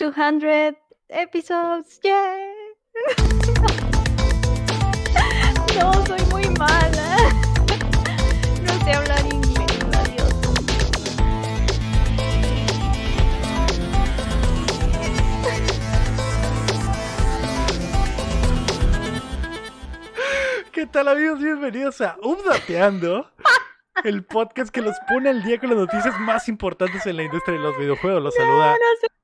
[0.00, 0.74] 200
[1.10, 2.36] episodes, yeah.
[5.78, 7.16] No, soy muy mala.
[8.62, 10.32] No sé hablar inglés, adiós.
[20.72, 21.40] ¿Qué tal amigos?
[21.40, 23.30] Bienvenidos a Updateando,
[24.02, 27.58] el podcast que los pone al día con las noticias más importantes en la industria
[27.58, 28.22] de los videojuegos.
[28.22, 29.19] Los saluda No crean.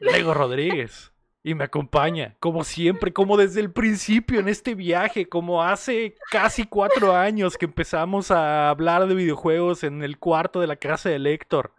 [0.00, 1.14] Lego Rodríguez
[1.46, 6.64] y me acompaña, como siempre, como desde el principio en este viaje, como hace casi
[6.64, 11.16] cuatro años que empezamos a hablar de videojuegos en el cuarto de la casa de
[11.32, 11.72] Héctor.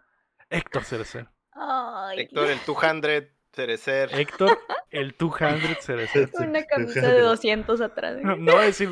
[0.50, 1.26] Héctor Cerecer.
[1.50, 4.10] Ay, Héctor, el 200 Cerecer.
[4.12, 4.58] Héctor,
[4.90, 6.30] el 200 Cerecer.
[6.38, 8.18] una camisa de 200 atrás.
[8.22, 8.88] No, no decir,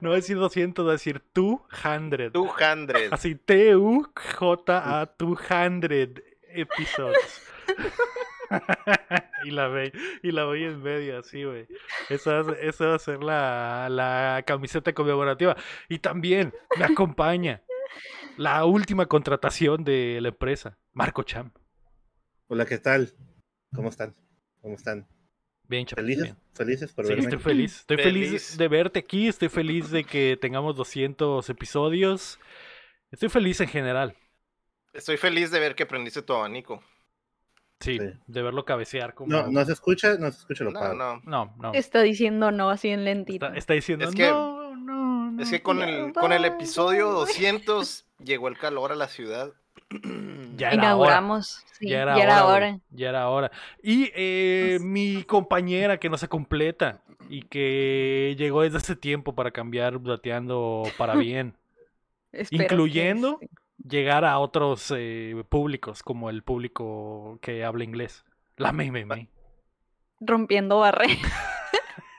[0.00, 2.32] no decir 200, voy a decir 200.
[2.34, 3.12] 200.
[3.12, 5.90] Así, T-U-J-A 200
[6.50, 7.42] episodios.
[9.44, 11.66] Y la ve, y la voy en medio, así, güey.
[12.08, 15.56] Esa, va a- esa va a ser la, la camiseta conmemorativa.
[15.88, 17.62] Y también me acompaña
[18.36, 21.52] la última contratación de la empresa, Marco Cham.
[22.48, 23.12] Hola, ¿qué tal?
[23.74, 24.14] ¿Cómo están?
[24.62, 25.06] ¿Cómo están?
[25.64, 25.96] Bien, Cham.
[25.96, 26.24] ¿Felices?
[26.24, 26.36] bien.
[26.54, 27.24] ¿Felices por Sí, verme?
[27.24, 27.76] estoy feliz.
[27.80, 28.26] Estoy feliz.
[28.28, 28.58] Feliz.
[28.58, 29.28] de verte aquí.
[29.28, 32.38] Estoy feliz de que tengamos 200 episodios.
[33.10, 34.16] Estoy feliz en general.
[34.92, 36.82] Estoy feliz de ver que prendiste tu abanico.
[37.80, 38.10] Sí, Sí.
[38.26, 39.30] de verlo cabecear como...
[39.30, 41.20] No, no se escucha, no se escucha lo No, no.
[41.24, 41.72] No, no.
[41.74, 43.46] Está diciendo no así en lentito.
[43.46, 45.42] Está, está diciendo, Es que- no, no, no.
[45.42, 47.18] Es que con Ya el, con el episodio ya va.
[47.20, 49.52] 200 llegó el calor a la ciudad.
[50.58, 51.64] Ya era Inauguramos.
[51.78, 52.68] sí, Ya era, hora, hora.
[52.70, 53.52] güey, Ya era hora.
[53.80, 59.52] Y eh, mi compañera que no se completa y que llegó desde hace tiempo para
[59.52, 61.54] cambiar Dateando para bien.
[62.32, 63.38] Que Incluyendo-.
[63.86, 68.24] Llegar a otros eh, públicos, como el público que habla inglés.
[68.56, 69.28] La meme, me.
[70.20, 71.06] Rompiendo barre.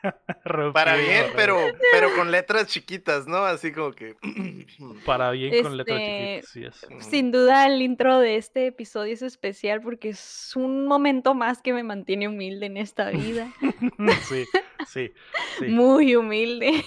[0.73, 1.57] Para bien, pero,
[1.91, 3.39] pero con letras chiquitas, ¿no?
[3.39, 4.15] Así como que.
[5.05, 7.05] Para bien con letras Este, chiquitas, sí es.
[7.05, 11.73] Sin duda el intro de este episodio es especial porque es un momento más que
[11.73, 13.51] me mantiene humilde en esta vida.
[14.29, 14.45] sí,
[14.87, 15.11] sí,
[15.59, 15.65] sí.
[15.65, 16.83] Muy humilde.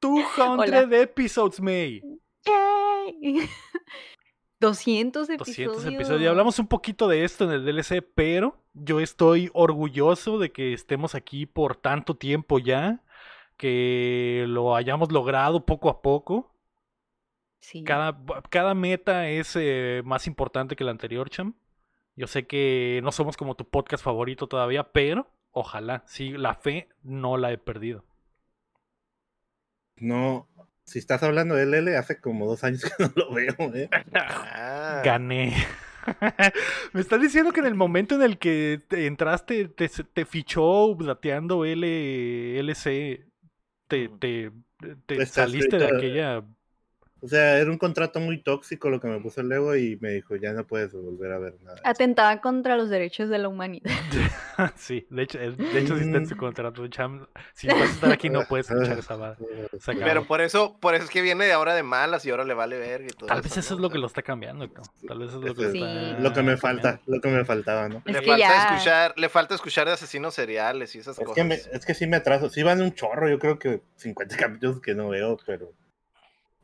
[0.00, 2.02] 200 episodes, May.
[2.44, 3.48] Yay.
[4.60, 5.76] 200 episodios.
[5.76, 6.22] 200 episodios.
[6.22, 10.72] Y hablamos un poquito de esto en el DLC, pero yo estoy orgulloso de que
[10.72, 13.02] estemos aquí por tanto tiempo ya,
[13.56, 16.54] que lo hayamos logrado poco a poco.
[17.60, 17.84] Sí.
[17.84, 18.18] Cada,
[18.48, 21.54] cada meta es eh, más importante que la anterior, Cham.
[22.16, 26.88] Yo sé que no somos como tu podcast favorito todavía, pero ojalá, sí, la fe
[27.02, 28.04] no la he perdido.
[29.96, 30.48] No,
[30.90, 33.88] si estás hablando de LL, hace como dos años que no lo veo, ¿eh?
[34.12, 35.54] Ah, Gané.
[36.92, 40.96] Me estás diciendo que en el momento en el que te entraste, te, te fichó
[40.96, 43.24] dateando L, LC,
[43.86, 44.50] te, te,
[45.06, 46.42] te saliste de aquella.
[47.22, 50.10] O sea, era un contrato muy tóxico lo que me puso el Lego y me
[50.10, 51.80] dijo, ya no puedes volver a ver nada.
[51.84, 53.90] Atentaba contra los derechos de la humanidad.
[54.76, 56.86] sí, de hecho, de hecho sí está en su contrato.
[56.88, 57.26] Cham.
[57.54, 59.36] Si vas a estar aquí, no puedes escuchar esa acabó.
[59.86, 62.54] Pero por eso, por eso es que viene de ahora de malas y ahora le
[62.54, 63.76] vale y todo Tal vez eso, eso ¿no?
[63.76, 64.94] es lo que lo está cambiando, cabrón.
[65.06, 67.88] Tal vez eso es lo que está Lo que me falta, lo que me faltaba,
[67.88, 67.98] ¿no?
[67.98, 71.24] Es Le que falta ya- escuchar, le falta escuchar de asesinos seriales y esas Es
[71.24, 71.34] cosas.
[71.34, 72.48] que, me- es que sí me atraso.
[72.48, 75.72] Sí van un chorro, yo creo que 50 capítulos que no veo, pero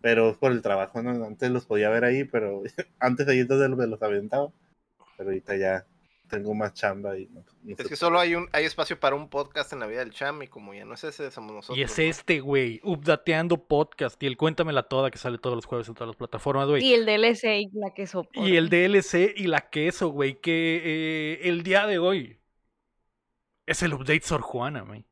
[0.06, 1.24] pero es por el trabajo, ¿no?
[1.24, 2.62] Antes los podía ver ahí, pero
[3.00, 4.52] antes ahí es donde me los aventaba.
[5.16, 5.84] Pero ahorita ya
[6.28, 7.88] tengo más chamba y no, no Es sé.
[7.88, 10.46] que solo hay un hay espacio para un podcast en la vida del cham y
[10.46, 11.76] como ya no es ese, somos nosotros.
[11.76, 12.04] Y es ¿no?
[12.04, 16.06] este, güey, Updateando Podcast y el Cuéntamela Toda que sale todos los jueves en todas
[16.06, 16.84] las plataformas, güey.
[16.84, 18.48] Y el DLC y la que soporta.
[18.48, 22.38] Y el DLC y la queso, güey, que eh, el día de hoy
[23.66, 25.04] es el update Sor Juana, güey.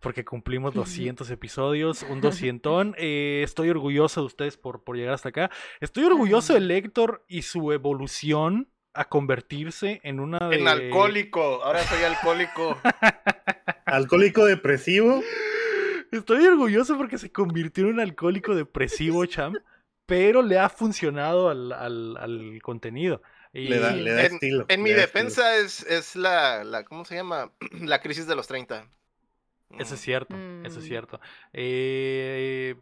[0.00, 2.94] Porque cumplimos 200 episodios, un 200.
[2.98, 5.50] Eh, estoy orgulloso de ustedes por, por llegar hasta acá.
[5.80, 10.56] Estoy orgulloso de Héctor y su evolución a convertirse en una de...
[10.56, 12.76] En alcohólico, ahora soy alcohólico.
[13.86, 15.22] Alcohólico depresivo.
[16.12, 19.54] Estoy orgulloso porque se convirtió en un alcohólico depresivo, Cham,
[20.06, 23.22] pero le ha funcionado al, al- al contenido.
[23.52, 24.64] Y- Le da, le da En- estilo.
[24.68, 25.06] En mi estilo.
[25.06, 27.52] defensa es, es la, la, ¿cómo se llama?
[27.80, 28.88] La crisis de los 30.
[29.78, 30.34] Eso es cierto,
[30.64, 30.88] eso es Mm.
[30.88, 31.20] cierto.
[31.52, 32.74] Eh,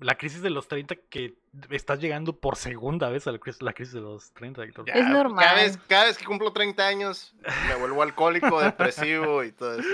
[0.00, 1.34] la crisis de los 30 que
[1.70, 4.88] estás llegando por segunda vez a la crisis, la crisis de los 30, Héctor.
[4.88, 5.44] Es normal.
[5.44, 7.34] Cada vez, cada vez que cumplo 30 años,
[7.68, 9.88] me vuelvo alcohólico, depresivo y todo eso.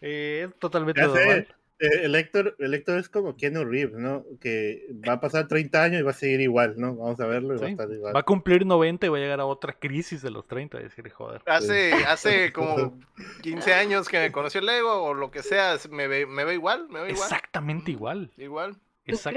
[0.00, 1.54] Eh, es totalmente Ya normal.
[1.86, 4.24] Eh, el Héctor, el Héctor es como Keanu Reeves, ¿no?
[4.40, 6.96] Que va a pasar 30 años y va a seguir igual, ¿no?
[6.96, 8.14] Vamos a verlo y va a estar igual.
[8.14, 10.82] Va a cumplir 90 y va a llegar a otra crisis de los 30 y
[10.84, 11.42] decir, joder.
[11.46, 12.98] Hace, hace como
[13.42, 16.54] 15 años que me conoció el Lego o lo que sea, me ve, me ve
[16.54, 17.28] igual, me ve igual.
[17.28, 18.30] Exactamente igual.
[18.36, 18.76] Igual.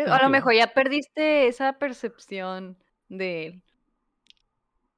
[0.08, 2.78] A lo mejor ya perdiste esa percepción
[3.10, 3.64] de él.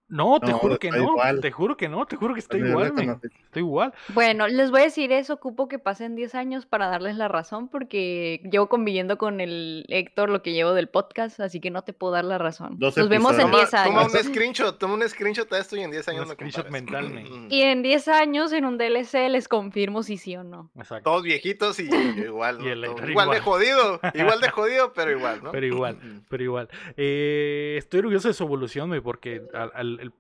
[0.10, 0.98] No, te No, juro que no.
[0.98, 1.40] igual.
[1.40, 2.06] Te juro que no.
[2.06, 3.28] Te juro que estoy igual, conocí.
[3.46, 3.94] Estoy igual.
[4.10, 7.68] Bueno, les voy a decir eso, ocupo que pasen 10 años para darles la razón
[7.68, 11.94] porque llevo conviviendo con el Héctor lo que llevo del podcast, así que no te
[11.94, 12.78] puedo dar la razón.
[12.80, 13.70] Nos vemos en episodios.
[13.72, 14.14] 10 Toma, toma años.
[14.14, 17.10] un screenshot, toma un screenshot a esto y en 10 años Un me screenshot mental,
[17.10, 17.46] men.
[17.46, 17.48] Mm.
[17.52, 20.70] Y en 10 años en un DLC les confirmo si sí o no.
[20.76, 21.10] Exacto.
[21.10, 21.84] Todos viejitos y
[22.26, 22.60] igual.
[22.62, 22.72] Y ¿no?
[22.72, 25.52] el igual, de jodido, igual de jodido, pero igual, ¿no?
[25.52, 25.98] Pero igual.
[26.30, 26.70] Pero igual.
[26.98, 30.14] Eh, estoy orgulloso de su evolución, porque al- al- el-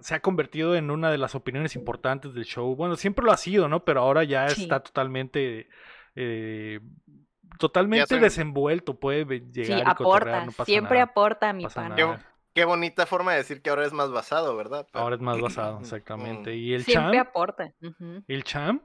[0.00, 2.74] se ha convertido en una de las opiniones importantes del show.
[2.74, 3.84] Bueno, siempre lo ha sido, ¿no?
[3.84, 4.62] Pero ahora ya Sí.
[4.62, 5.68] está totalmente.
[6.16, 6.80] eh,
[7.58, 8.98] totalmente soy- desenvuelto.
[8.98, 11.94] Puede Sí, llegar y aporta, no pasa siempre nada, aporta mi pasa pana.
[11.96, 12.26] nada.
[12.52, 14.86] Qué bonita forma de decir que ahora es más basado, ¿verdad?
[14.92, 16.56] Pero- Ahora es más basado, exactamente.
[16.56, 17.72] Y el Siempre Cham, aporta.
[18.26, 18.82] el Cham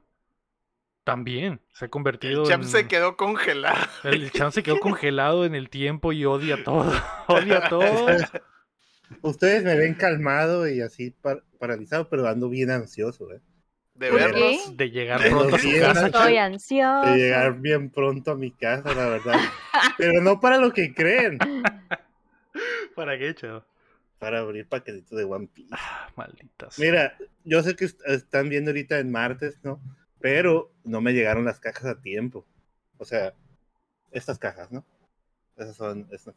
[1.03, 3.75] también se ha convertido El champ en- se quedó congelado.
[4.03, 6.91] El Cham se quedó congelado en el tiempo y odia todo.
[7.27, 7.81] odia todo.
[9.21, 13.41] Ustedes me ven calmado y así par- paralizado, pero ando bien ansioso, ¿eh?
[13.95, 14.75] De ¿Por verlos.
[14.75, 15.59] De llegar De pronto a
[17.51, 19.39] bien pronto a mi casa, la verdad.
[19.97, 21.37] Pero no para lo que creen,
[22.95, 23.63] ¿Para qué, chavo?
[24.19, 25.69] para abrir paquetitos de One Piece.
[25.77, 26.85] Ah, maldita sea.
[26.85, 29.79] Mira, yo sé que est- están viendo ahorita en martes, ¿no?
[30.19, 32.45] Pero no me llegaron las cajas a tiempo.
[32.97, 33.33] O sea,
[34.11, 34.83] estas cajas, ¿no?
[35.57, 36.07] Esas son.
[36.11, 36.33] esas-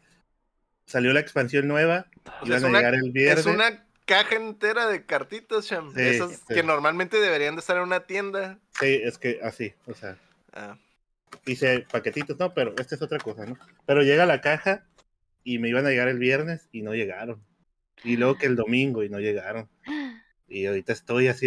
[0.88, 2.06] Salió la expansión nueva,
[2.40, 3.38] O sea, iban es a una- llegar el viernes.
[3.40, 5.92] Es una caja entera de cartitas, Cham.
[5.94, 6.54] Sí, Esas sí.
[6.54, 8.58] que normalmente deberían de estar en una tienda.
[8.80, 10.16] Sí, es que así, o sea,
[10.54, 10.78] Ah,
[11.44, 13.58] hice paquetitos, no, pero esta es otra cosa, ¿no?
[13.84, 14.86] Pero llega la caja
[15.44, 17.44] y me iban a llegar el viernes y no llegaron.
[18.02, 19.68] Y luego que el domingo y no llegaron.
[20.50, 21.46] Y ahorita estoy así.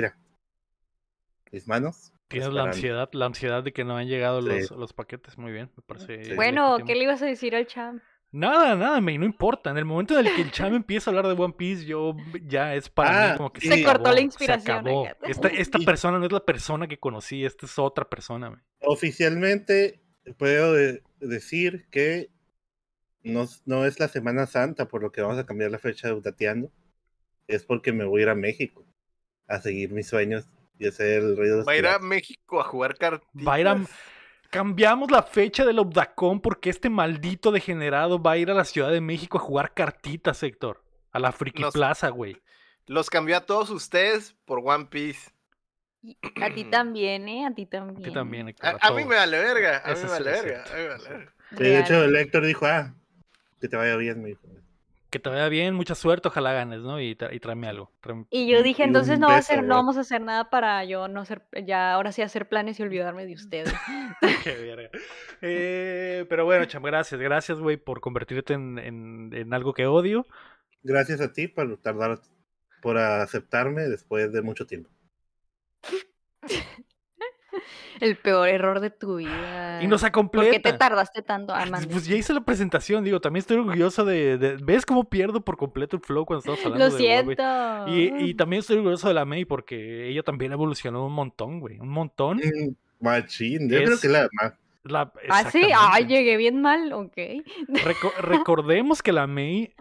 [1.51, 2.13] Mis manos.
[2.27, 4.47] Tienes la ansiedad, la ansiedad de que no han llegado Sí.
[4.47, 5.37] los, los paquetes.
[5.39, 6.23] Muy bien, me parece.
[6.23, 6.33] Sí.
[6.35, 6.77] Bueno.
[6.85, 8.01] ¿qué le ibas a decir al champ?
[8.33, 9.71] Nada, nada, me no importa.
[9.71, 12.15] En el momento en el que el Cham empieza a hablar de One Piece, yo
[12.47, 15.07] ya es para Ah, mí como que Se cortó la inspiración, Se acabó.
[15.23, 18.47] Esta, esta Y- persona no es la persona que conocí, esta es otra persona.
[18.49, 18.61] güey.
[18.81, 19.99] Oficialmente
[20.37, 22.29] puedo de- decir que
[23.23, 26.13] no, no es la Semana Santa, por lo que vamos a cambiar la fecha de
[26.13, 26.71] Utateando.
[27.47, 28.85] Es porque me voy a ir a México
[29.47, 30.47] a seguir mis sueños
[30.79, 31.99] y a ser el rey de los Va a ir a.
[31.99, 33.45] México a jugar cartitas.
[33.47, 33.77] Va a ir a-
[34.51, 38.91] Cambiamos la fecha del Obdacón porque este maldito degenerado va a ir a la Ciudad
[38.91, 40.83] de México a jugar cartitas, Héctor.
[41.13, 42.37] A la Friki Plaza, güey.
[42.85, 45.31] Los cambió a todos ustedes por One Piece.
[46.03, 47.45] Y A ti también, ¿eh?
[47.45, 48.01] A ti también.
[48.01, 48.77] A ti también, Héctor.
[48.81, 49.81] A, a a mí me vale verga.
[49.85, 50.65] A mí me vale verga.
[50.65, 50.73] cierto.
[50.73, 51.33] a mí me vale verga.
[51.51, 52.93] Sí, de hecho, el Héctor dijo, ah,
[53.61, 54.41] que te vaya bien, me dijo.
[55.11, 56.99] Que te vaya bien, mucha suerte, ojalá ganes, ¿no?
[57.01, 57.91] Y, tra- y tráeme algo.
[58.01, 60.85] tráeme- Y yo dije, entonces no va a hacer, no vamos a hacer nada para
[60.85, 63.73] yo no hacer, ya ahora sí hacer planes y olvidarme de ustedes.
[64.43, 64.89] Qué verga.
[65.41, 67.19] Eh, pero bueno, cham, gracias.
[67.19, 70.25] Gracias, güey, por convertirte en, en- en algo que odio.
[70.81, 72.19] Gracias a ti por tardar,
[72.81, 74.89] por aceptarme después de mucho tiempo.
[77.99, 79.81] El peor error de tu vida.
[79.83, 80.17] Y nos ¿Por qué te
[80.69, 80.77] acompleta.
[80.77, 81.87] tardaste tanto, Ah, Armando?
[81.89, 85.57] Pues ya hice la presentación, digo, también estoy orgulloso de, de- ¿Ves cómo pierdo por
[85.57, 87.87] completo el flow cuando estamos hablando Lo de siento.
[87.87, 91.79] Y, y también estoy orgulloso de la May porque ella también evolucionó un montón, güey.
[91.79, 92.37] Un montón.
[92.37, 94.53] Mm, Machín, yo creo Es- que la más.
[94.83, 97.15] La- Ah, sí, ay, llegué bien mal, ok.
[97.67, 99.75] Reco- recordemos que la May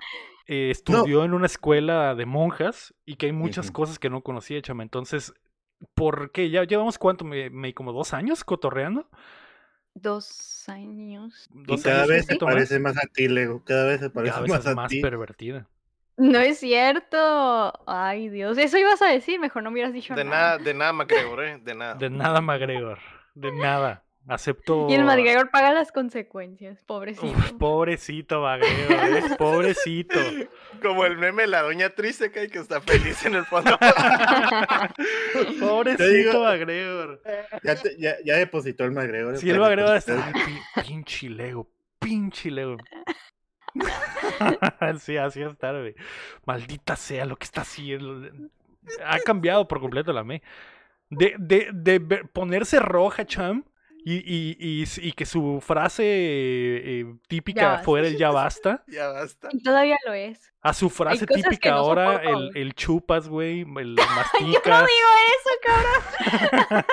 [0.47, 4.61] eh, estudió en una escuela de monjas y que hay muchas cosas que no conocía,
[4.61, 4.83] chama.
[4.83, 5.33] Entonces,
[5.95, 6.51] ¿por qué?
[6.51, 7.25] ¿Ya llevamos cuánto?
[7.25, 9.09] May, May, como dos años cotorreando?
[9.95, 11.49] Dos años.
[11.53, 13.65] Y ¿Dos cada años, vez se parece más a ti, Lego.
[13.65, 15.01] Cada vez se parece Cada vez más es a más ti.
[15.01, 15.69] pervertida.
[16.17, 17.73] No es cierto.
[17.87, 18.59] Ay, Dios.
[18.59, 20.25] Eso ibas a decir, mejor no me hubieras dicho De nada.
[20.25, 21.59] nada, de nada, MacGregor, ¿eh?
[21.63, 21.95] De nada.
[21.95, 22.99] De nada, McGregor.
[23.35, 24.05] De nada.
[24.29, 24.87] Acepto.
[24.89, 27.27] Y el McGregor paga las consecuencias, pobrecito.
[27.27, 28.93] Uf, pobrecito, McGregor.
[28.93, 29.23] ¿eh?
[29.39, 30.21] Pobrecito.
[30.83, 33.77] Como el meme de la doña triste que, que está feliz en el fondo.
[35.61, 37.23] Pobrecito, digo- McGregor.
[37.63, 39.37] Ya, te- ya, ya depositó el McGregor.
[39.39, 40.25] Si el McGregor está.
[40.25, 41.69] "Ay, pi- Pinche Lego.
[41.99, 42.77] Pinche Lego.
[45.01, 45.95] sí, así es tarde.
[46.45, 48.29] Maldita sea lo que está haciendo.
[49.05, 50.43] Ha cambiado por completo la me.
[51.09, 53.65] De, de, de ponerse roja, Cham.
[54.05, 58.83] Y, y, y, que su frase eh, típica fuera el ya basta.
[58.89, 59.49] ya basta.
[59.53, 60.53] Y todavía lo es.
[60.63, 63.67] A su frase típica no ahora, el, el chupas, güey, el
[63.97, 64.87] Yo no masticas.
[64.87, 66.85] digo eso, cabrón.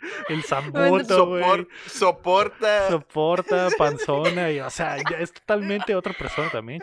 [0.28, 1.42] el zambuto, güey.
[1.44, 2.88] Sopor- soporta.
[2.88, 6.82] Soporta, panzona, y, o sea, ya es totalmente otra persona también.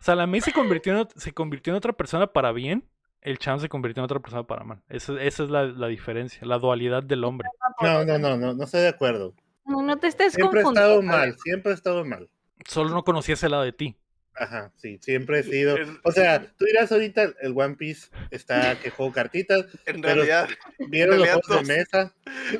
[0.00, 2.88] O sea, la May se convirtió, en, se convirtió en otra persona para bien,
[3.22, 4.82] el Cham se convirtió en otra persona para mal.
[4.88, 7.48] Esa, esa es la, la diferencia, la dualidad del hombre.
[7.80, 9.34] No, no, no, no, no estoy de acuerdo.
[9.64, 11.18] No, no te estés Siempre he estado confundiendo.
[11.26, 12.28] mal, siempre he estado mal.
[12.68, 13.96] Solo no conocía ese lado de ti.
[14.34, 15.76] Ajá, sí, siempre he sido.
[16.04, 20.48] O sea, tú dirás ahorita el One Piece está que juego cartitas, En pero- realidad,
[20.88, 22.14] vieron los realidad juegos de mesa.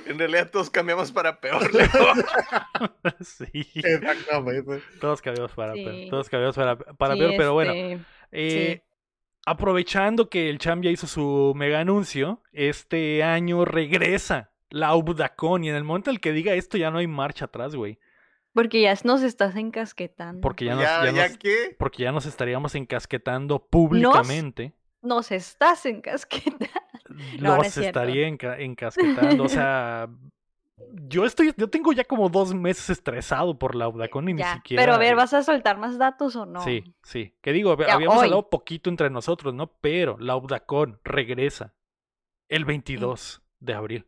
[0.07, 1.63] en realidad todos cambiamos para peor,
[3.21, 3.67] sí.
[3.75, 4.83] Exactamente.
[5.01, 5.85] Todos cambiamos para, Sí.
[5.85, 7.73] peor, todos cambiamos para, para Sí, peor, pero bueno.
[7.73, 8.83] este, Eh,
[9.45, 15.69] Aprovechando que el Cham ya hizo su mega anuncio, este año regresa la Ubdacon y
[15.71, 17.99] en el momento en el que diga esto ya no hay marcha atrás, güey.
[18.55, 20.41] Porque ya nos estás encasquetando.
[20.43, 21.75] Porque ya nos, ya, ya ya nos- que.
[21.79, 24.75] porque ya nos estaríamos encasquetando públicamente.
[25.03, 26.67] Nos estás encasquetando.
[27.39, 29.45] No, no los es estaría enca- encasquetando.
[29.45, 30.09] o sea,
[31.09, 34.83] yo estoy, yo tengo ya como dos meses estresado por la Ubdacon y ni siquiera.
[34.83, 36.63] Pero a ver, ¿vas a soltar más datos o no?
[36.63, 37.35] Sí, sí.
[37.41, 38.25] Que digo, Ya, habíamos hoy.
[38.25, 39.69] hablado poquito entre nosotros, ¿no?
[39.81, 41.75] Pero la Ubdacon regresa
[42.49, 44.07] el 22 de abril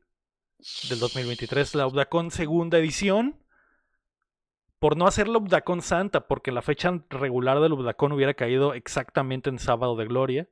[0.88, 1.74] del 2023.
[1.74, 3.38] La Ubdacon segunda edición.
[4.78, 9.48] Por no hacer la Ubdacon Santa, porque la fecha regular del Ubdacon hubiera caído exactamente
[9.48, 10.48] en sábado de gloria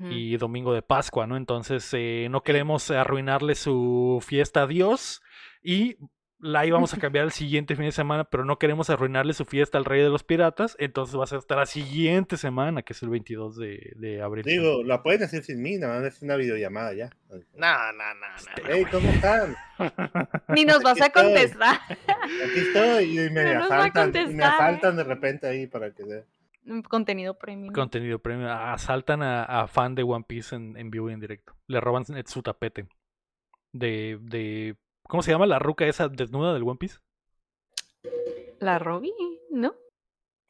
[0.00, 1.36] y domingo de Pascua, ¿no?
[1.36, 5.20] Entonces eh, no queremos arruinarle su fiesta a Dios
[5.64, 5.96] y
[6.40, 9.78] la íbamos a cambiar el siguiente fin de semana, pero no queremos arruinarle su fiesta
[9.78, 13.02] al Rey de los Piratas, entonces va a ser hasta la siguiente semana, que es
[13.02, 14.44] el 22 de, de abril.
[14.44, 17.10] Digo, la pueden hacer sin mí, nada más es una videollamada ya.
[17.30, 17.38] No,
[17.92, 18.68] no, no, no.
[18.68, 19.56] Hey, ¿cómo están?
[20.48, 21.78] Ni nos vas a contestar.
[21.88, 25.66] Aquí estoy y me No nos va a asaltan, y me asaltan de repente ahí
[25.66, 26.24] para que se-
[26.66, 27.74] Mm, Contenido premium.
[27.74, 28.48] Contenido premium.
[28.50, 31.54] Asaltan a, a fan de One Piece en, en vivo y en directo.
[31.66, 32.86] Le roban su tapete.
[33.72, 34.76] De, de.
[35.08, 36.98] ¿Cómo se llama la ruca esa desnuda del One Piece?
[38.60, 39.12] La Robbie,
[39.50, 39.74] ¿no?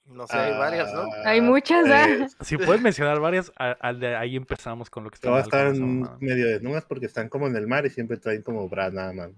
[0.07, 1.09] No sé, hay varias, ¿no?
[1.25, 2.27] Hay muchas, ¿ah?
[2.45, 5.81] Si puedes mencionar varias, a- al de ahí empezamos con lo que está Todas están
[5.81, 6.19] mamada.
[6.21, 9.31] medio desnudas porque están como en el mar y siempre traen como bra nada más.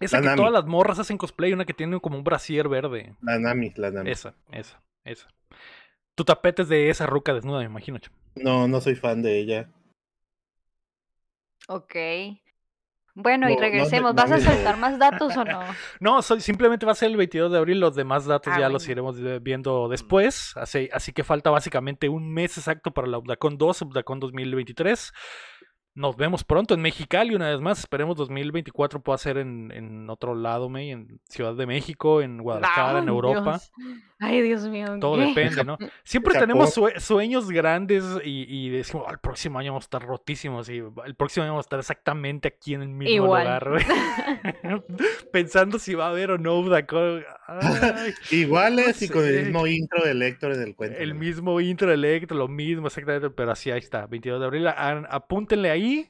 [0.00, 0.36] Esa La que Nami.
[0.38, 3.14] todas las morras hacen cosplay, una que tiene como un brasier verde.
[3.20, 4.10] La Nami, la Nami.
[4.10, 5.28] Esa, esa, esa.
[6.16, 7.98] Tu tapete es de esa ruca desnuda, me imagino.
[8.36, 9.68] No, no soy fan de ella.
[11.68, 11.94] Ok.
[13.16, 14.14] Bueno, y No, regresemos.
[14.14, 15.60] no ¿Vas a soltar más datos o no?
[16.00, 17.78] No, soy- simplemente va a ser el 22 de abril.
[17.80, 20.52] Los demás datos Ah, ya los iremos viendo después.
[20.56, 25.12] Así, así que falta básicamente un mes exacto para la Ubdacon 2, Ubdacon 2023.
[25.96, 27.78] Nos vemos pronto en Mexicali una vez más.
[27.78, 32.98] Esperemos 2024 pueda ser en, en otro lado, May, en Ciudad de México, en Guadalajara,
[32.98, 33.50] en Ay, Europa.
[33.52, 33.72] Dios.
[34.18, 34.86] Ay, Dios mío.
[35.00, 35.78] Todo depende, ¿no?
[36.04, 40.02] Siempre tenemos sue- sueños grandes y, y decimos, "Ah, el próximo año vamos a estar
[40.02, 43.44] rotísimos y el próximo año vamos a estar exactamente aquí en el mismo Igual.
[43.44, 43.84] lugar, güey.
[45.34, 47.24] Pensando si va a haber o no Udacon.
[47.48, 50.96] Ay, Iguales y con el mismo intro del Héctor del cuento.
[50.96, 54.66] el mismo intro de Electro, lo mismo exactamente, pero así ahí está, 22 de abril.
[54.68, 56.08] a- Apúntenle ahí.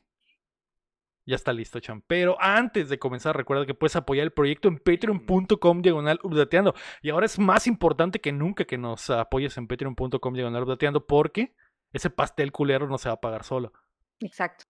[1.26, 2.02] Ya está listo, Cham.
[2.06, 6.74] Pero antes de comenzar, recuerda que puedes apoyar el proyecto en patreon.com diagonal updateando.
[7.00, 11.54] Y ahora es más importante que nunca que nos apoyes en patreon.com diagonal updateando porque
[11.94, 13.72] ese pastel culero no se va a pagar solo.
[14.20, 14.66] Exacto.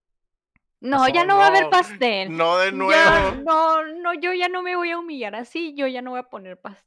[0.85, 2.37] No, No, ya no, va a haber no, pastel.
[2.37, 3.43] No de Ya, nuevo.
[3.45, 5.75] no, no, yo ya no me voy a humillar así.
[5.75, 6.85] Yo ya no voy a poner pastel.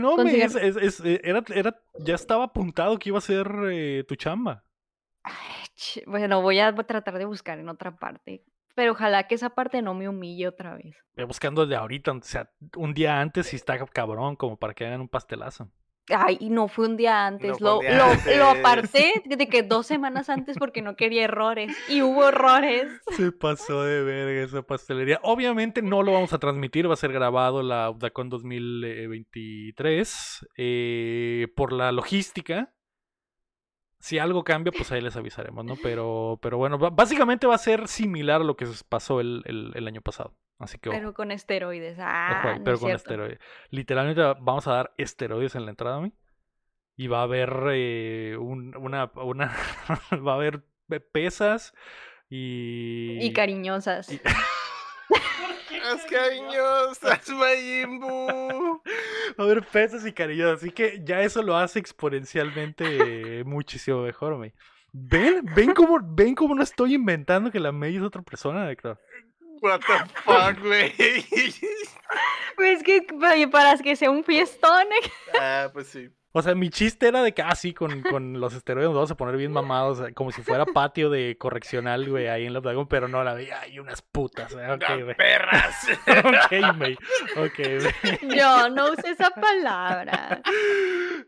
[0.00, 3.50] No, me, es- es- es- eh, era, era, ya estaba apuntado que iba a ser
[3.72, 4.62] eh, tu chamba.
[5.22, 5.34] Ay,
[5.74, 8.44] ch- Bueno, voy a tratar de buscar en otra parte.
[8.74, 10.96] Pero ojalá que esa parte no me humille otra vez.
[11.16, 14.86] Eh, Buscando desde ahorita, o sea, un día antes y está cabrón, como para que
[14.86, 15.70] hagan un pastelazo.
[16.16, 17.60] Ay, y no fue un día antes.
[17.60, 18.36] un lo, día lo, antes.
[18.38, 21.76] lo aparté de que dos semanas antes porque no quería errores.
[21.88, 22.86] Y hubo errores.
[23.16, 25.20] Se pasó de verga esa pastelería.
[25.22, 31.72] Obviamente no lo vamos a transmitir, va a ser grabado la UDACON 2023 eh, por
[31.72, 32.72] la logística.
[33.98, 35.74] Si algo cambia, pues ahí les avisaremos, ¿no?
[35.82, 39.86] Pero, pero bueno, básicamente va a ser similar a lo que pasó el, el- el
[39.86, 40.34] año pasado.
[40.60, 41.98] Así que ojo, Pero con esteroides.
[41.98, 43.02] ojo Ah, ahí, no pero es con cierto.
[43.02, 43.38] esteroides.
[43.70, 46.12] Literalmente vamos a dar esteroides en la entrada, ¿mi?
[46.96, 49.52] Y va a haber eh, un- una, una
[50.26, 50.62] va a haber
[51.12, 51.72] pesas
[52.28, 53.18] y...
[53.20, 54.12] Y cariñosas.
[54.12, 54.20] y-
[55.82, 58.82] Las cariñosas, Majin Buu.
[59.38, 64.36] Va a haber pesas y cariños, así que ya eso lo hace exponencialmente muchísimo mejor,
[64.36, 64.52] May.
[64.92, 65.44] ¿Ven?
[65.54, 69.00] ¿Ven cómo, ¿Ven cómo no estoy inventando que la May es otra persona, Héctor?
[69.60, 70.92] What the fuck, güey.
[72.56, 74.86] Pues que pa- para que sea un fiestón.
[75.40, 76.08] Ah, pues sí.
[76.32, 79.10] O sea, mi chiste era de que, ah, sí, con, con los esteroides nos vamos
[79.10, 82.60] a poner bien mamados, eh, como si fuera patio de correccional, güey, ahí en la
[82.60, 85.16] Dragón, pero no, la veía, hay unas putas, eh, ok, ¡Ah, güey.
[85.16, 85.86] perras.
[86.06, 86.94] ok, güey,
[87.36, 88.36] ok, güey.
[88.38, 90.40] Yo no usé esa palabra.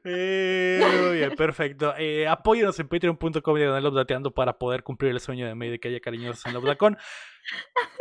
[0.05, 1.95] Eh, muy bien, perfecto.
[1.99, 5.89] Eh, apóyenos en patreon.com diagonal updateando para poder cumplir el sueño de May de que
[5.89, 6.97] haya cariñosos en Updacon.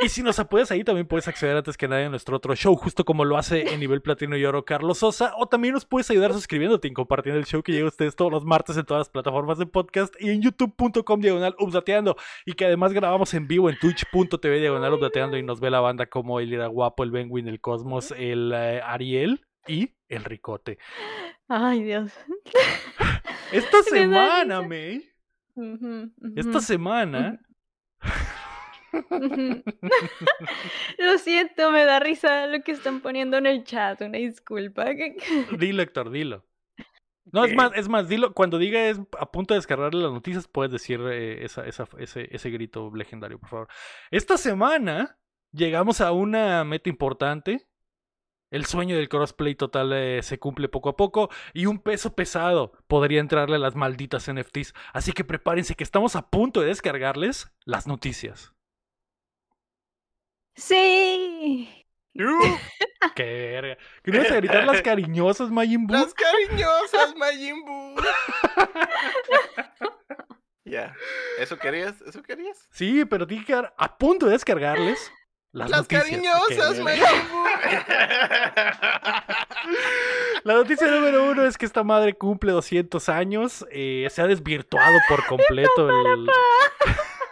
[0.02, 2.76] Y si nos apoyas ahí, también puedes acceder antes que nadie a nuestro otro show,
[2.76, 5.34] justo como lo hace en nivel platino y oro Carlos Sosa.
[5.38, 8.32] O también nos puedes ayudar suscribiéndote y compartiendo el show que llega a ustedes todos
[8.32, 12.16] los martes en todas las plataformas de podcast y en youtube.com diagonal updateando.
[12.46, 16.08] Y que además grabamos en vivo en twitch.tv diagonal updateando y nos ve la banda
[16.08, 20.78] como el Ira Guapo, el Benwin, el Cosmos, el eh, Ariel y el Ricote.
[21.48, 22.12] Ay, Dios.
[23.52, 24.62] Esta semana.
[24.62, 25.10] May,
[26.36, 27.40] esta semana.
[30.98, 34.02] Lo siento, me da risa lo que están poniendo en el chat.
[34.02, 34.86] Una disculpa.
[35.58, 36.46] dilo, Héctor, dilo.
[37.32, 40.48] No, es más, es más, dilo, cuando diga es a punto de descargarle las noticias,
[40.48, 43.68] puedes decir eh, esa, esa, ese, ese grito legendario, por favor.
[44.10, 45.18] Esta semana
[45.52, 47.68] llegamos a una meta importante.
[48.50, 52.74] El sueño del crossplay total eh, se cumple poco a poco y un peso pesado
[52.88, 54.74] podría entrarle a las malditas NFTs.
[54.92, 58.54] Así que prepárense que estamos a punto de descargarles las noticias.
[60.56, 61.86] Sí.
[62.16, 62.20] Uh,
[63.16, 63.78] ¡Qué verga!
[64.04, 65.96] ¿Qué no vas a gritar las cariñosas, Majin Buu?
[65.96, 67.96] Las cariñosas, Majin Buu.
[70.64, 70.96] Ya.
[71.40, 72.00] ¿Eso querías?
[72.02, 72.68] ¿Eso querías?
[72.72, 75.12] Sí, pero tiene que quedar a punto de descargarles
[75.52, 76.04] las, Las noticias.
[76.06, 77.46] cariñosas, Majin Buu.
[80.44, 83.66] La noticia número uno es que esta madre cumple 200 años.
[83.72, 86.30] eh, se ha desvirtuado por completo el...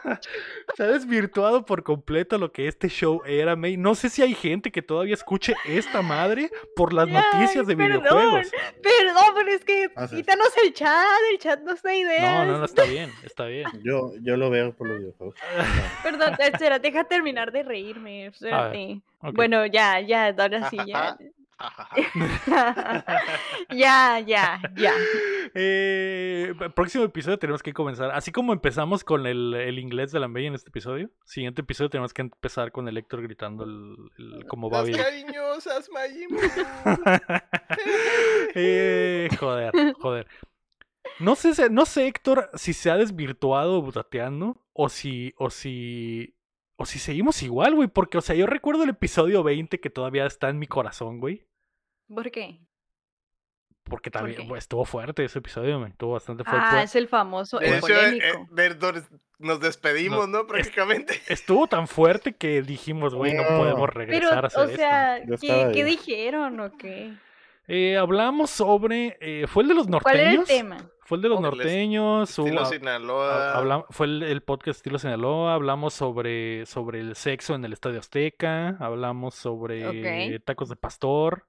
[0.76, 3.78] se ha desvirtuado por completo lo que este show era, May.
[3.78, 7.76] No sé si hay gente que todavía escuche esta madre por las Ay, noticias de
[7.76, 8.02] perdón.
[8.02, 8.52] videojuegos.
[8.82, 10.16] Perdón, pero es que Ah, sí.
[10.18, 11.06] quítanos el chat.
[11.32, 12.46] El chat no está idea.
[12.46, 13.68] No, no, no, está bien, está bien.
[13.84, 15.36] Yo, yo lo veo por los videojuegos.
[16.04, 18.28] Perdón, espera, deja terminar de reírme.
[18.28, 19.02] Espérate.
[19.34, 21.18] Bueno, ya, ya, ahora sí, ya.
[23.72, 24.94] Ya, ya, ya.
[25.54, 28.12] Eh, el próximo episodio tenemos que comenzar.
[28.12, 31.90] Así como empezamos con el, el inglés de la May en este episodio, siguiente episodio
[31.90, 34.94] tenemos que empezar con el Héctor gritando el, el- como Babi.
[34.94, 35.90] cariñosas.
[38.56, 40.28] Eh, joder, joder.
[41.20, 46.36] No sé, no sé, Héctor, si se ha desvirtuado Butateando o si, o si,
[46.78, 47.88] o si seguimos igual, güey.
[47.90, 51.46] Porque, o sea, yo recuerdo el episodio 20 que todavía está en mi corazón, güey.
[52.14, 52.60] ¿Por qué?
[53.84, 56.68] Porque ¿Por también estuvo fuerte ese episodio, me estuvo bastante fuerte.
[56.70, 58.48] Ah, es el famoso, el eh, polémico.
[59.40, 60.46] nos despedimos, ¿no?
[60.46, 61.20] Prácticamente.
[61.28, 63.58] Estuvo tan fuerte que dijimos, güey, no No.
[63.58, 64.76] podemos Pero, regresar a hacer o
[65.38, 67.14] sea, ¿qué, dijeron o qué?
[67.68, 69.18] Eh, hablamos sobre.
[69.22, 70.48] eh, ¿Fue el de los ¿Cuál era el norteños?
[70.48, 70.92] tema?
[71.06, 72.30] Fue el de los est- norteños.
[72.40, 73.54] Estilo Sinaloa.
[73.58, 75.56] habla- fue el, el podcast Estilo Sinaloa.
[75.56, 78.78] Hablamos sobre, sobre el sexo en el Estadio Azteca.
[78.80, 81.46] Hablamos sobre tacos de pastor.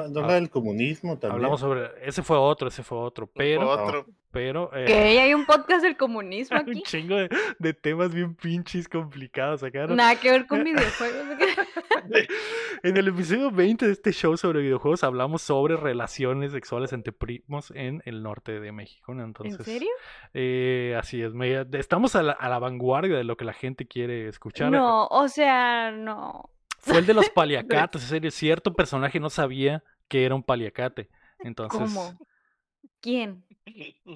[0.00, 1.36] Ah, no habla del comunismo también.
[1.36, 1.90] Hablamos sobre.
[2.02, 3.26] Ese fue otro, ese fue otro.
[3.34, 3.68] Pero.
[3.68, 4.06] Otro.
[4.30, 4.70] Pero.
[4.74, 5.20] eh, ¿Qué?
[5.20, 6.82] ¿Hay un podcast del comunismo un aquí?
[6.82, 7.28] chingo de,
[7.58, 9.86] de temas bien pinches complicados acá.
[9.86, 9.94] ¿no?
[9.94, 11.24] Nada que ver con videojuegos.
[12.82, 17.72] En el episodio 20 de este show sobre videojuegos hablamos sobre relaciones sexuales entre primos
[17.74, 19.14] en el norte de México.
[19.14, 19.24] ¿no?
[19.24, 19.88] Entonces, ¿En serio?
[20.34, 21.32] eh, así es.
[21.32, 24.70] me- estamos a la, a la vanguardia de lo que la gente quiere escuchar.
[24.70, 26.50] No, o sea, no.
[26.84, 28.02] Fue el de los paliacates.
[28.02, 31.08] En serio, cierto personaje no sabía que era un paliacate.
[31.40, 32.18] Entonces, ¿Cómo?
[33.00, 33.44] ¿Quién?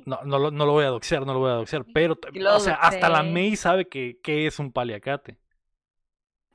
[0.06, 1.84] no, no, lo, no lo voy a doxear, no lo voy a doxear.
[1.92, 2.18] Pero,
[2.54, 3.22] o sea, hasta la.
[3.22, 5.38] May sabe que, que es un paliacate.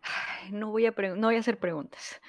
[0.02, 2.21] Ay, No voy a no voy a hacer preguntas.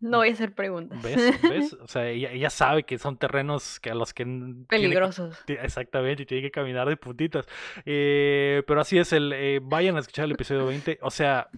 [0.00, 1.02] No voy a hacer preguntas.
[1.02, 1.42] ¿Ves?
[1.42, 1.76] ¿Ves?
[1.80, 5.38] O sea, ella, ella sabe que son terrenos que a los que tiene Peligrosos.
[5.46, 7.46] Exactamente, y tiene que caminar de puntitas.
[7.84, 10.98] Eh, pero así es, el, eh, vayan a escuchar el episodio 20.
[11.02, 11.50] O sea,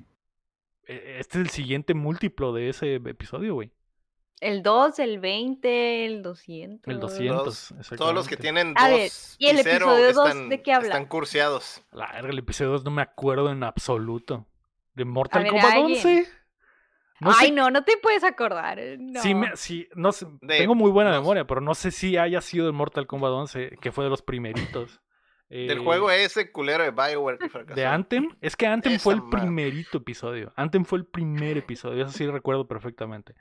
[0.87, 3.71] este es el siguiente múltiplo de ese episodio, güey.
[4.40, 6.92] El 2, el 20, el 200.
[6.92, 7.68] El 200.
[7.68, 10.62] Todos, todos los que tienen A ver, dos ¿y el y episodio dos están, de
[10.62, 10.88] qué habla?
[10.88, 11.83] están curseados.
[11.92, 14.47] La verga, el episodio 2 no me acuerdo en absoluto.
[14.95, 15.97] ¿De Mortal ver, Kombat alguien.
[15.97, 16.29] 11?
[17.21, 18.81] No Ay, sé no, no te puedes acordar.
[18.81, 19.23] eh, No.
[19.23, 22.16] Sí, me- sí, no sé, De- tengo muy buena no memoria, pero no sé si
[22.16, 25.01] haya sido el Mortal Kombat 11, que fue de los primeritos.
[25.53, 27.75] Del Eh, juego ese culero de Bioware que fracasó.
[27.75, 29.38] De Anthem, es que Anthem fue el madre.
[29.43, 30.53] primerito episodio.
[30.57, 33.35] Anthem fue el primer episodio, eso sí recuerdo perfectamente.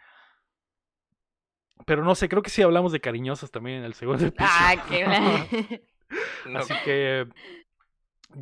[1.85, 4.51] Pero no sé, creo que sí hablamos de cariñosas también en el segundo episodio.
[4.51, 5.81] Ah, qué.
[6.45, 7.25] No, Así que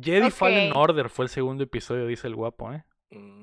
[0.02, 0.76] Jedi Fallen Ok.
[0.76, 2.82] Order fue el segundo episodio, dice el guapo, ¿eh?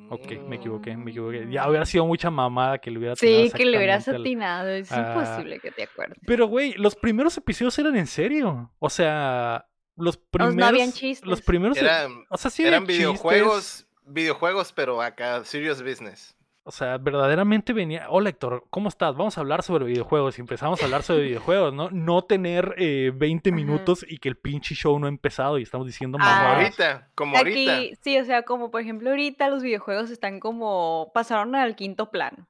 [0.09, 1.45] Ok, me equivoqué, me equivoqué.
[1.45, 1.51] Mm.
[1.51, 4.67] Ya hubiera sido mucha mamada que le hubiera atinado Sí, que le hubieras atinado.
[4.69, 6.17] Es Ah, imposible que te acuerdes.
[6.25, 8.73] Pero, güey, los primeros episodios eran en serio.
[8.79, 9.65] O sea,
[9.97, 10.55] los primeros.
[10.55, 10.91] no habían
[11.23, 11.77] Los primeros.
[11.77, 16.33] Eran, o sea, sí eran videojuegos, videojuegos, pero acá, serious business.
[16.63, 18.07] O sea, verdaderamente venía.
[18.09, 19.15] Hola Héctor, ¿cómo estás?
[19.15, 20.37] Vamos a hablar sobre videojuegos.
[20.37, 21.89] Y empezamos a hablar sobre videojuegos, ¿no?
[21.91, 23.55] No tener eh, 20 Ajá.
[23.55, 26.63] minutos y que el pinche show no ha empezado y estamos diciendo Ah, Como mamadas.
[26.63, 27.79] ahorita, como ahorita.
[28.01, 32.49] Sí, o sea, como por ejemplo ahorita los videojuegos están como pasaron al quinto plano.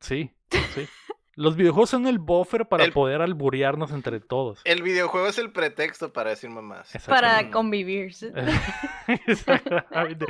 [0.00, 0.30] Sí,
[0.74, 0.86] sí.
[1.38, 4.60] Los videojuegos son el buffer para El- poder alburearnos entre todos.
[4.64, 6.90] El videojuego es el pretexto para decir mamás.
[7.06, 8.12] Para convivir.
[9.26, 10.26] Exactamente.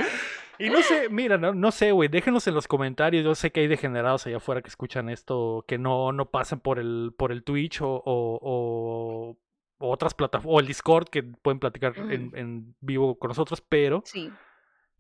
[0.59, 3.25] Y no sé, mira, no, no sé, güey, déjenos en los comentarios.
[3.25, 6.79] Yo sé que hay degenerados allá afuera que escuchan esto, que no, no pasan por
[6.79, 9.37] el, por el Twitch o, o- o-
[9.81, 14.03] o otras plataformas, o el Discord que pueden platicar en, en vivo con nosotros, pero
[14.05, 14.31] Sí.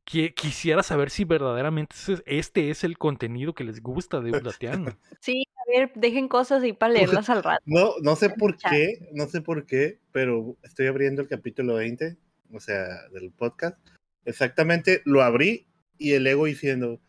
[0.09, 1.95] Qui- quisiera saber si verdaderamente
[2.27, 4.99] este es el contenido que les gusta de Ublatiano.
[5.21, 7.63] Sí, a ver, dejen cosas ahí para leerlas al rato.
[7.67, 12.17] No, no sé por qué, no sé por qué, pero estoy abriendo el capítulo 20,
[12.53, 13.77] o sea, del podcast.
[14.25, 15.67] Exactamente, lo abrí
[15.99, 17.01] y el ego diciendo,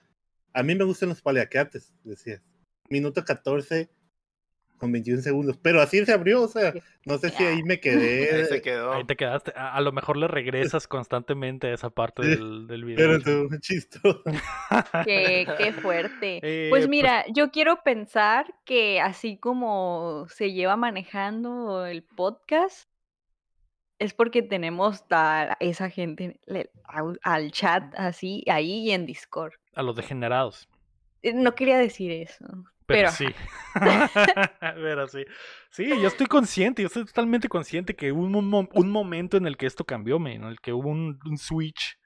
[0.53, 2.41] a mí me gustan los paliacates, decía.
[2.89, 3.89] Minuto 14
[4.79, 6.73] con 21 segundos, pero así se abrió, o sea,
[7.05, 8.93] no sé si ahí me Ahí quedé, se quedó.
[8.93, 9.53] Ahí te quedaste.
[9.55, 12.97] A, a lo mejor le regresas constantemente a esa parte del, del video.
[12.97, 14.23] pero estuvo chistoso.
[15.05, 16.37] Qué, qué fuerte.
[16.41, 22.89] Eh, Pues pues- mira, yo quiero pensar que así como se lleva manejando el podcast,
[23.99, 26.39] es porque tenemos a esa gente
[27.23, 29.53] al chat así, ahí y en Discord.
[29.75, 30.69] A los degenerados.
[31.21, 32.45] Eh, No quería decir eso.
[32.89, 33.25] Pero, Pero, sí.
[34.59, 35.23] pero sí.
[35.69, 39.57] Sí, yo estoy consciente, yo estoy totalmente consciente que hubo un, un momento en el
[39.57, 41.97] que esto cambió, men, en el que hubo un, un switch.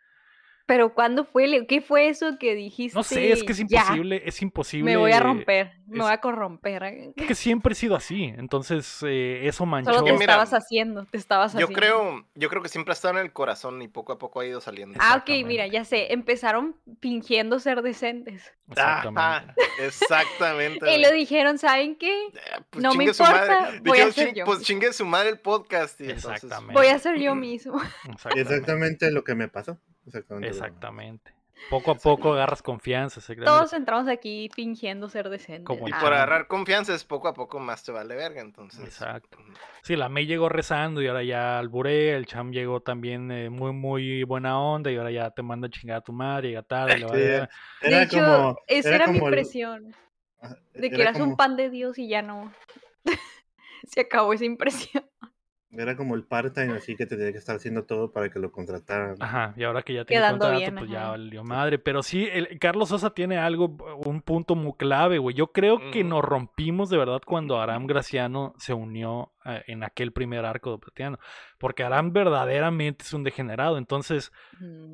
[0.66, 1.66] Pero ¿cuándo fue?
[1.68, 2.98] ¿Qué fue eso que dijiste?
[2.98, 4.86] No sé, es que es "Ya, imposible, es imposible.
[4.92, 7.14] me voy a romper, me es- voy a corromper.
[7.16, 9.92] Que siempre he sido así, entonces eh, eso manchó.
[9.92, 11.76] Solo te mira, estabas haciendo, te estabas Yo haciendo.
[11.76, 14.46] creo, yo creo que siempre ha estado en el corazón y poco a poco ha
[14.46, 14.98] ido saliendo.
[15.02, 18.54] Ah, ok, mira, ya sé, empezaron fingiendo ser decentes.
[18.70, 19.20] Exactamente.
[19.22, 20.96] Ajá, exactamente.
[20.96, 22.28] Y lo dijeron, ¿saben qué?
[22.28, 22.32] Eh,
[22.70, 24.46] pues no me importa, voy a Dijeron, ser "Chin- yo".
[24.46, 26.00] Pues chingue su madre el podcast.
[26.00, 26.74] Y entonces- Exactamente.
[26.74, 27.82] Voy a ser yo mismo.
[28.10, 28.42] Exactamente.
[28.42, 29.78] Exactamente lo que me pasó.
[30.06, 31.34] Exactamente.
[31.70, 33.22] Poco a poco agarras confianza.
[33.46, 35.66] Todos entramos aquí fingiendo ser decentes.
[35.66, 36.00] Como Y Ah.
[36.02, 38.84] por Ah, agarrar confianza es poco a poco más te vale verga, entonces.
[38.84, 39.38] Exacto.
[39.82, 43.72] Sí, la May llegó rezando y ahora ya alburé, el Cham llegó también eh, muy,
[43.72, 47.48] muy buena onda y ahora ya te manda a chingar a tu madre, llega tarde,
[47.82, 48.58] Sí, De hecho, como.
[48.68, 49.96] esa era, mi el- impresión,
[50.74, 52.52] de que era eras un pan de Dios y ya no.
[53.88, 55.06] Se acabó esa impresión.
[55.76, 59.16] Era como el part-time, así que tenía que estar haciendo todo para que lo contrataran.
[59.20, 61.80] Ajá, y ahora que ya tiene Quedando contrato, bien, pues ya valió madre.
[61.80, 65.36] Pero sí, el, Carlos Sosa tiene algo, un punto muy clave, güey.
[65.36, 70.12] Yo creo que nos rompimos de verdad cuando Aram Graciano se unió eh, en aquel
[70.12, 71.18] primer arco de Platiano.
[71.58, 73.78] Porque Aram verdaderamente es un degenerado.
[73.78, 74.94] Entonces, Mm,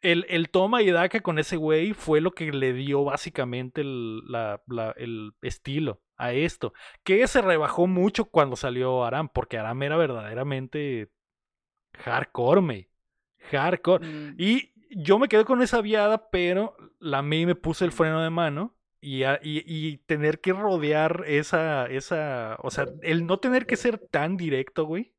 [0.00, 4.20] el, el toma y daca con ese güey fue lo que le dio básicamente el,
[4.30, 6.72] la- la- el estilo a esto.
[7.04, 11.10] Que se rebajó mucho cuando salió Aram, porque Aram era verdaderamente
[11.94, 12.90] hardcore, me.
[13.50, 14.06] Hardcore.
[14.06, 14.34] mm.
[14.38, 18.30] Y yo me quedé con esa viada, pero la May me puso el freno de
[18.30, 18.74] mano.
[19.00, 23.98] Y, y, y tener que rodear esa, esa, o sea, el no tener que ser
[23.98, 25.14] tan directo, güey,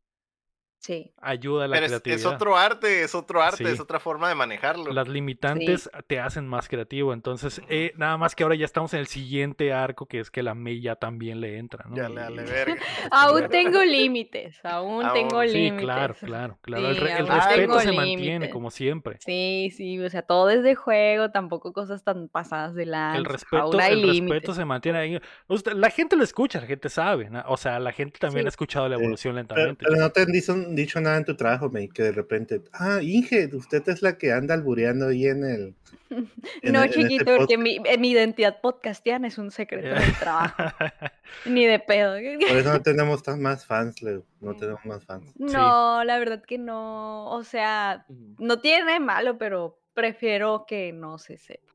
[0.79, 1.11] Sí.
[1.21, 2.33] ayuda a la Pero es, es creatividad.
[2.35, 3.71] otro arte, es otro arte, Sí.
[3.71, 4.91] es otra forma de manejarlo.
[4.93, 7.13] Las limitantes te hacen más creativo.
[7.13, 10.41] Entonces, eh, nada más que ahora ya estamos en el siguiente arco, que es que
[10.41, 11.95] la May ya también le entra, ¿no?
[11.97, 12.75] Ya verga.
[13.11, 15.13] Aún tengo límites, aún Aún.
[15.13, 15.81] tengo Sí, límites.
[15.81, 16.87] claro, claro, claro.
[16.89, 19.17] el, respeto se mantiene, como siempre.
[19.19, 23.17] Sí, sí, o sea, todo desde juego, tampoco cosas tan pasadas de lanza.
[23.17, 25.19] El respeto, aún hay el respeto se mantiene ahí.
[25.47, 27.29] Usted- la gente lo escucha, la gente sabe.
[27.29, 27.43] ¿no?
[27.47, 28.47] O sea, la gente también Sí.
[28.47, 29.83] ha escuchado la evolución lentamente.
[29.85, 30.31] pero no te han
[30.75, 34.31] dicho, nada en tu trabajo, May, que de repente, ah, Inge, usted es la que
[34.31, 35.75] anda albureando ahí en el.
[36.09, 39.87] en No, el- en este chiquito, porque mi, eh, mi identidad podcastiana es un secreto
[39.89, 40.55] del trabajo.
[41.45, 42.13] Ni de pedo.
[42.47, 44.25] Por eso no tenemos tan más fans, Leo.
[44.41, 45.31] No tenemos más fans.
[45.37, 47.29] No, la verdad que no.
[47.31, 48.05] O sea,
[48.37, 51.73] no tiene nada de malo, pero prefiero que no se sepa.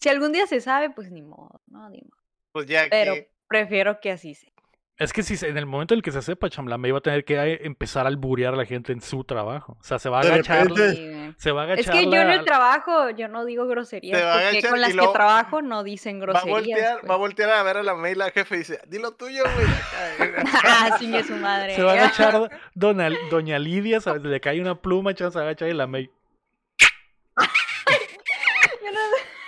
[0.00, 2.16] Si algún día se sabe, pues ni modo, no, ni modo.
[2.52, 3.30] Pues ya Pero que.
[3.46, 4.51] prefiero que así sea.
[4.98, 6.90] Es que si se- en el momento en el que se sepa, Cham, la May
[6.92, 9.76] va a tener que eh, empezar a alburear a la gente en su trabajo.
[9.80, 10.68] O sea, se va a De agachar.
[10.68, 11.34] repente- Sí.
[11.38, 11.94] Se va a Es agachar.
[11.94, 15.16] que yo en el trabajo, yo no digo groserías, porque agachar con las luego que
[15.18, 16.52] trabajo no dicen Va a groserías.
[16.60, 17.10] voltear, pues.
[17.10, 19.66] va a voltear a ver a la mail la jefe y dice, dilo tuyo, güey.
[20.64, 21.74] ah, chingue su madre.
[21.74, 24.22] Se va a agachar dona- Doña Lidia, ¿sabes?
[24.22, 26.10] le cae una pluma, Cham, se va a agachar y la May.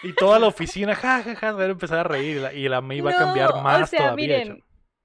[0.03, 2.69] Y toda la oficina, ja, ja, ja, va a empezar a reír y la, y
[2.69, 4.39] la May va a cambiar No, más o sea, todavía.
[4.39, 4.64] miren.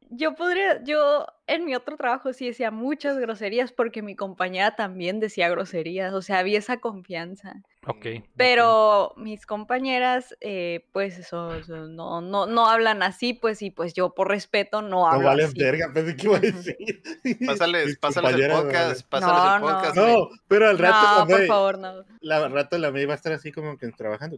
[0.09, 5.19] Yo podría, yo en mi otro trabajo sí decía muchas groserías porque mi compañera también
[5.19, 7.53] decía groserías, o sea, había esa confianza.
[7.87, 8.05] Ok.
[8.35, 13.93] Pero mis compañeras, eh, pues eso, eso, no, no, no hablan así, pues y pues
[13.93, 15.57] yo por respeto no No hablo vale así.
[15.59, 16.77] verga, pensé que iba a decir.
[17.45, 19.67] Pásales, pásales el podcast, No, pásales el no.
[19.67, 19.97] podcast.
[19.97, 20.13] güey.
[20.15, 21.93] No, pero al rato No, la por favor, no.
[22.21, 24.37] la al rato la May va a estar así como que trabajando.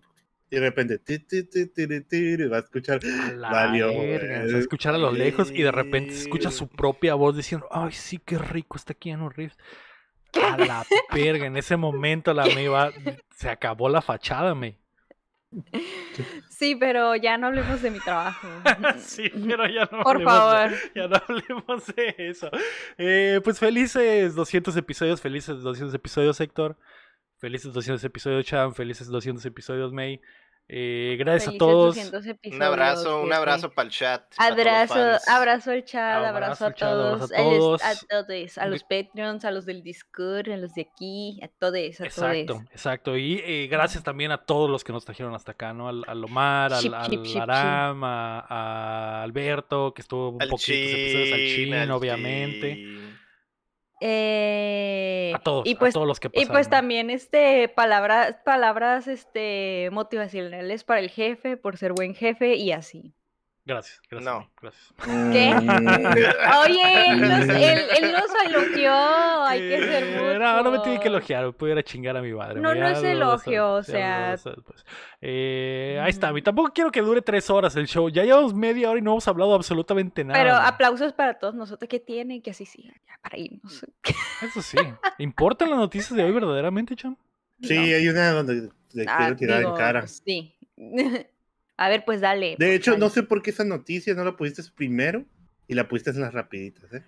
[0.52, 3.00] Y de repente, ti, ti, ti, ti, ti, ti, y va a escuchar.
[3.06, 6.24] A la Valió, verga, se va a escuchar a lo lejos y de repente se
[6.24, 9.58] escucha su propia voz diciendo, ay, sí, qué rico está Keanu Reeves.
[10.34, 12.92] A la verga, en ese momento la May va,
[13.36, 14.78] se acabó la fachada, May.
[16.50, 18.48] Sí, pero ya no hablemos de mi trabajo.
[19.00, 20.72] sí, pero ya no Por hablemos de- favor.
[20.96, 22.50] ya no hablemos de eso.
[22.98, 26.78] Eh, pues felices 200 episodios, felices 200 episodios, Héctor.
[27.38, 28.74] Felices 200 episodios, Cham.
[28.74, 30.22] Felices 200 episodios, May.
[30.74, 31.96] Eh, gracias a todos.
[31.96, 34.24] 200 Un abrazo, un abrazo para el chat.
[34.34, 37.84] todos Abrazo, abrazo al chat, Abrazo a chat, abrazo a todos, el todos.
[37.84, 41.76] a todos, a los Patreons, a los del Discord, a los de aquí, a todos,
[41.76, 42.62] a Exacto, todos.
[42.72, 43.18] exacto.
[43.18, 45.90] Y eh, gracias también a todos los que nos trajeron hasta acá, ¿no?
[45.90, 51.40] Al, al Omar, al, Aram, a, a Alberto, que estuvo un Al poquito episodios, al
[51.40, 52.76] Chin, Chin, al obviamente.
[52.76, 53.01] Chin.
[54.04, 56.54] Eh, A todos, y pues, a todos los que y pasaron.
[56.54, 62.72] pues también este palabras, palabras este motivacionales para el jefe, por ser buen jefe y
[62.72, 63.14] así.
[63.64, 64.34] Gracias, gracias.
[64.34, 64.40] No.
[64.40, 64.94] May, gracias.
[65.32, 65.54] ¿Qué?
[65.54, 65.88] Mm,
[66.64, 68.92] Oye, él nos, él, él nos elogió,
[69.46, 70.40] hay que ser mucho.
[70.40, 72.60] No, no me tiene que elogiar, pudiera chingar a mi madre.
[72.60, 74.84] No, no es lo- lo- elogio, o sea- después.
[75.22, 76.40] Eh, ahí está, Ujú.
[76.40, 78.10] y tampoco quiero que dure tres horas el show.
[78.10, 80.40] Ya llevamos media hora y no hemos hablado absolutamente nada.
[80.42, 83.86] Pero aplausos para todos nosotros que tienen, que así sigan, ya para irnos.
[84.42, 84.78] Eso sí.
[85.20, 87.16] ¿Importan las noticias de hoy verdaderamente, Cham?
[87.62, 90.08] Sí, hay una donde le Ah, quiero tirar en cara.
[90.08, 90.56] Sí.
[91.82, 92.52] A ver, pues dale.
[92.52, 93.00] De pues, hecho, dale.
[93.02, 95.26] no sé por qué esa noticia no la pusiste primero
[95.68, 97.04] y la pusiste en las rapiditas, ¿eh?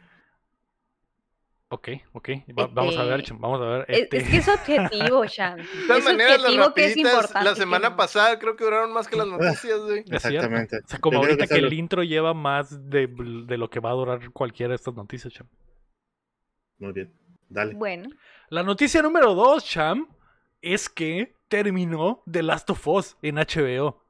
[1.69, 2.29] Ok, ok.
[2.59, 3.85] Va- vamos a ver, Este, Cham, vamos a ver.
[3.87, 4.17] Es, Este...
[4.17, 5.57] es que es objetivo, Shan.
[5.57, 7.95] De todas Es maneras, las rapiditas la semana no.
[7.95, 10.03] pasada creo que duraron más que las noticias, güey.
[10.11, 10.77] Exactamente.
[10.77, 13.07] O sea, como ahorita que el intro lleva más de,
[13.47, 15.47] de lo que va a durar cualquiera de estas noticias, Cham.
[16.77, 17.11] Muy bien.
[17.49, 17.73] Dale.
[17.73, 18.09] Bueno,
[18.49, 20.07] La noticia número dos, Cham,
[20.61, 24.02] es que terminó The Last of Us en HBO.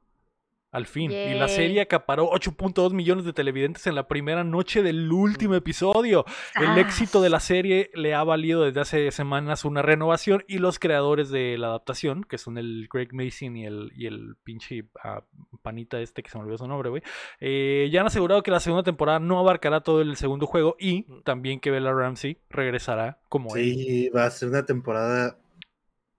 [0.74, 1.12] Al fin.
[1.12, 6.24] Y la serie acaparó 8.2 millones de televidentes en la primera noche del último episodio.
[6.60, 10.80] El éxito de la serie le ha valido desde hace semanas una renovación y los
[10.80, 15.22] creadores de la adaptación, que son el Greg Mason y el, y el pinche ah,
[15.62, 17.02] panita este que se me olvidó su nombre, güey,
[17.38, 21.04] eh, ya han asegurado que la segunda temporada no abarcará todo el segundo juego y
[21.22, 25.38] también que Bella Ramsey regresará como él Sí, va a ser una temporada,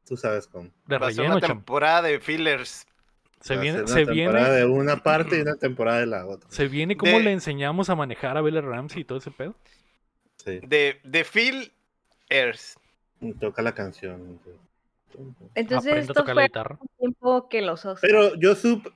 [0.08, 0.70] tú sabes cómo.
[0.88, 2.88] de Va a ser una temporada de fillers.
[3.46, 6.50] Se viene, una se temporada viene, de una parte y una temporada de la otra.
[6.50, 9.54] se viene cómo De- le enseñamos a manejar a Bella Ramsey y todo ese pedo.
[10.38, 10.60] Sí.
[10.68, 12.76] De, de fillers.
[13.22, 14.40] Y Toca la canción.
[15.54, 16.78] entonces Aprende a esto fue guitarra.
[16.80, 18.02] un tiempo que los Oscars.
[18.02, 18.90] Pero yo supe,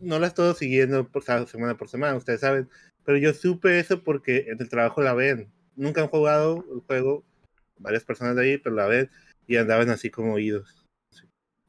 [0.00, 2.68] no la estoy siguiendo por semana por semana, ustedes saben,
[3.04, 5.50] pero yo supe eso porque en el trabajo la ven.
[5.76, 7.24] Nunca han jugado el juego,
[7.78, 9.10] varias personas de ahí, pero la ven
[9.46, 10.84] y andaban así como oídos.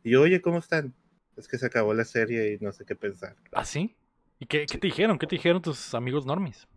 [0.04, 0.94] Y yo, oye, ¿cómo están?
[1.38, 3.36] Es que se acabó la serie y no sé qué pensar.
[3.54, 3.96] ¿Ah, sí?
[4.40, 5.18] ¿Y qué, qué te dijeron?
[5.18, 6.68] ¿Qué te dijeron tus amigos normies?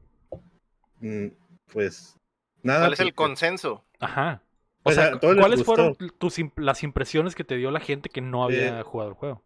[1.00, 1.28] Mm,
[1.72, 2.16] pues
[2.62, 2.80] nada.
[2.80, 3.84] ¿Cuál es el consenso?
[3.98, 4.42] Ajá.
[4.82, 8.20] O Pues, sea, ¿cuáles fueron tus imp- las impresiones que te dio la gente que
[8.20, 9.42] no había Eh, jugado el juego?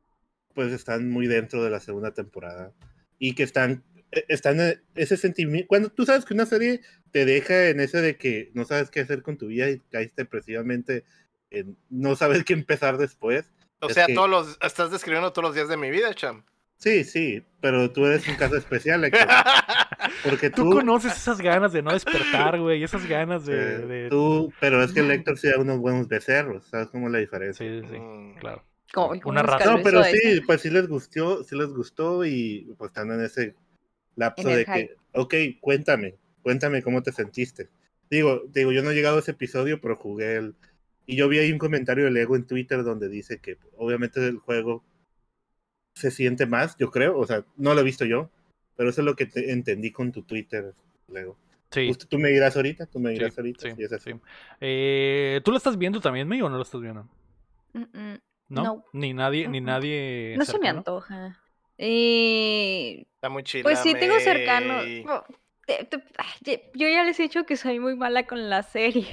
[0.54, 2.72] pues están muy dentro de la segunda temporada
[3.18, 7.24] y que están eh, están en ese sentimiento cuando tú sabes que una serie te
[7.24, 11.04] deja en ese de que no sabes qué hacer con tu vida y caes depresivamente
[11.50, 13.52] en no saber qué empezar después
[13.84, 16.44] O Es sea, que- todos los, estás describiendo todos los días de mi vida, cham.
[16.76, 19.26] sí sí pero tú eres un caso especial Héctor,
[20.24, 23.54] porque Tú tú, conoces esas ganas de no despertar, güey, esas ganas de...
[23.54, 27.06] eh, de- tú pero es que el Héctor sí da unos buenos becerros sabes cómo
[27.06, 28.34] es la diferencia Sí, sí, Mm.
[28.38, 28.62] claro.
[28.92, 32.72] ¿Cómo- una cómo escaló no pero sí pues sí les gustó sí les gustó y
[32.78, 33.54] pues están en ese
[34.16, 37.70] lapso En de que ok cuéntame cuéntame cómo te sentiste
[38.10, 40.54] digo digo yo no he llegado a ese episodio pero jugué el
[41.06, 44.38] y yo vi ahí un comentario de Lego en Twitter donde dice que obviamente el
[44.38, 44.84] juego
[45.94, 48.30] se siente más yo creo o sea no lo he visto yo
[48.76, 50.74] pero eso es lo que te- entendí con tu Twitter
[51.08, 51.36] Lego
[51.70, 54.12] Sí, Usted- tú me dirás ahorita tú me sí, dirás ahorita sí, si es así.
[54.12, 54.20] sí.
[54.60, 57.08] Eh, ¿Tú lo estás viendo también, May, o no lo estás viendo?
[57.72, 58.18] Mm, mm,
[58.50, 58.62] ¿No?
[58.62, 58.84] No.
[58.92, 61.40] Ni nadie, ni Mm, nadie No se me antoja.
[61.76, 63.64] Y Está muy chila.
[63.64, 64.82] pues sí tengo cercano.
[66.74, 69.08] Yo ya les he dicho que soy muy mala con las series.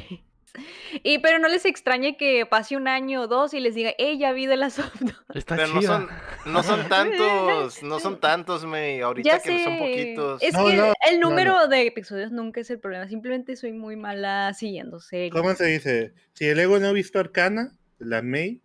[1.03, 4.17] Y pero no les extrañe que pase un año o dos y les diga, ¡eh,
[4.17, 4.79] ya vi de las
[5.33, 6.09] Está Pero no son,
[6.45, 9.01] no son tantos, no son tantos, me.
[9.01, 10.43] Ahorita Ya que son poquitos.
[10.43, 13.07] Es No, que no, el no, número de episodios nunca es el problema.
[13.07, 15.33] Simplemente soy muy mala siguiendo series.
[15.33, 16.13] ¿Cómo se dice?
[16.33, 18.61] Si el ego no ha visto Arcana, la May,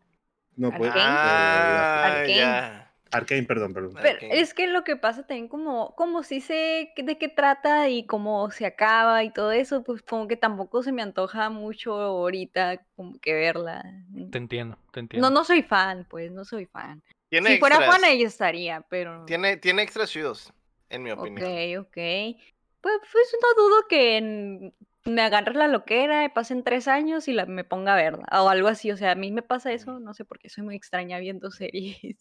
[0.56, 0.92] no puede.
[0.94, 2.85] Ah, ya.
[3.12, 3.92] Arcane, perdón, perdón.
[3.94, 4.38] Pero Arcane.
[4.40, 8.50] es que lo que pasa también como, como si sé de qué trata y cómo
[8.50, 13.18] se acaba y todo eso, pues como que tampoco se me antoja mucho ahorita como
[13.20, 13.84] que verla.
[14.30, 15.28] Te entiendo, te entiendo.
[15.30, 17.02] No, no soy fan, pues, no soy fan.
[17.28, 19.24] Tiene Si fuera fan ahí estaría, pero...
[19.24, 20.52] Tiene, tiene extras chidos,
[20.90, 21.80] en mi Ok, opinión.
[21.80, 21.96] ok.
[22.80, 27.46] Pues, pues no dudo que en- me agarre la loquera, pasen tres años y la,
[27.46, 28.26] me ponga a verla.
[28.32, 28.90] O algo así.
[28.90, 31.50] O sea, a mí me pasa eso, no sé por qué soy muy extraña viendo
[31.52, 32.16] series.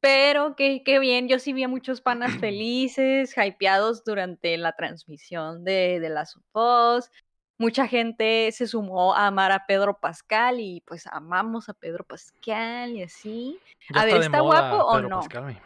[0.00, 5.64] Pero qué, qué bien, yo sí vi a muchos panas felices, hypeados durante la transmisión
[5.64, 7.10] de, de las UFOs.
[7.60, 12.92] Mucha gente se sumó a amar a Pedro Pascal y pues amamos a Pedro Pascal
[12.92, 13.58] y así.
[13.92, 15.16] Ya a ver, ¿está guapo o Pedro no?
[15.16, 15.60] Pascal.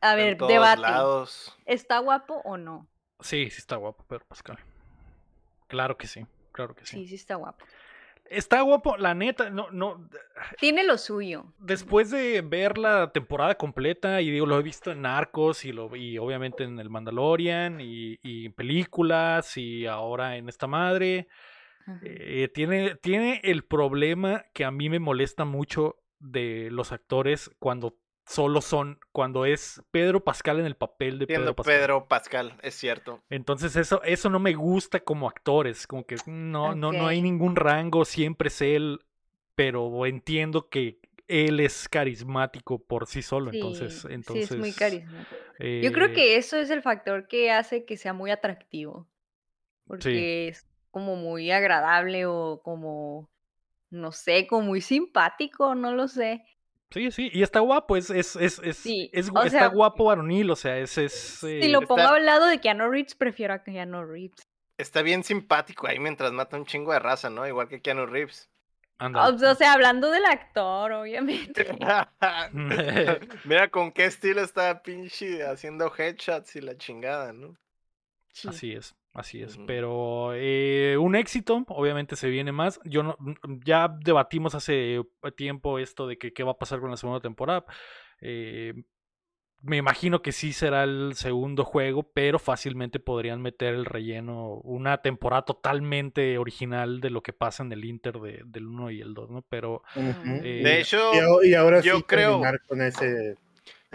[0.00, 0.80] A En ver, todos debate.
[0.80, 1.54] lados.
[1.66, 2.86] ¿Está guapo o no?
[3.20, 4.58] Sí, sí está guapo Pedro Pascal.
[5.68, 6.96] Claro que sí, claro que sí.
[6.96, 7.64] Sí, sí está guapo.
[8.30, 10.08] Está guapo, la neta, no, no.
[10.58, 11.52] Tiene lo suyo.
[11.58, 15.94] Después de ver la temporada completa, y digo, lo he visto en Narcos y, lo,
[15.94, 21.28] y obviamente en El Mandalorian y, y en películas y ahora en esta madre,
[22.02, 27.96] eh, tiene, tiene el problema que a mí me molesta mucho de los actores cuando
[28.26, 31.76] solo son, cuando es Pedro Pascal en el papel de Pedro Pascal.
[31.76, 33.22] Pedro Pascal, es cierto.
[33.30, 37.56] Entonces eso, eso no me gusta como actores, como que no, no, no hay ningún
[37.56, 39.00] rango, siempre es él,
[39.54, 44.72] pero entiendo que él es carismático por sí solo, Sí, entonces, sí, entonces es muy
[44.72, 45.36] carismático.
[45.58, 49.08] Yo creo eh, que eso es el factor que hace que sea muy atractivo.
[49.86, 53.30] Porque es como muy agradable o como,
[53.90, 56.44] no sé, como muy simpático, no lo sé.
[56.90, 60.04] Sí, sí, y está guapo, es, es, es, es, Sí, es- o está sea, guapo
[60.04, 63.14] varonil, o sea, es, es Si eh, lo está- pongo al lado de Keanu Reeves,
[63.14, 64.46] prefiero a Keanu Reeves.
[64.78, 67.46] Está bien simpático ahí mientras mata un chingo de raza, ¿no?
[67.46, 68.48] Igual que Keanu Reeves.
[68.98, 69.46] ándale.
[69.48, 71.66] O sea, hablando del actor, obviamente.
[73.44, 77.56] Mira con qué estilo está pinche haciendo headshots y la chingada, ¿no?
[78.32, 78.48] Sí.
[78.48, 79.58] Así es, así es.
[79.66, 82.80] Pero eh, un éxito, obviamente se viene más.
[82.84, 85.02] Yo no, mm, ya debatimos hace
[85.36, 87.64] tiempo esto de que qué va a pasar con la segunda temporada.
[88.20, 88.74] Eh,
[89.62, 94.98] me imagino que sí será el segundo juego, pero fácilmente podrían meter el relleno, una
[94.98, 99.14] temporada totalmente original de lo que pasa en el Inter de- del 1 y el
[99.14, 99.42] 2, ¿no?
[99.48, 100.40] Pero Ujú.
[100.44, 101.10] eh, De hecho,
[101.42, 103.36] Y, ahora yo sí creo- terminar con ese.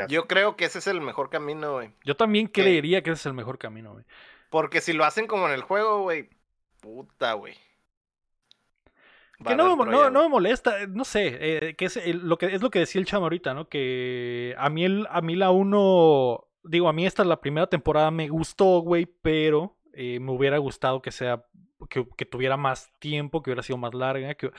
[0.09, 1.91] yo creo que ese es el mejor camino, güey.
[2.03, 4.03] yo también creería que ese es el mejor camino, güey.
[4.51, 6.29] Porque si lo hacen como en el juego, güey.
[6.79, 7.55] Puta, güey.
[9.43, 11.37] Que no, no, no me molesta, eh, no sé,
[11.69, 13.67] eh, que es el- lo que es lo que decía el chamo ahorita, ¿no?
[13.67, 18.11] Que a mí el, a mí la uno, digo, a mí esta la primera temporada
[18.11, 21.43] me gustó, güey, pero eh, me hubiera gustado que sea
[21.89, 24.51] que, que tuviera más tiempo, que hubiera sido más larga, que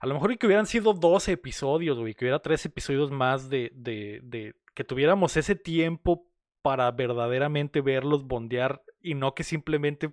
[0.00, 3.48] a lo mejor y que hubieran sido 12 episodios, güey, que hubiera tres episodios más
[3.48, 6.26] de, de, de que tuviéramos ese tiempo
[6.60, 10.12] para verdaderamente verlos bondear y no que simplemente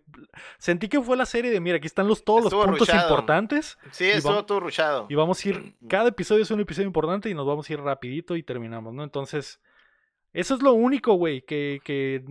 [0.57, 3.77] sentí que fue la serie de mira, aquí están los todos Estuvo los puntos importantes
[3.91, 5.07] Sí, estuvo vamos- todo rushado.
[5.09, 7.79] y vamos a ir, cada episodio es un episodio importante y nos vamos a ir
[7.81, 9.03] rapidito y terminamos, ¿no?
[9.03, 9.59] Entonces,
[10.33, 12.23] eso es lo único, güey, que, que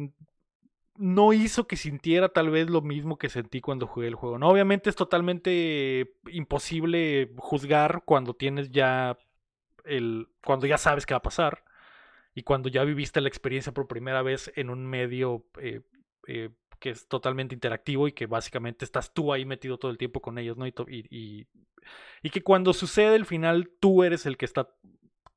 [0.96, 4.48] no hizo que sintiera tal vez lo mismo que sentí cuando jugué el juego, ¿no?
[4.48, 9.16] Obviamente es totalmente imposible juzgar cuando tienes ya
[9.84, 11.64] el, cuando ya sabes qué va a pasar
[12.34, 15.80] y cuando ya viviste la experiencia por primera vez en un medio eh,
[16.26, 20.20] eh, que es totalmente interactivo y que básicamente estás tú ahí metido todo el tiempo
[20.20, 20.66] con ellos, ¿no?
[20.66, 21.46] Y, y,
[22.22, 24.68] y- que cuando sucede el final, tú eres el que está.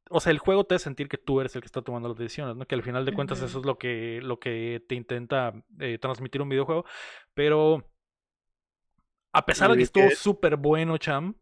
[0.10, 2.18] O sea, el juego te hace sentir que tú eres el que está tomando las
[2.18, 2.66] decisiones, ¿no?
[2.68, 6.42] Que al final de cuentas eso es lo que, lo que te intenta eh, transmitir
[6.42, 6.86] un videojuego.
[7.34, 7.90] Pero.
[9.34, 11.36] A pesar de que estuvo súper bueno, Cham.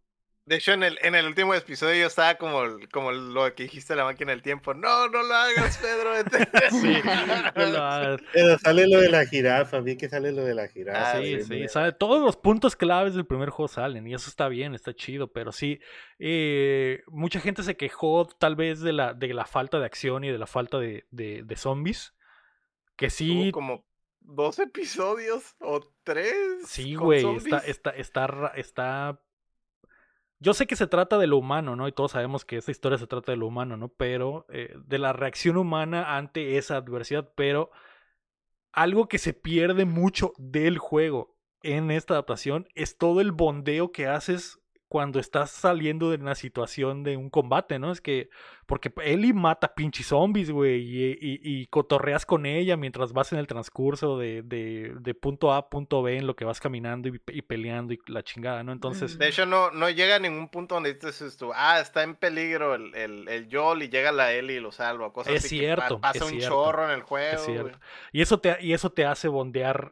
[0.45, 3.95] De hecho, en el, en el último episodio yo estaba como, como lo que dijiste
[3.95, 4.73] la máquina del tiempo.
[4.73, 6.11] No, no lo hagas, Pedro.
[6.11, 6.49] vete".
[6.69, 6.97] Sí,
[7.55, 8.21] no lo hagas.
[8.33, 11.11] Pero sale lo de la jirafa, vi que sale lo de la jirafa.
[11.11, 11.67] Ah, sí, sí, ¿no?
[11.69, 15.31] sabe, todos los puntos claves del primer juego salen y eso está bien, está chido,
[15.31, 15.79] pero sí,
[16.19, 20.31] eh, mucha gente se quejó tal vez de la, de la falta de acción y
[20.31, 22.13] de la falta de, de, de zombies,
[22.97, 23.85] que sí, como
[24.19, 26.33] dos episodios o tres.
[26.65, 29.21] sí, güey, está, está, está, está...
[30.43, 31.87] Yo sé que se trata de lo humano, ¿no?
[31.87, 33.87] Y todos sabemos que esta historia se trata de lo humano, ¿no?
[33.87, 37.71] Pero eh, de la reacción humana ante esa adversidad, pero
[38.73, 44.07] algo que se pierde mucho del juego en esta adaptación es todo el bondeo que
[44.07, 44.59] haces
[44.93, 47.91] cuando estás saliendo de una situación de un combate, ¿no?
[47.91, 48.29] Es que,
[48.67, 53.39] porque Ellie mata pinches zombies, güey, y, y- y cotorreas con ella mientras vas en
[53.39, 57.09] el transcurso de, de- de punto A a punto B en lo que vas caminando
[57.09, 58.71] y, y peleando y la chingada, ¿no?
[58.71, 59.17] Entonces.
[59.17, 62.75] De hecho, no, no llega a ningún punto donde dices tú, ah, está en peligro
[62.75, 65.11] el, el, el Joel y llega la Ellie y lo salva.
[65.11, 67.33] Cosas Es así que cierto, pasa es un cierto, chorro en el juego.
[67.35, 67.79] es cierto.
[68.11, 69.91] Y eso te, y eso te hace bondear.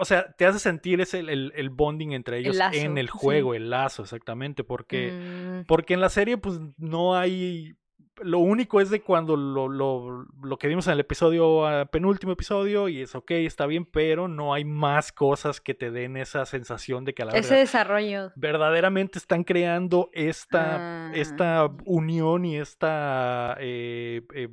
[0.00, 3.12] O sea, te hace sentir ese, el, el bonding entre ellos lazo, en el sí.
[3.14, 4.62] juego, el lazo, exactamente.
[4.64, 7.74] Porque, Mm, porque en la serie, pues no hay.
[8.20, 12.32] Lo único es de cuando lo, lo, lo que vimos en el episodio, ah, penúltimo
[12.32, 16.44] episodio, y es ok, está bien, pero no hay más cosas que te den esa
[16.44, 18.32] sensación de que a la ese desarrollo.
[18.34, 21.12] verdaderamente están creando esta, Ah.
[21.14, 24.48] esta unión y esta eh, eh,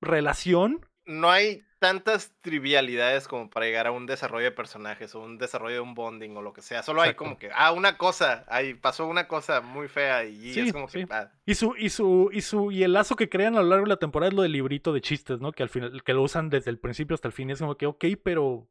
[0.00, 5.36] relación No hay tantas trivialidades como para llegar a un desarrollo de personajes o un
[5.36, 6.82] desarrollo de un bonding o lo que sea.
[6.82, 10.60] Solo hay como que, ah, una cosa, ahí pasó una cosa muy fea y Sí,
[10.60, 11.06] es como que, sí.
[11.10, 13.84] ah, Y su, y su, y su, y el lazo que crean a lo largo
[13.84, 15.52] de la temporada es lo del librito de chistes, ¿no?
[15.52, 17.50] Que al final, que lo usan desde el principio hasta el fin.
[17.50, 18.66] Es como que, ok, pero.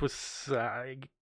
[0.00, 0.50] Pues,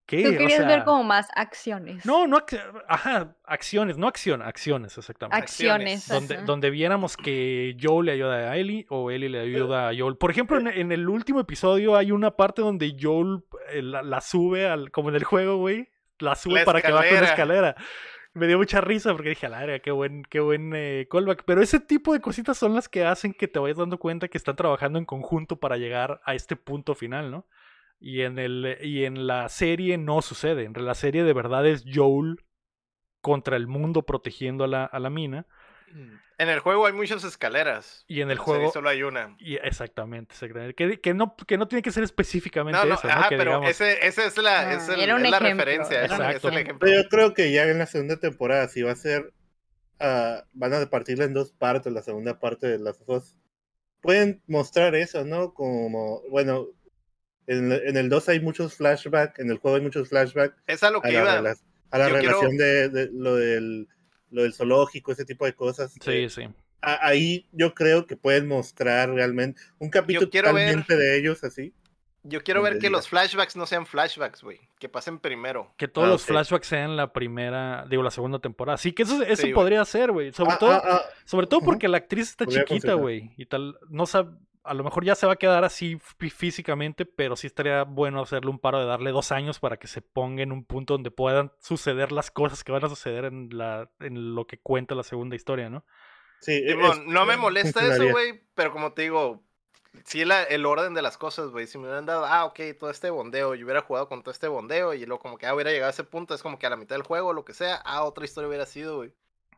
[0.07, 0.23] ¿qué?
[0.23, 2.07] Tú O querías ver sea, como más acciones.
[2.07, 2.39] No, no,
[2.87, 5.37] ajá, acciones, no acción, acciones, exactamente.
[5.37, 6.07] Acciones.
[6.07, 6.45] donde, ajá.
[6.45, 10.17] donde viéramos que Joel le ayuda a Ellie o Ellie le ayuda a Joel.
[10.17, 14.21] Por ejemplo, en, en el último episodio hay una parte donde Joel eh, la, la
[14.21, 15.89] sube al, como en el juego, güey.
[16.21, 17.75] La sube La para que baje una escalera.
[18.33, 21.43] Me dio mucha risa porque dije, a la qué buen, qué buen eh, callback.
[21.45, 24.39] Pero ese tipo de cositas son las que hacen que te vayas dando cuenta que
[24.39, 27.47] están trabajando en conjunto para llegar a este punto final, ¿no?
[28.01, 30.65] Y en, el, y en la serie no sucede.
[30.65, 32.37] En la serie de verdad es Joel
[33.21, 35.47] contra el mundo protegiendo a la, a la mina.
[36.39, 38.05] En el juego hay muchas escaleras.
[38.07, 38.73] Y en el en la serie juego.
[38.73, 39.35] solo hay una.
[39.41, 40.75] Y exactamente, exactamente.
[40.75, 43.13] Que, que no, que no tiene que ser específicamente No, no, eso, ¿no?
[43.15, 45.39] ajá, que pero digamos, ese, ese es la, Ah, es el- era un es la
[45.41, 45.99] referencia.
[46.05, 46.89] Un es el ejemplo.
[46.89, 49.33] yo creo que ya en la segunda temporada, si va a ser.
[49.99, 53.37] ah, van a partirla en dos partes, la segunda parte de las dos.
[54.01, 55.55] Pueden mostrar eso, ¿no?
[55.55, 56.69] Como, bueno,
[57.49, 60.91] en, en el 2 hay muchos flashbacks, en el juego hay muchos flashbacks Es a
[60.91, 61.41] lo a que la, iba.
[61.41, 61.59] rela-
[61.91, 63.89] a la Yo quiero- relación de, de lo, del,
[64.31, 65.93] lo del zoológico, ese tipo de cosas.
[65.93, 66.43] Sí, Eh, sí.
[66.83, 71.43] a- ahí yo creo que pueden mostrar realmente un capítulo quiero ver- totalmente de ellos
[71.43, 71.73] así.
[72.25, 72.91] Yo quiero ver que diga.
[72.91, 74.59] los flashbacks no sean flashbacks, güey.
[74.79, 75.73] Que pasen primero.
[75.79, 78.77] Que todos Ah, los flashbacks sean la primera, digo, la segunda temporada.
[78.77, 80.33] Sí, que eso, eso Sí, podría ser, güey.
[80.33, 83.31] Sobre Ah, todo, ah, ah, sobre todo porque la actriz está chiquita, güey.
[83.39, 84.33] Y tal, no sabe,
[84.69, 88.23] a lo mejor ya se va a quedar así fí- físicamente, pero sí estaría bueno
[88.23, 91.11] hacerle un paro de darle dos años para que se ponga en un punto donde
[91.11, 95.03] puedan suceder las cosas que van a suceder en, la, en lo que cuenta la
[95.03, 95.85] segunda historia, ¿no?
[96.41, 98.41] sí, es- no me molesta eso, güey.
[98.55, 99.43] Pero como te digo,
[100.05, 101.67] sí la- el orden de las cosas, güey.
[101.67, 104.49] Si me hubieran dado, ah, ok, todo este bondeo, yo hubiera jugado con todo este
[104.49, 106.71] bondeo y luego como que ah, hubiera llegado a ese punto, es como que a
[106.71, 109.13] la mitad del juego, lo que sea, ah, otra historia hubiera sido, güey.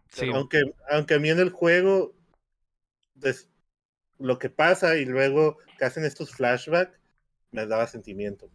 [0.09, 2.13] Sí, Aunque, aunque a mí en el juego,
[3.15, 3.49] des-
[4.21, 6.99] lo que pasa y luego que hacen estos flashbacks,
[7.51, 8.49] me daba sentimiento.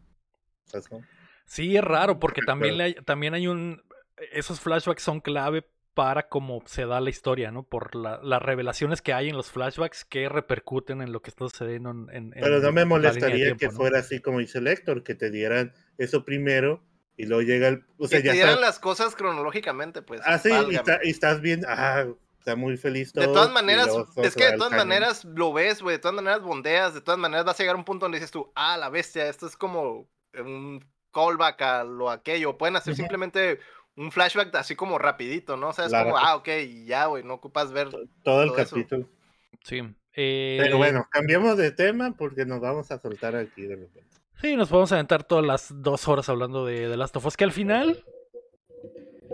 [0.66, 1.04] ¿Sabes cómo?
[1.46, 2.90] Sí, es raro, porque también, Claro.
[2.92, 3.84] le hay, también hay un...
[4.32, 7.64] Esos flashbacks son clave para cómo se da la historia, ¿no?
[7.64, 11.48] Por la- las revelaciones que hay en los flashbacks que repercuten en lo que está
[11.48, 12.10] sucediendo en...
[12.12, 13.72] en- Pero en no me molestaría tiempo, que ¿no?
[13.74, 16.84] fuera así como dice el Héctor, que te dieran eso primero
[17.18, 17.86] y luego llega el...
[17.98, 20.22] O sea, que ya te dieran sabes- las cosas cronológicamente, pues.
[20.26, 20.76] Ah, sí, y, válgame.
[20.76, 22.06] está- y estás bien, ah,
[22.46, 23.26] está muy feliz todo.
[23.26, 23.88] De todas maneras,
[24.18, 24.88] es que de todas cañón.
[24.88, 25.96] maneras lo ves, güey.
[25.96, 28.30] De todas maneras bondeas, de todas maneras vas a llegar a un punto donde dices
[28.32, 32.56] tú, ah, la bestia, esto es como un callback a lo aquello.
[32.58, 33.60] Pueden hacer simplemente
[33.96, 35.70] un flashback así como rapidito, ¿no?
[35.70, 37.90] O sea, es como, ah, ok, y ya, güey, no ocupas ver.
[37.90, 38.76] Todo el todo eso.
[38.76, 39.10] capítulo.
[39.64, 39.82] Sí.
[40.14, 44.18] eh, Pero bueno, cambiamos de tema porque nos vamos a soltar aquí de repente.
[44.40, 47.46] Sí, nos podemos aventar todas las dos horas hablando de The Last of Us, que
[47.46, 48.06] al final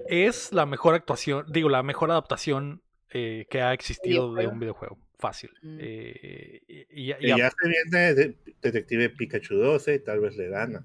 [0.08, 2.82] es la mejor actuación, digo, la mejor adaptación
[3.14, 4.98] eh, que ha existido de un videojuego.
[5.20, 5.52] Fácil.
[5.62, 5.78] Mm.
[5.80, 10.20] Eh, y, y- y Y a- ya se viene de- Detective Pikachu 12 y tal
[10.20, 10.84] vez le gana.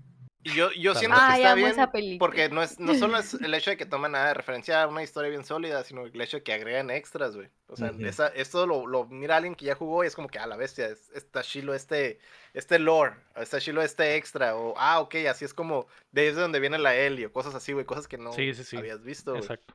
[0.54, 1.74] Yo, yo siento que Ay, está bien.
[1.90, 2.18] película.
[2.20, 4.86] Porque no, es, no solo es el hecho de que toman nada de referencia a
[4.86, 7.48] una historia bien sólida, sino el hecho de que agregan extras, güey.
[7.66, 8.06] O sea, Ujú.
[8.06, 10.56] esa, esto lo, lo mira alguien que ya jugó y es como que, ah, la
[10.56, 12.20] bestia, es- está chilo este,
[12.54, 16.36] este lore, está chilo este extra, o, ah, ok, así es como, de ahí es
[16.36, 18.76] de donde viene la Ellie, o cosas así, güey, cosas que no Sí, sí, sí.
[18.76, 19.34] habías visto.
[19.34, 19.74] Exacto.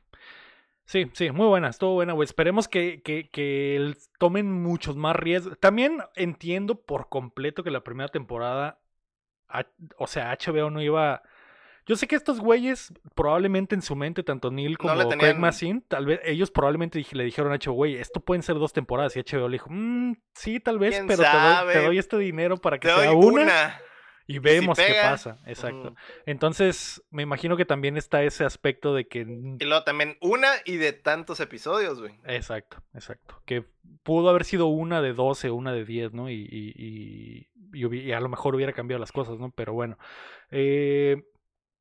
[0.84, 2.24] Sí, sí, muy buena, estuvo buena, güey.
[2.24, 5.58] Esperemos que, que, que tomen muchos más riesgos.
[5.58, 8.80] También entiendo por completo que la primera temporada,
[9.96, 11.22] o sea, HBO no iba...
[11.84, 15.82] Yo sé que estos güeyes, probablemente en su mente, tanto Neil como le Craig Mazin,
[15.82, 19.16] tal vez ellos probablemente le dijeron a HBO, güey, esto pueden ser dos temporadas.
[19.16, 21.82] Y HBO le dijo, "Mm, sí, tal vez, ¿Quién pero te doy, te sabe?
[21.86, 23.80] doy este dinero para que Te sea una, una.
[24.34, 25.94] Y vemos qué pega, pasa, exacto.
[26.26, 29.20] Entonces, me imagino que también está ese aspecto de que...
[29.20, 32.14] Y luego también una y de tantos episodios, güey.
[32.26, 33.42] Exacto, exacto.
[33.46, 33.64] Que
[34.02, 36.30] pudo haber sido una de 12 o una de 10, ¿no?
[36.30, 39.50] Y, y, y- y a lo mejor hubiera cambiado las cosas, ¿no?
[39.50, 39.96] Pero bueno.
[40.50, 41.22] Eh,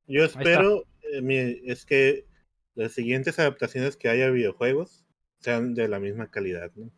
[0.08, 2.26] Yo espero eh, mi- es que
[2.76, 5.06] las siguientes adaptaciones que haya de videojuegos
[5.40, 6.92] sean de la misma calidad, ¿no?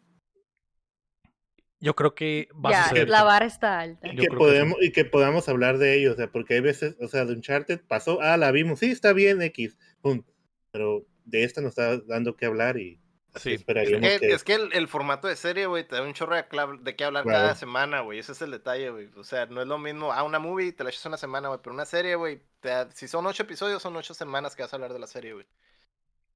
[1.84, 3.10] Yo creo que va a Ya, suceder.
[3.10, 4.08] la vara está alta.
[4.08, 7.08] Y que, podemos, y que podamos hablar de ellos, o sea, porque hay veces, o
[7.08, 10.24] sea, de Uncharted pasó, ah, la vimos, sí, está bien, X, pum,
[10.72, 13.00] pero de esta nos está dando que hablar y
[13.34, 13.56] así Sí.
[13.56, 14.32] Es que, que...
[14.34, 17.24] es que el, el formato de serie, güey, te da un chorro de, qué hablar
[17.24, 17.40] Claro.
[17.40, 18.20] cada semana, güey.
[18.20, 19.10] Ese es el detalle, güey.
[19.18, 20.14] O sea, no es lo mismo.
[20.14, 21.60] Ah, una movie te la echas una semana, güey.
[21.64, 24.76] Pero una serie, güey, da- si son ocho episodios, son ocho semanas que vas a
[24.78, 25.46] hablar de la serie, güey.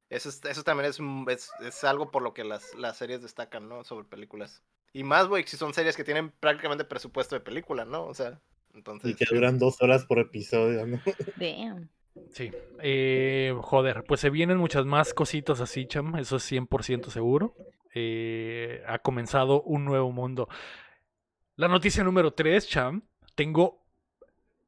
[0.09, 3.69] Eso, es- eso también es, es, es algo por lo que las, las series destacan,
[3.69, 3.83] ¿no?
[3.83, 4.63] Sobre películas.
[4.97, 8.03] Y más, güey, si son series que tienen prácticamente presupuesto de película, ¿no?
[8.05, 8.39] O sea,
[8.73, 9.11] entonces.
[9.11, 10.99] Y que duran dos horas por episodio, ¿no?
[11.35, 11.89] Damn.
[12.31, 12.51] Sí.
[12.81, 16.15] Eh, joder, pues se vienen muchas más cositas así, cham.
[16.15, 17.53] Eso es 100% seguro.
[17.93, 20.49] Eh, ha comenzado un nuevo mundo.
[21.57, 23.03] La noticia número 3, cham.
[23.35, 23.85] Tengo.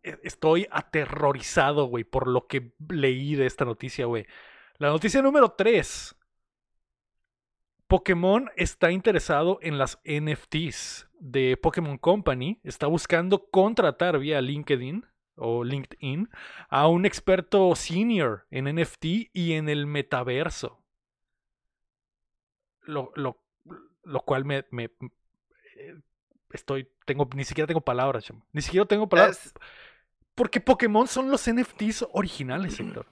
[0.03, 4.27] e- Estoy aterrorizado, güey, por lo que leí de esta noticia, güey.
[4.77, 6.15] La noticia número 3.
[7.89, 12.59] Pokémon está interesado en las NFTs de Pokémon Company.
[12.63, 16.29] Está buscando contratar vía LinkedIn o LinkedIn
[16.69, 20.79] a un experto senior en NFT y en el metaverso.
[22.81, 23.37] Lo, lo,
[24.03, 24.91] lo cual me, me-
[25.77, 25.95] eh,
[26.51, 28.45] estoy tengo ni siquiera tengo palabras, chamo.
[28.53, 29.53] ni siquiera tengo palabras Es-
[30.35, 33.07] porque Pokémon son los NFTs originales, Héctor.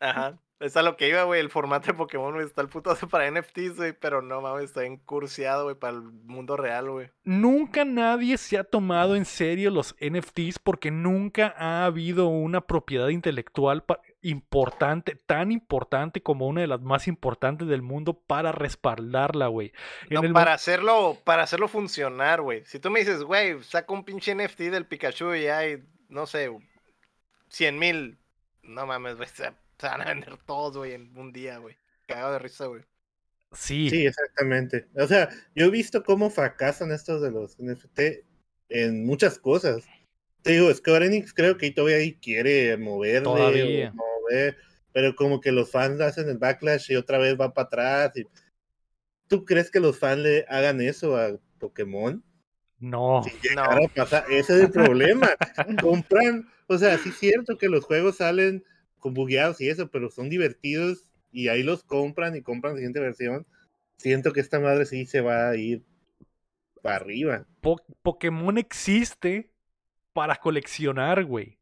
[0.00, 0.38] Ajá.
[0.60, 1.40] Es a lo que iba, güey.
[1.40, 3.92] El formato de Pokémon, güey, está el putazo para NFTs, güey.
[3.92, 7.10] Pero no mames, está encursiado, güey, para el mundo real, güey.
[7.24, 13.08] Nunca nadie se ha tomado en serio los NFTs porque nunca ha habido una propiedad
[13.08, 13.84] intelectual
[14.20, 19.72] importante, tan importante como una de las más importantes del mundo para respaldarla, güey.
[20.10, 22.64] No, el para hacerlo, para hacerlo funcionar, güey.
[22.64, 26.50] Si tú me dices, güey, saca un pinche NFT del Pikachu y hay, no sé,
[27.48, 28.18] 100 mil.
[28.62, 29.28] No mames, güey.
[29.78, 31.76] Se, van a vender todos, güey, en un día, güey.
[32.06, 32.82] Cagado de risa, güey.
[33.52, 34.88] Sí, Sí, exactamente.
[34.94, 38.00] O sea, yo he visto cómo fracasan estos de los NFT
[38.68, 39.84] en muchas cosas.
[40.42, 43.92] Te digo, Square Enix creo que todavía ahí quiere moverle, Todavía.
[43.92, 44.56] mover,
[44.92, 48.12] pero como que los fans hacen el backlash y otra vez va para atrás.
[48.16, 48.24] Y...
[49.26, 52.22] ¿Tú crees que los fans le hagan eso a Pokémon?
[52.80, 53.22] no.
[53.24, 55.28] Si llegara a pasar, ese es el problema.
[55.82, 58.64] Compran, o sea, sí es cierto que los juegos salen
[58.98, 63.00] con bugueados y eso, pero son divertidos y ahí los compran y compran la siguiente
[63.00, 63.46] versión.
[63.98, 65.82] Siento que esta madre sí se va a ir
[66.82, 67.46] para arriba.
[67.60, 69.52] Po- Pokémon existe
[70.12, 71.58] para coleccionar, güey.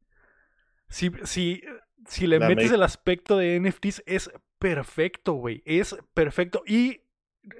[0.89, 1.63] Si, si,
[2.07, 5.63] si le La metes me- el aspecto de NFTs, es perfecto, güey.
[5.65, 6.63] Es perfecto.
[6.67, 7.01] Y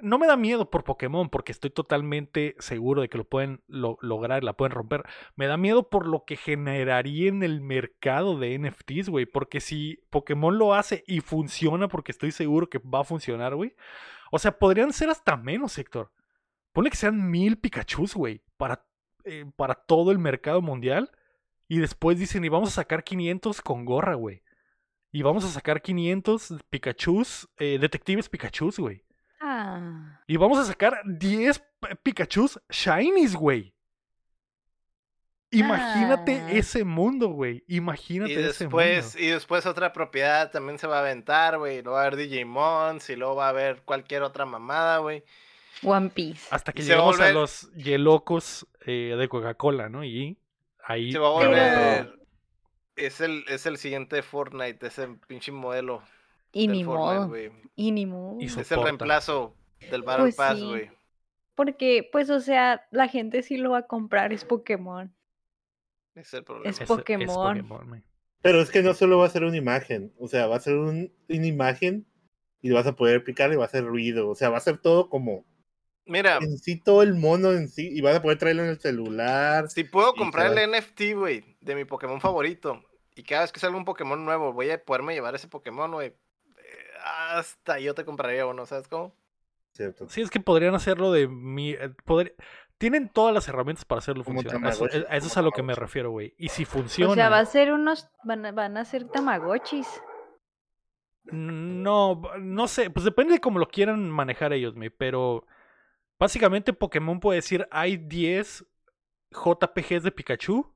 [0.01, 3.97] no me da miedo por Pokémon, porque estoy totalmente seguro de que lo pueden lo-
[4.01, 5.03] lograr, la pueden romper.
[5.35, 9.25] Me da miedo por lo que generaría en el mercado de NFTs, güey.
[9.25, 13.75] Porque si Pokémon lo hace y funciona, porque estoy seguro que va a funcionar, güey.
[14.31, 16.11] O sea, podrían ser hasta menos, Héctor.
[16.73, 18.85] Ponle que sean mil Pikachus, güey, para,
[19.23, 21.11] eh, para todo el mercado mundial.
[21.69, 24.43] Y después dicen, y vamos a sacar 500 con gorra, güey.
[25.11, 29.03] Y vamos a sacar 500 Pikachus, eh, detectives Pikachus, güey.
[29.59, 30.21] Ah.
[30.27, 33.73] Y vamos a sacar 10 P- Pikachus Shinies, güey.
[35.49, 36.51] Imagínate Ah.
[36.51, 37.63] ese mundo, güey.
[37.67, 38.83] Imagínate Y ese mundo.
[39.17, 41.81] y después otra propiedad también se va a aventar, güey.
[41.81, 45.23] Luego va a haber Digimons y luego va a haber cualquier otra mamada, güey.
[45.83, 46.47] One Piece.
[46.51, 50.03] Hasta que a llegamos a los Yelocos eh, de Coca-Cola, ¿no?
[50.03, 50.37] Y
[50.83, 51.11] ahí.
[51.13, 52.13] Se va a Pero- volver.
[52.97, 56.01] Es el, es el siguiente Fortnite, ese pinche modelo.
[56.51, 57.31] Y ni modo.
[57.75, 58.37] Y ni modo.
[58.39, 59.55] Es el reemplazo
[59.91, 60.65] del Battle Pues Pass, sí.
[60.65, 60.91] güey.
[61.55, 65.13] Porque, pues, o sea, la gente sí lo va a comprar, es Pokémon.
[66.15, 66.69] Es el problema.
[66.69, 68.03] Es es- es Pokémon.
[68.41, 70.75] Pero es que no solo va a ser una imagen, o sea, va a ser
[70.75, 72.05] un- una imagen
[72.61, 74.77] y vas a poder picar y va a hacer ruido, o sea, va a ser
[74.77, 75.45] todo como
[76.05, 78.79] Mira, en sí todo el mono en sí y vas a poder traerlo en el
[78.79, 79.69] celular.
[79.69, 82.83] si puedo comprar el NFT, güey, de mi Pokémon favorito,
[83.15, 86.13] y cada vez que salga un Pokémon nuevo, voy a poderme llevar ese Pokémon, güey.
[87.07, 89.13] Eh, Hasta yo te compraría uno, ¿sabes cómo?
[89.73, 90.09] ¿cierto?
[90.09, 91.71] Sí, es que podrían hacerlo de mi.
[91.71, 92.35] eh, poder-
[92.77, 94.63] Tienen todas las herramientas para hacerlo funcionar.
[94.65, 96.33] A Eso, a eso es a lo que me refiero, güey.
[96.37, 97.13] Y si O funciona.
[97.15, 99.87] sea, va a ser unos, van a, van a ser tamagotchis.
[101.31, 105.45] No, no sé, pues depende de cómo lo quieran manejar ellos, me, pero
[106.17, 108.65] básicamente Pokémon puede decir hay 10
[109.31, 110.73] JPGs de Pikachu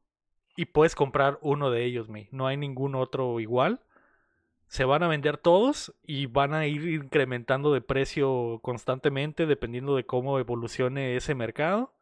[0.57, 2.27] y puedes comprar uno de ellos, me.
[2.31, 3.79] No hay ningún otro igual.
[4.71, 10.05] Se van a vender todos y van a ir incrementando de precio constantemente dependiendo de
[10.05, 11.93] cómo evolucione ese mercado.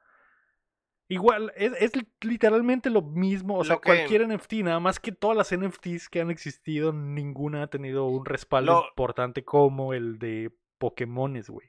[1.08, 1.92] Igual, es, es
[2.22, 6.10] literalmente lo mismo, o sea, Lo que- cualquier NFT, nada más que todas las NFTs
[6.10, 11.68] que han existido, ninguna ha tenido un respaldo Lo- importante como el de Pokémones, güey.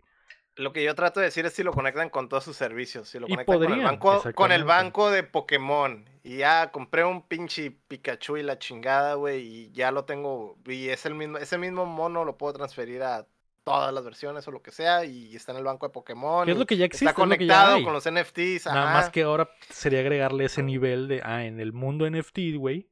[0.56, 3.08] Lo que yo trato de decir es si lo conectan con todos sus servicios.
[3.08, 6.04] Si lo Y conectan con el banco, con el banco de Pokémon.
[6.22, 9.40] Y ya compré un pinche Pikachu y la chingada, güey.
[9.40, 10.58] Y ya lo tengo.
[10.66, 13.26] Y es el mismo, ese mismo mono lo puedo transferir a
[13.64, 15.04] todas las versiones o lo que sea.
[15.04, 16.44] Y está en el banco de Pokémon.
[16.44, 18.66] Que es y lo que ya existe, Está lo conectado con los NFTs.
[18.66, 18.92] Nada ajá.
[18.92, 22.88] más que ahora sería agregarle ese nivel de, ah, en el mundo NFT, güey,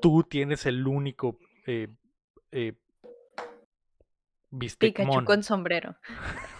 [0.00, 1.88] tú tienes el único eh,
[2.52, 2.74] eh,
[4.58, 5.24] Pikachu Bistecmon.
[5.24, 5.96] con sombrero.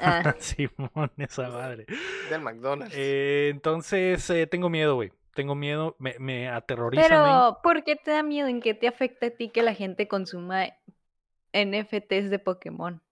[0.01, 1.87] Ah, Simón, esa madre.
[2.31, 2.95] Del McDonald's.
[2.97, 5.13] Eh, entonces, eh, tengo miedo, güey.
[5.35, 7.03] Tengo miedo, me, me aterroriza.
[7.09, 8.49] Pero, ¿por qué te da miedo?
[8.49, 10.65] ¿En qué te afecta a ti que la gente consuma
[11.53, 13.03] NFTs de Pokémon?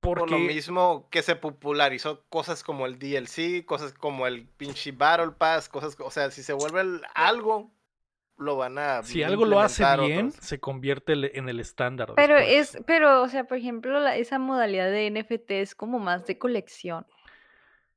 [0.00, 5.32] Por lo mismo que se popularizó cosas como el DLC, cosas como el pinche Battle
[5.32, 7.72] Pass, cosas, o sea, si se vuelve el- algo,
[8.38, 10.44] lo van a si algo lo hace bien, otros.
[10.44, 12.12] se convierte en el estándar.
[12.16, 12.74] Pero después.
[12.76, 16.36] es, pero, o sea, por ejemplo, la- esa modalidad de NFT es como más de
[16.38, 17.06] colección.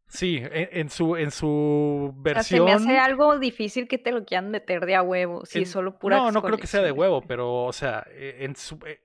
[0.07, 2.69] Sí, en, en su, en su O sea, se me versión.
[2.69, 5.99] hace algo difícil que te lo quieran meter de a huevo, si en- es solo
[5.99, 9.01] pura No, no creo que sea de huevo, pero, o sea, eh, en, su, eh,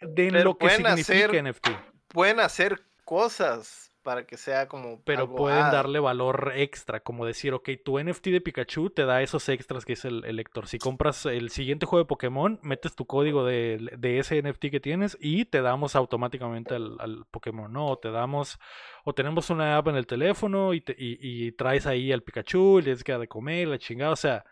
[0.00, 1.68] de en lo que pueden significa hacer- NFT.
[2.08, 7.26] Pueden hacer cosas para que sea como Pero algo, pueden ah, darle valor extra, como
[7.26, 10.66] decir, ok, tu NFT de Pikachu te da esos extras que dice el, el lector.
[10.66, 14.80] Si compras el siguiente juego de Pokémon, metes tu código de, de ese NFT que
[14.80, 17.86] tienes y te damos automáticamente al, al Pokémon, ¿no?
[17.88, 18.58] O te damos,
[19.04, 22.78] o tenemos una app en el teléfono y, te- y, y traes ahí al Pikachu,
[22.78, 24.44] y le tienes que dar de comer, la chingada, o sea,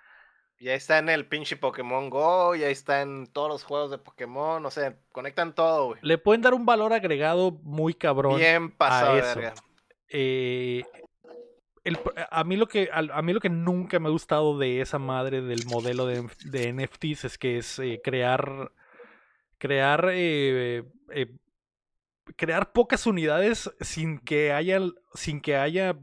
[0.59, 4.65] Ya está en el pinche Pokémon Go, ya está en todos los juegos de Pokémon,
[4.65, 5.99] o sea, conectan todo, güey.
[6.03, 8.37] le pueden dar un valor agregado muy cabrón.
[8.39, 9.39] Bien pasado eso.
[9.39, 9.55] verga.
[10.09, 10.83] eh,
[11.85, 11.99] el-
[12.31, 14.99] a, mí lo que, a, a mí lo que nunca me ha gustado de esa
[14.99, 18.73] madre del modelo de, de NFTs es que es eh, crear
[19.59, 20.85] crear eh,
[22.37, 24.81] crear pocas unidades sin que haya
[25.15, 25.97] sin que haya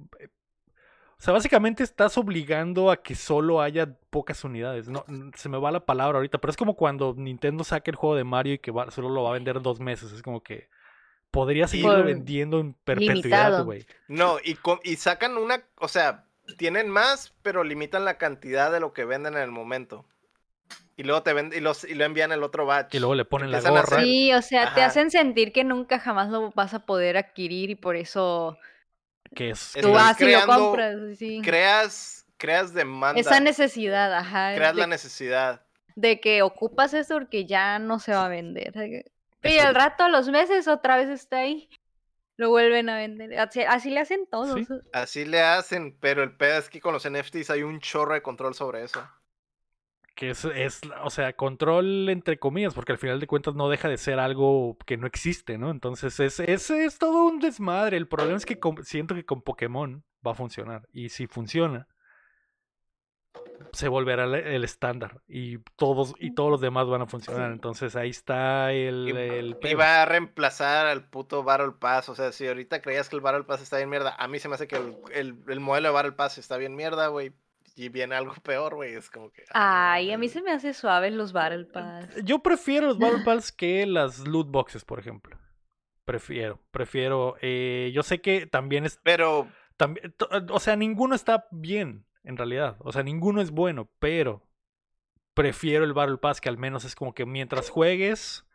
[1.23, 4.89] o sea, básicamente estás obligando a que solo haya pocas unidades.
[4.89, 5.05] No,
[5.37, 8.25] se me va la palabra ahorita, pero es como cuando Nintendo saca el juego de
[8.25, 10.11] Mario y que va- solo lo va a vender dos meses.
[10.11, 10.67] Es como que
[11.31, 13.85] podría seguirlo vendiendo en perpetuidad, güey.
[14.09, 16.25] No, y, sacan una, o sea,
[16.57, 20.03] tienen más, pero limitan la cantidad de lo que venden en el momento.
[20.97, 22.93] Y luego te venden, y, los, y lo envían el otro batch.
[22.95, 23.79] Y luego le ponen la gorra.
[23.83, 27.69] hacer- Sí, o sea, te hacen sentir que nunca jamás lo vas a poder adquirir
[27.69, 28.57] y por eso
[29.35, 30.95] Que es, tú que- vas y lo creando- compras.
[31.17, 31.41] Sí.
[31.43, 33.19] Creas, creas demanda.
[33.19, 35.65] Esa necesidad, ajá, creas la de, necesidad.
[35.95, 38.73] de que ocupas eso porque ya no se va a vender.
[39.43, 41.69] Y al rato, a los meses, otra vez está ahí.
[42.37, 43.37] Lo vuelven a vender.
[43.39, 44.59] Así, así le hacen todos.
[44.59, 44.73] Sí.
[44.91, 48.21] Así le hacen, pero el pedo es que con los NFTs hay un chorro de
[48.23, 49.07] control sobre eso.
[50.15, 53.87] Que es, es, o sea, control entre comillas, porque al final de cuentas no deja
[53.89, 55.71] de ser algo que no existe, ¿no?
[55.71, 57.97] Entonces es, es, es todo un desmadre.
[57.97, 60.87] El problema es que con- siento que con Pokémon va a funcionar.
[60.93, 61.87] Y si funciona,
[63.71, 65.21] se volverá el, estándar.
[65.27, 67.51] Y todos, y todos los demás van a funcionar.
[67.51, 69.77] Entonces ahí está el, Y, el y pedo.
[69.79, 72.09] va a reemplazar al puto Battle Pass.
[72.09, 74.47] O sea, si ahorita creías que el Battle Pass está bien mierda, a mí se
[74.47, 77.33] me hace que el, el- el modelo de Battle Pass está bien mierda, güey.
[77.75, 78.93] Y viene algo peor, güey.
[78.93, 79.43] Es como que.
[79.53, 82.07] ah, Ay, a mí se me hace suaves los Battle Pass.
[82.23, 85.37] Yo prefiero los Battle Pass que las loot boxes, por ejemplo.
[86.05, 87.35] Prefiero, prefiero.
[87.41, 89.47] eh, yo sé que también es Pero
[89.77, 90.13] También,
[90.49, 92.75] o sea, ninguno está bien, en realidad.
[92.79, 94.45] O sea, ninguno es bueno, pero
[95.33, 98.45] prefiero el Battle Pass que al menos es como que mientras juegues.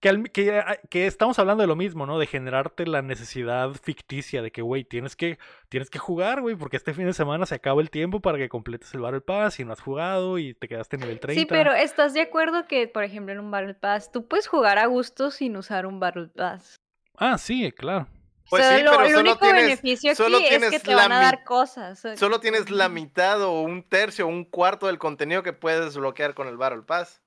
[0.00, 2.20] Que, al- que, ah, que estamos hablando de lo mismo, ¿no?
[2.20, 5.38] De generarte la necesidad ficticia de que, güey, tienes que,
[5.68, 8.48] tienes que jugar, güey, porque este fin de semana se acaba el tiempo para que
[8.48, 11.40] completes el Battle Pass y no has jugado y te quedaste en nivel 30.
[11.40, 14.78] Sí, pero ¿estás de acuerdo que, por ejemplo, en un Battle Pass, tú puedes jugar
[14.78, 16.76] a gusto sin usar un Battle Pass?
[17.16, 18.06] Ah, sí, claro.
[18.50, 20.58] Pues o sea, sí, lo, pero el solo único tienes- beneficio solo aquí es que
[20.60, 22.04] tienes te la van a dar cosas.
[22.04, 25.84] o- solo tienes la mitad o un tercio o un cuarto del contenido que puedes
[25.84, 27.20] desbloquear con el Battle Pass.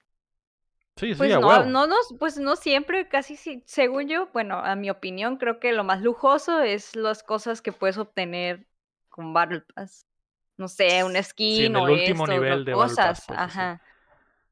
[0.95, 1.65] Sí, sí, Pues a no, huevo.
[1.65, 5.71] no, no, pues no siempre, casi sí, según yo, bueno, a mi opinión, creo que
[5.73, 8.67] lo más lujoso es las cosas que puedes obtener
[9.09, 10.05] con Battle Pass.
[10.57, 13.43] No sé, un skin el o último esto, nivel de cosas, Pass, pues, sí.
[13.43, 13.81] ajá,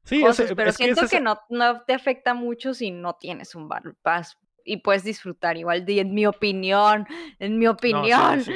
[0.04, 2.74] Sí, es- cosas, pero es que siento ese que, es- no, no te afecta mucho
[2.74, 7.06] si no tienes un Battle Pass y puedes disfrutar igual, de, en mi opinión,
[7.38, 8.42] en mi opinión.
[8.44, 8.52] sí.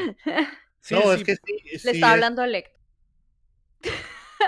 [0.80, 1.40] Sí, no, sí, es que sí.
[1.70, 2.74] Le sí estaba es- hablando a Lecto.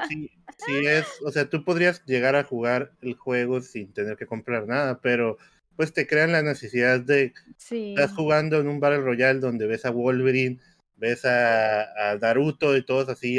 [0.09, 0.30] Sí,
[0.66, 4.66] sí es, o sea, tú podrías llegar a jugar el juego sin tener que comprar
[4.66, 5.38] nada, pero
[5.76, 7.90] pues te crean la necesidad de Sí.
[7.97, 10.59] estás jugando en un Battle Royale donde ves a Wolverine,
[10.97, 13.38] ves a, a Naruto y todos así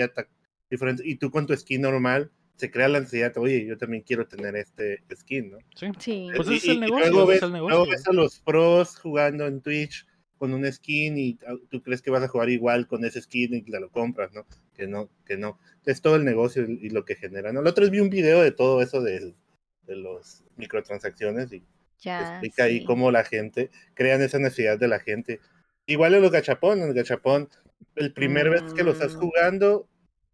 [0.70, 4.28] diferentes, y tú con tu skin normal se crea la necesidad, oye, yo también quiero
[4.28, 5.58] tener este skin, ¿no?
[5.76, 5.91] Sí.
[5.99, 6.28] Sí.
[6.36, 7.91] Pues Y- ese es el negocio, luego ves, es el luego negocio.
[7.91, 10.07] ves a los pros jugando en Twitch
[10.38, 11.38] con un skin y
[11.70, 14.46] tú crees que vas a jugar igual con ese skin y te lo compras, ¿no?
[14.76, 15.60] Que no, que no.
[15.86, 17.62] Es todo el negocio y lo que genera, ¿no?
[17.62, 19.34] El otro día vi un video de todo eso de,
[19.86, 21.64] de los microtransacciones y
[22.00, 22.22] Ya.
[22.22, 22.86] explica ahí sí.
[22.86, 25.40] cómo la gente crean esa necesidad de la gente.
[25.86, 27.50] Igual en los gachapón, en el gachapón,
[27.96, 29.20] el primer vez que lo estás Mm.
[29.20, 29.88] jugando,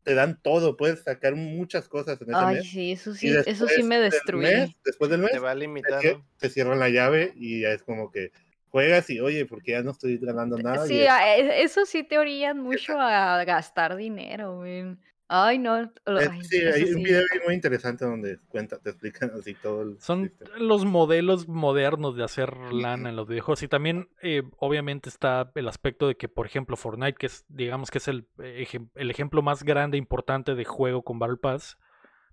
[0.04, 2.70] te dan todo, puedes sacar muchas cosas en ese Ay, mes.
[2.70, 4.58] sí, eso sí, eso sí después me del destruye.
[4.58, 6.26] mes- después del mes, Te va limitando.
[6.39, 8.32] te cierran la llave y ya es como que
[8.74, 10.88] juegas y oye, porque ya no estoy ganando nada.
[10.88, 14.97] Sí, y es- a- e- eso sí te orillan mucho a gastar dinero, güey.
[15.28, 15.76] Ay, no.
[16.05, 17.03] ay, sí, hay un sí.
[17.03, 20.57] video muy interesante donde cuenta, te explican así todo el Son sistema.
[20.57, 23.63] los modelos modernos de hacer lana en los videojuegos.
[23.63, 27.89] Y también, eh, obviamente, está el aspecto de que, por ejemplo, Fortnite, que es, digamos
[27.91, 31.38] que es el, eh, ejem- el ejemplo más grande e importante de juego con Battle
[31.38, 31.78] Pass,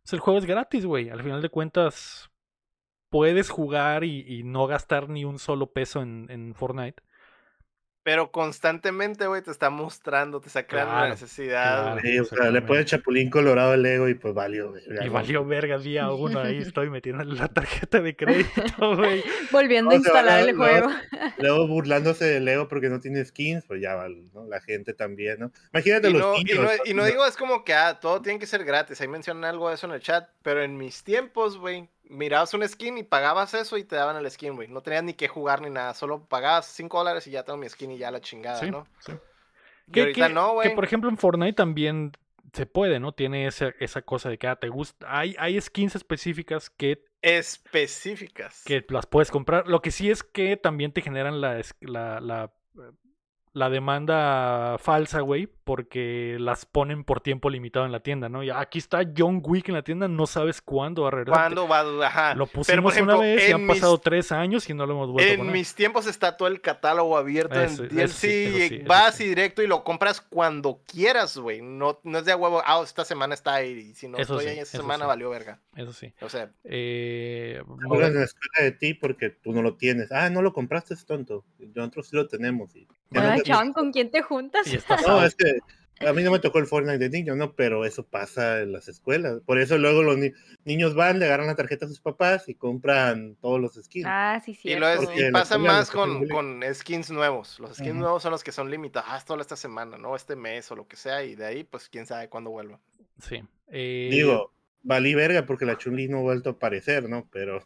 [0.02, 1.10] pues el juego es gratis, güey.
[1.10, 2.29] Al final de cuentas,
[3.10, 7.02] puedes jugar y, y no gastar ni un solo peso en, en Fortnite.
[8.02, 12.00] Pero constantemente, güey, te está mostrando, te está creando Claro, la necesidad, claro.
[12.00, 12.62] Sí, o sea, le exactamente.
[12.62, 14.70] pone chapulín colorado al ego y pues valió.
[14.70, 18.62] güey, Y valió verga día uno ahí, estoy metiendo la tarjeta de crédito,
[18.96, 19.24] güey.
[19.50, 20.88] Volviendo a No, instalar el juego.
[21.36, 24.46] Luego burlándose del ego porque no tiene skins, pues ya vale, ¿no?
[24.46, 25.52] La gente también, ¿no?
[25.72, 26.58] Imagínate Y los no, y, niños.
[26.58, 29.00] no, y no digo es como que ah, todo tiene que ser gratis.
[29.00, 30.28] Ahí mencionan algo de eso en el chat.
[30.42, 34.30] Pero en mis tiempos, güey, mirabas un skin y pagabas eso y te daban el
[34.30, 34.68] skin, güey.
[34.68, 35.94] No tenías ni que jugar ni nada.
[35.94, 38.86] Solo pagabas 5 dólares y ya tengo mi skin y ya la chingada, Sí, ¿no?
[38.98, 39.12] sí.
[39.88, 40.74] Y Que, ahorita que- no, que, güey.
[40.74, 42.12] por ejemplo en Fortnite también
[42.52, 43.12] se puede, ¿no?
[43.12, 45.06] Tiene esa, esa cosa de que ah, te gusta.
[45.08, 48.62] Hay, hay skins específicas que, Específicas.
[48.64, 49.68] que las puedes comprar.
[49.68, 52.90] Lo que sí es que también te generan la, la, la, eh,
[53.52, 58.42] la demanda falsa, güey, porque las ponen por tiempo limitado en la tienda, ¿no?
[58.44, 61.40] Y aquí está John Wick en la tienda, no sabes cuándo va a regresar.
[61.54, 62.34] ¿Cuándo va a Ajá.
[62.34, 64.74] Lo Pero, pusimos por ejemplo, una vez y en han mis- pasado tres años y
[64.74, 65.52] no lo hemos vuelto a En poner.
[65.52, 68.08] mis tiempos está todo el catálogo abierto Eso- en DLC.
[68.08, 69.24] sí, sí, vas sí.
[69.24, 71.60] y directo y lo compras cuando quieras, güey.
[71.60, 73.70] No, no es de a huevo, ah, esta semana está ahí.
[73.90, 75.08] Y si no Eso estoy sí, ahí esta semana, sí.
[75.08, 75.58] valió verga.
[75.76, 76.12] Eso sí.
[76.20, 80.12] O sea, Eh, burlan en la escuela de ti porque tú no lo tienes.
[80.12, 81.44] Ah, no lo compraste, es tonto.
[81.74, 82.74] Nosotros sí lo tenemos.
[82.76, 84.66] y- ya Ay, Chan, ¿con quién te juntas?
[85.06, 85.58] No, es que
[86.06, 87.52] a mí no me tocó el Fortnite de niño, ¿no?
[87.54, 89.40] Pero eso pasa en las escuelas.
[89.44, 90.32] Por eso luego los ni-
[90.64, 94.06] niños van, le agarran la tarjeta a sus papás y compran todos los skins.
[94.08, 94.70] Ah, sí, sí.
[94.70, 96.26] y, lo es- Porque y pasa más con,
[96.72, 97.60] skins nuevos.
[97.60, 99.10] Los skins nuevos son los que son limitados.
[99.12, 100.16] Ah, solo esta semana, ¿no?
[100.16, 101.22] Este mes o lo que sea.
[101.22, 102.80] Y de ahí, pues quién sabe cuándo vuelva.
[103.18, 103.42] Sí.
[103.68, 107.28] Eh, Digo, valí verga porque la Chun-Li no ha vuelto a aparecer, ¿no?
[107.30, 107.62] Pero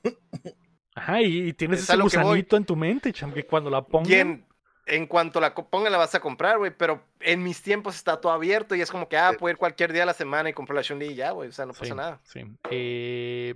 [0.96, 4.44] Ajá, y, y tienes Es ese gusanito en tu mente, cham, que cuando la pongan.
[4.86, 6.70] En, cuanto la pongan, la vas a comprar, güey.
[6.76, 9.92] Pero en mis tiempos está todo abierto y es como que, ah, puedo ir cualquier
[9.92, 11.48] día a la semana y comprar la Chun-Li y ya, güey.
[11.48, 12.20] O sea, no pasa Sí, nada.
[12.24, 12.44] sí.
[12.70, 13.54] Eh,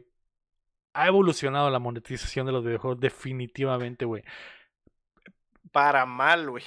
[0.92, 4.24] ha evolucionado la monetización de los videojuegos definitivamente, güey.
[5.70, 6.64] Para mal, güey.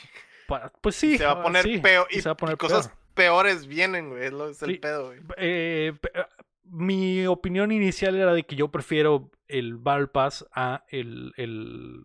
[0.82, 1.18] Pues sí.
[1.18, 2.08] se va a ah, poner sí, peor.
[2.10, 3.00] Y, se va a poner y cosas peor.
[3.14, 4.26] peores vienen, güey.
[4.26, 4.66] Es, Sí.
[4.66, 5.20] el pedo, güey.
[5.38, 6.28] Eh, ah,
[6.64, 12.04] mi opinión inicial era de que yo prefiero el Battle Pass a el, el...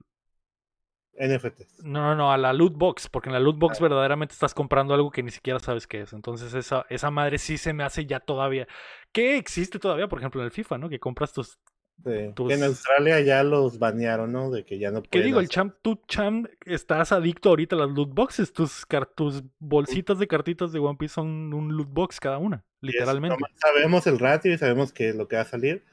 [1.18, 1.84] NFTs.
[1.84, 3.60] No, no, no, a la loot box, porque en la loot Ah.
[3.60, 6.12] box verdaderamente estás comprando algo que ni siquiera sabes qué es.
[6.12, 8.66] Entonces esa, esa madre sí se me hace ya todavía...
[9.12, 10.88] Que existe todavía, por ejemplo, en el FIFA, ¿no?
[10.88, 11.58] Que compras tus
[12.04, 12.30] Sí.
[12.34, 14.50] Tus- En Australia ya los banearon, ¿no?
[14.50, 15.40] De que ya no ¿Qué digo?
[15.40, 18.52] El champ, tú, champ, estás adicto ahorita a las loot boxes.
[18.52, 22.66] Tus, car- tus bolsitas de cartitas de One Piece son un loot box cada una,
[22.82, 23.34] literalmente.
[23.38, 25.86] nomás sabemos el ratio y sabemos que lo que va a salir,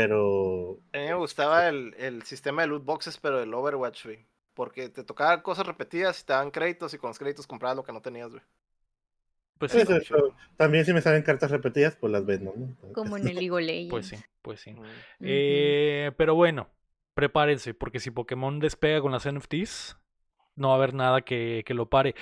[0.00, 4.26] pero A mí me gustaba el, el sistema de loot boxes, pero del Overwatch, güey.
[4.56, 7.84] Porque te tocaban cosas repetidas y te daban créditos y con los créditos comprabas lo
[7.84, 8.42] que no tenías, güey.
[9.58, 10.14] Pues sí, Pues, eso,
[10.56, 12.76] también si me salen cartas repetidas, pues las vendo, ¿no?
[12.92, 13.90] Como en el League of Legends.
[13.90, 14.72] pues sí, pues sí.
[14.72, 15.04] Mm.
[15.22, 16.70] Eh, pero bueno,
[17.14, 19.96] prepárense, porque si Pokémon despega con las NFTs,
[20.56, 22.14] no va a haber nada que, que lo pare.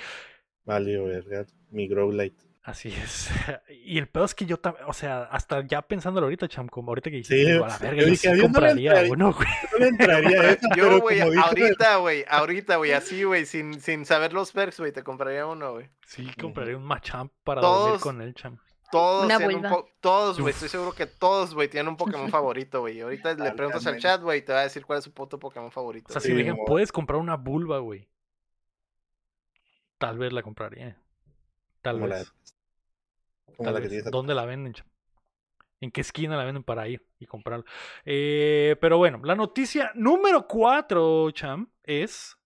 [0.65, 2.43] Valió, verga, mi Growlite.
[2.65, 3.29] Así es.
[3.85, 6.89] Y el peor es que yo también, o sea, hasta ya pensándolo ahorita, cham, como
[6.89, 9.11] ahorita que dijiste, Sí, digo, a la verga, yo dije, sí no compraría entraría.
[9.13, 9.47] uno, güey.
[9.71, 14.05] No le entraría a eso, Yo, güey, ahorita, güey, ahorita, güey, así, güey, sin, sin
[14.05, 15.89] saber los perks, güey, te compraría uno, güey.
[16.07, 18.57] Sí, compraría un Machamp para dormir Todos- con él, cham.
[18.91, 23.01] Todos un todos, güey, estoy seguro que todos, güey, tienen un Pokémon favorito, güey.
[23.01, 25.37] Ahorita le preguntas al chat, güey, y te va a decir cuál es su puto
[25.37, 26.07] Pokémon favorito.
[26.09, 28.07] O sea, si me mo- puedes comprar una vulva, güey.
[29.97, 30.97] Tal vez la compraría.
[31.81, 32.33] Tal la, vez.
[33.59, 34.73] La que tienes ¿Dónde la venden?
[35.81, 37.65] ¿En qué esquina la venden para ir y comprarlo?
[38.05, 42.37] Eh, pero bueno, la noticia número 4, Cham, es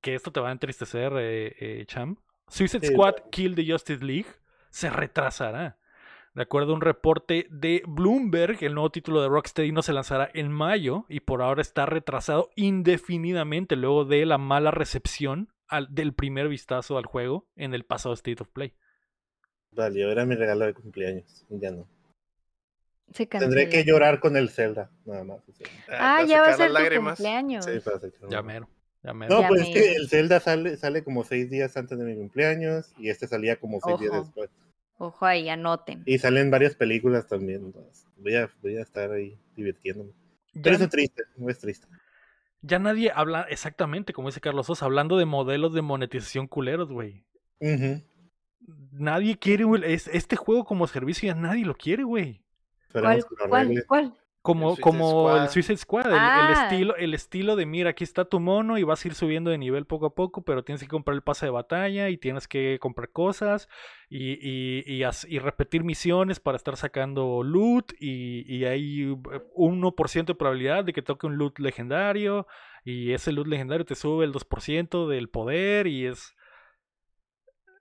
[0.00, 2.16] que esto te va a entristecer, eh, eh, Cham.
[2.48, 3.14] Suicide Sí, Squad.
[3.30, 4.28] Kill the Justice League
[4.70, 5.78] se retrasará.
[6.34, 10.30] De acuerdo a un reporte de Bloomberg, el nuevo título de Rocksteady no se lanzará
[10.34, 16.12] en mayo y por ahora está retrasado indefinidamente luego de la mala recepción al- del
[16.12, 18.74] primer vistazo al juego en el pasado State of Play.
[19.72, 21.44] Vale, era mi regalo de cumpleaños.
[21.50, 21.86] Ya no.
[23.12, 25.38] Se Tendré que llorar con el Zelda, nada más.
[25.88, 27.64] Ah, te ya va a ser tu cumpleaños.
[27.64, 28.68] Sí, para Ya mero,
[29.02, 29.34] ya mero.
[29.34, 32.14] No, Ya pues es que el Zelda sale, sale como seis días antes de mi
[32.16, 34.50] cumpleaños y este salía como seis días después.
[34.98, 36.02] Ojo ahí, anoten.
[36.06, 37.72] Y salen varias películas también.
[38.16, 40.10] voy, a, voy a estar ahí divirtiéndome.
[40.54, 41.86] Ya- Pero eso es triste, no es triste.
[42.62, 47.24] Ya nadie habla exactamente, como dice Carlos Sosa, hablando de modelos de monetización culeros, güey.
[47.60, 48.02] Ujú.
[48.92, 52.42] Nadie quiere güey, es- este juego como servicio, ya nadie lo quiere, güey.
[52.92, 53.24] ¿Cuál?
[53.48, 53.84] ¿Cuál?
[53.86, 54.14] ¿Cuál?
[54.42, 55.48] Como, Suicide como el.
[55.48, 56.62] Suicide Squad, el, el Ah.
[56.70, 59.58] estilo, el estilo de mira, aquí está tu mono y vas a ir subiendo de
[59.58, 62.78] nivel poco a poco, pero tienes que comprar el pase de batalla y tienes que
[62.80, 63.68] comprar cosas
[64.08, 69.16] y, y, y, as- y repetir misiones para estar sacando loot y, y hay eh,
[69.56, 72.46] 1% de probabilidad de que toque un loot legendario
[72.84, 76.35] y ese loot legendario te sube el 2% del poder y es...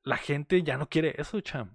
[0.05, 1.71] La gente ya no quiere eso, cham.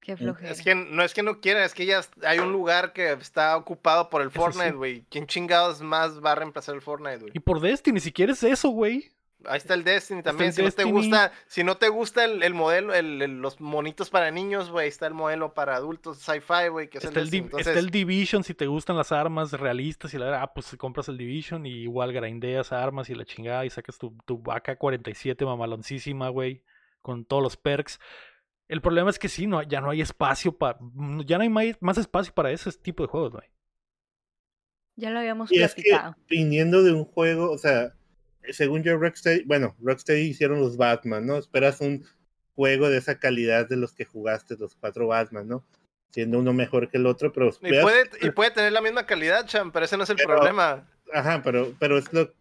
[0.00, 0.50] Qué flojera.
[0.52, 3.56] Es que no es que no quiera, es que ya hay un lugar que está
[3.56, 4.76] ocupado por el Eso Fortnite, sí.
[4.76, 5.04] güey.
[5.10, 7.32] ¿Quién chingados más va a reemplazar el Fortnite, güey?
[7.34, 9.10] Y por Destiny, ni siquiera es eso, güey.
[9.46, 10.48] Ahí está el Destiny también.
[10.50, 13.58] el si no te gusta, si no te gusta el, el modelo, el, el- los
[13.60, 17.34] monitos para niños, güey, está el modelo para adultos, sci-fi, güey, que es Está el
[17.34, 20.76] Entonces, está el Division si te gustan las armas realistas y la verdad, ah, pues
[20.76, 25.42] compras el Division y igual grindeas armas y la chingada y sacas tu, tu AK-47
[25.46, 26.62] mamaloncísima, güey,
[27.02, 27.98] con todos los perks.
[28.68, 30.78] El problema es que sí, no, ya no hay espacio para,
[31.26, 33.48] ya no hay más espacio para ese tipo de juegos, güey.
[34.96, 36.14] Ya lo habíamos Y es que platicado.
[36.28, 37.94] viniendo de un juego, o sea,
[38.50, 41.36] según yo, Rocksteady, bueno, Rocksteady hicieron los Batman, ¿no?
[41.38, 42.04] Esperas un
[42.54, 45.64] juego de esa calidad de los que jugaste, los cuatro Batman, ¿no?
[46.10, 49.46] Siendo uno mejor que el otro, pero y, puede, y puede tener la misma calidad,
[49.46, 50.86] Cham, pero ese no es el Pero- problema.
[51.12, 52.32] Ajá, pero, pero es lo,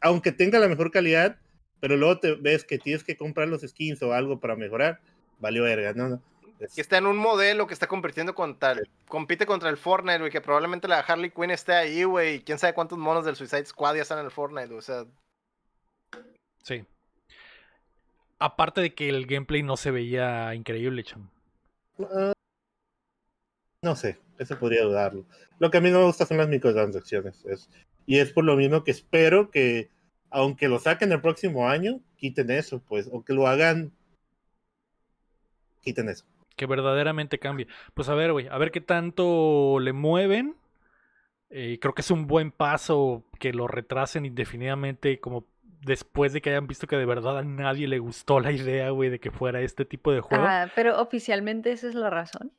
[0.00, 1.38] aunque tenga la mejor calidad,
[1.80, 5.00] pero luego te ves que tienes que comprar los skins o algo para mejorar,
[5.38, 6.08] valió verga, ¿no?
[6.08, 6.22] no.
[6.58, 10.18] Es- Que está en un modelo que está compitiendo contra el, compite contra el Fortnite,
[10.20, 13.36] güey, que probablemente la Harley Quinn esté ahí, güey, y quién sabe cuántos monos del
[13.36, 15.04] Suicide Squad ya están en el Fortnite, o sea,
[16.62, 16.84] Sí.
[18.38, 21.30] Aparte de que el gameplay no se veía increíble, cham.
[22.00, 22.32] Ah,
[23.82, 25.24] no sé, eso podría dudarlo.
[25.58, 27.44] Lo que a mí no me gusta son las microtransacciones.
[27.46, 27.68] es-
[28.06, 29.90] y es por lo mismo que espero que,
[30.36, 33.90] aunque lo saquen el próximo año, quiten eso, pues, o que lo hagan,
[35.82, 36.24] quiten eso.
[36.56, 37.66] que verdaderamente cambie.
[37.94, 40.56] Pues a ver, güey, a ver qué tanto le mueven.
[41.50, 45.44] Eh, creo que es un buen paso que lo retrasen indefinidamente, como
[45.82, 49.10] después de que hayan visto que de verdad a nadie le gustó la idea, güey,
[49.10, 50.44] de que fuera este tipo de juego.
[50.46, 52.52] Ah, pero oficialmente esa es la razón.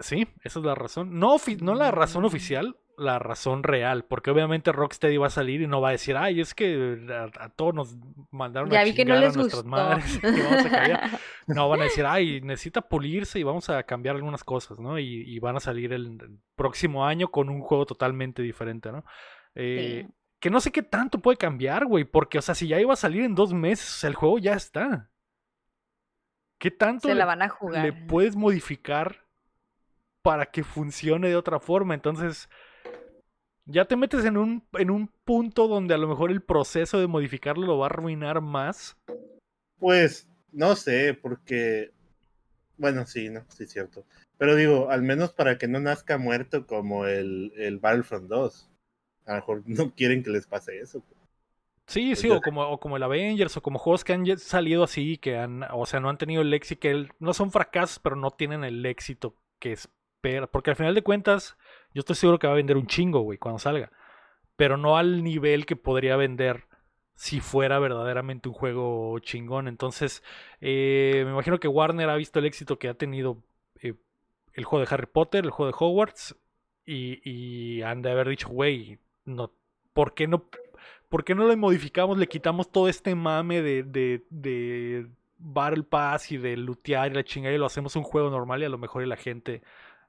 [0.00, 1.18] Sí, esa es la razón.
[1.18, 2.26] No, ofi- no la razón Mm.
[2.26, 4.04] oficial, la razón real.
[4.04, 7.44] Porque obviamente Rocksteady va a salir y no va a decir, ay, es que a,
[7.44, 7.96] a todos nos
[8.30, 9.68] mandaron Ya a vi que no chingar a les nuestras gustó.
[9.70, 11.10] madres y vamos a cambiar".
[11.46, 14.98] No, van a decir, ay, necesita pulirse y vamos a cambiar algunas cosas, ¿no?
[14.98, 16.18] Y, y van a salir el,
[16.56, 19.04] próximo año con un juego totalmente diferente, ¿no?
[19.54, 20.14] Eh, Sí.
[20.40, 22.96] Que no sé qué tanto puede cambiar, güey, porque, o sea, si ya iba a
[22.96, 25.10] salir en dos meses, o sea, el juego ya está.
[26.58, 27.84] ¿Qué tanto Se le, la van a jugar.
[27.84, 29.24] le puedes modificar
[30.22, 31.94] para que funcione de otra forma?
[31.94, 32.48] Entonces,
[33.68, 37.06] ya te metes en un, en un punto donde a lo mejor el proceso de
[37.06, 38.96] modificarlo lo va a arruinar más.
[39.78, 41.92] Pues, no sé, porque,
[42.76, 44.04] bueno, sí, no, sí, cierto.
[44.38, 48.70] Pero digo, al menos para que no nazca muerto como el, el Battlefront 2.
[49.26, 51.02] A lo mejor no quieren que les pase eso.
[51.86, 54.84] Sí, sí, ya o como, o como el Avengers, o como juegos que han salido
[54.84, 57.98] así, que han, o sea, no han tenido el éxito, que el- no son fracasos,
[57.98, 60.46] pero no tienen el éxito que espera.
[60.48, 61.56] Porque al final de cuentas,
[61.94, 63.90] yo estoy seguro que va a vender un chingo, güey, cuando salga.
[64.56, 66.64] Pero no al nivel que podría vender
[67.14, 69.68] si fuera verdaderamente un juego chingón.
[69.68, 70.22] Entonces,
[70.60, 73.42] eh, me imagino que Warner ha visto el éxito que ha tenido
[73.80, 73.94] eh,
[74.54, 76.36] el juego de Harry Potter, el juego de Hogwarts,
[76.86, 79.52] y, y han de haber dicho, güey, no,
[79.92, 80.48] ¿por qué no
[81.08, 85.08] ¿por qué no le modificamos, le quitamos todo este mame de, de, de
[85.38, 88.66] Battle Pass y de lootear y la chingada y lo hacemos un juego normal y
[88.66, 89.62] a lo mejor la gente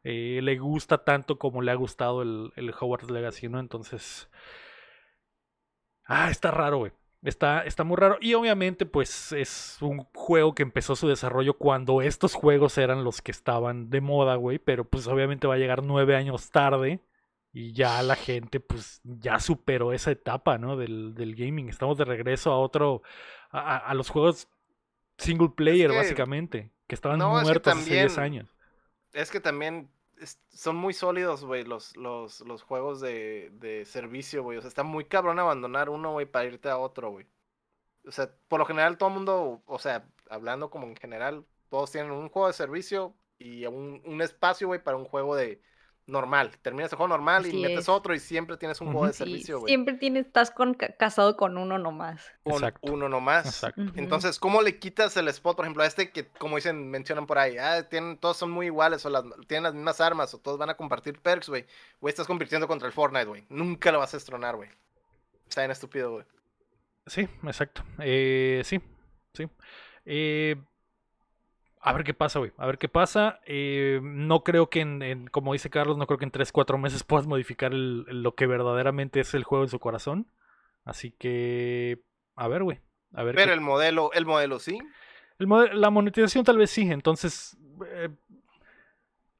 [0.04, 3.60] eh, le gusta tanto como le ha gustado el, el Hogwarts Legacy, ¿no?
[3.60, 4.30] Entonces...
[6.06, 6.92] Ah, está raro, güey.
[7.22, 8.18] Está, está muy raro.
[8.22, 13.22] Y obviamente, pues es un juego que empezó su desarrollo cuando estos juegos eran los
[13.22, 14.58] que estaban de moda, güey.
[14.58, 17.02] Pero pues obviamente va a llegar nueve años tarde.
[17.52, 20.78] Y ya la gente, pues, ya superó esa etapa, ¿no?
[20.78, 21.68] Del, del gaming.
[21.70, 23.02] Estamos de regreso a otro.
[23.52, 24.48] a, a los juegos
[25.18, 26.72] single player, que- básicamente.
[26.88, 28.56] Que estaban No, es que muertos hace 10 también- años.
[29.14, 29.90] Es que también
[30.50, 34.58] son muy sólidos, güey, los, los, los juegos de, de servicio, güey.
[34.58, 37.28] O sea, está muy cabrón abandonar uno, güey, para irte a otro, güey.
[38.06, 41.92] O sea, por lo general todo el mundo, o sea, hablando como en general, todos
[41.92, 45.62] tienen un juego de servicio y un, un espacio, güey, para un juego de
[46.10, 46.52] normal.
[46.62, 47.90] Terminas el juego normal y metes es.
[47.90, 49.70] otro y siempre tienes un juego de servicio, güey.
[49.72, 52.22] siempre tienes, estás con, ca- casado con uno nomás.
[52.44, 52.92] Con Exacto.
[52.92, 53.46] uno nomás.
[53.46, 53.82] Exacto.
[53.96, 57.38] Entonces, ¿cómo le quitas el spot, por ejemplo, a este que, como dicen, mencionan por
[57.40, 60.58] ahí, ah, tienen, todos son muy iguales, o las, tienen las mismas armas, o todos
[60.58, 61.66] van a compartir perks, güey?
[62.02, 63.46] Güey, estás compitiendo contra el Fortnite, güey.
[63.50, 64.70] Nunca lo vas a estronar, güey.
[65.48, 66.26] Está bien estúpido, güey.
[67.08, 67.84] Sí, exacto.
[68.00, 68.80] Eh, sí,
[69.34, 69.48] sí.
[70.06, 70.56] Eh,
[71.82, 72.52] a ver qué pasa, güey.
[72.58, 73.40] A ver qué pasa.
[73.46, 76.78] Eh, no creo que, en, en- como dice Carlos, no creo que en 3, 4
[76.78, 80.28] meses puedas modificar el- lo que verdaderamente es el juego en su corazón.
[80.86, 82.02] Así que,
[82.36, 82.80] a ver, güey.
[83.14, 84.80] A ver Pero qué- el modelo, el modelo sí.
[85.40, 86.90] el mode- la monetización tal vez sí.
[86.92, 88.10] Entonces, eh,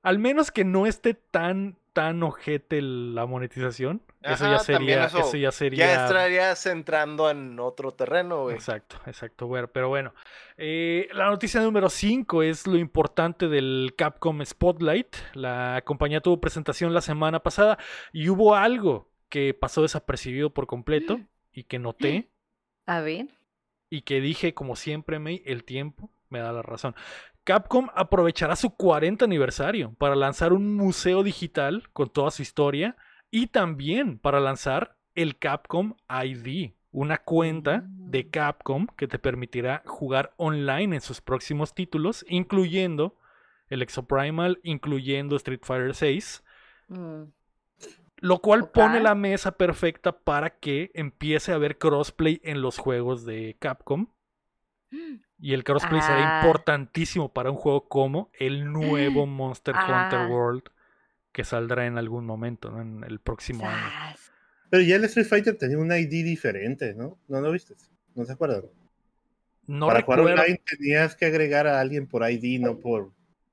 [0.02, 4.02] al menos que no esté tan, tan ojete la monetización.
[4.22, 5.86] eso ya Ajá, sería, eso eso ya sería.
[5.86, 8.56] Ya estarías entrando en otro terreno, güey.
[8.56, 9.48] Exacto, exacto.
[9.48, 10.14] Bueno, pero bueno.
[10.58, 15.16] Eh, la noticia número 5 es lo importante del Capcom Spotlight.
[15.34, 17.78] La compañía tuvo presentación la semana pasada
[18.14, 21.20] y hubo algo que pasó desapercibido por completo
[21.52, 22.32] y que noté
[22.86, 23.28] A ver.
[23.90, 26.96] y que dije, como siempre, May, el tiempo me da la razón.
[27.50, 32.96] Capcom aprovechará su 40 aniversario para lanzar un museo digital con toda su historia
[33.32, 38.30] y también para lanzar el Capcom ID, una cuenta de Mm.
[38.30, 43.18] Capcom que te permitirá jugar online en sus próximos títulos, incluyendo
[43.68, 46.44] el Exoprimal, incluyendo Street Fighter 6.
[46.90, 47.24] Mm,
[48.18, 53.26] Lo cual pone la mesa perfecta para que empiece a haber crossplay en los juegos
[53.26, 54.06] de Capcom.
[55.42, 56.42] Y el crossplay será Ah.
[56.44, 60.10] importantísimo para un juego como el nuevo Monster Ah.
[60.12, 60.64] Hunter World
[61.32, 62.82] que saldrá en algún momento, ¿no?
[62.82, 64.16] en el próximo año.
[64.70, 67.18] Pero ya el Street Fighter tenía un ID diferente, ¿no?
[67.28, 67.76] ¿No lo viste?
[68.16, 68.64] ¿No se acuerdan?
[69.68, 70.24] No Para recuerdo.
[70.24, 73.12] jugar online tenías que agregar a alguien por ID, no por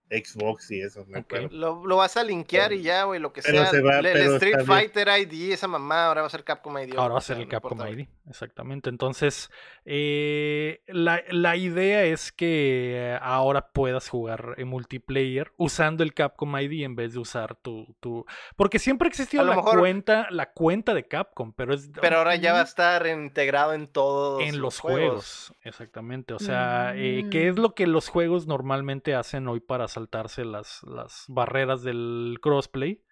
[0.09, 1.05] Xbox y eso.
[1.07, 1.49] me acuerdo.
[1.51, 3.67] Lo, lo vas a linkear y ya, güey, lo que sea.
[3.67, 4.61] se va- el Street.
[4.65, 6.95] Fighter ID, esa mamá, ahora va a ser Capcom ID.
[6.97, 7.79] Ahora va a ser el no Capcom.
[7.87, 8.89] ID, exactamente.
[8.89, 9.51] Entonces,
[9.85, 16.85] eh, la, la idea es que ahora puedas jugar en multiplayer usando el Capcom ID
[16.85, 17.97] en vez de usar tu...
[18.01, 18.25] tu...
[18.57, 22.37] Porque siempre ha existido la mejor- cuenta, la cuenta de Capcom, pero es Pero ahora
[22.37, 25.53] ya va a estar integrado en todos en los juegos.
[25.63, 26.35] Exactamente.
[26.35, 27.61] O sea, eh, ¿qué es Mm.
[27.61, 33.03] lo que los juegos normalmente hacen hoy para saltarse las, las barreras del crossplay?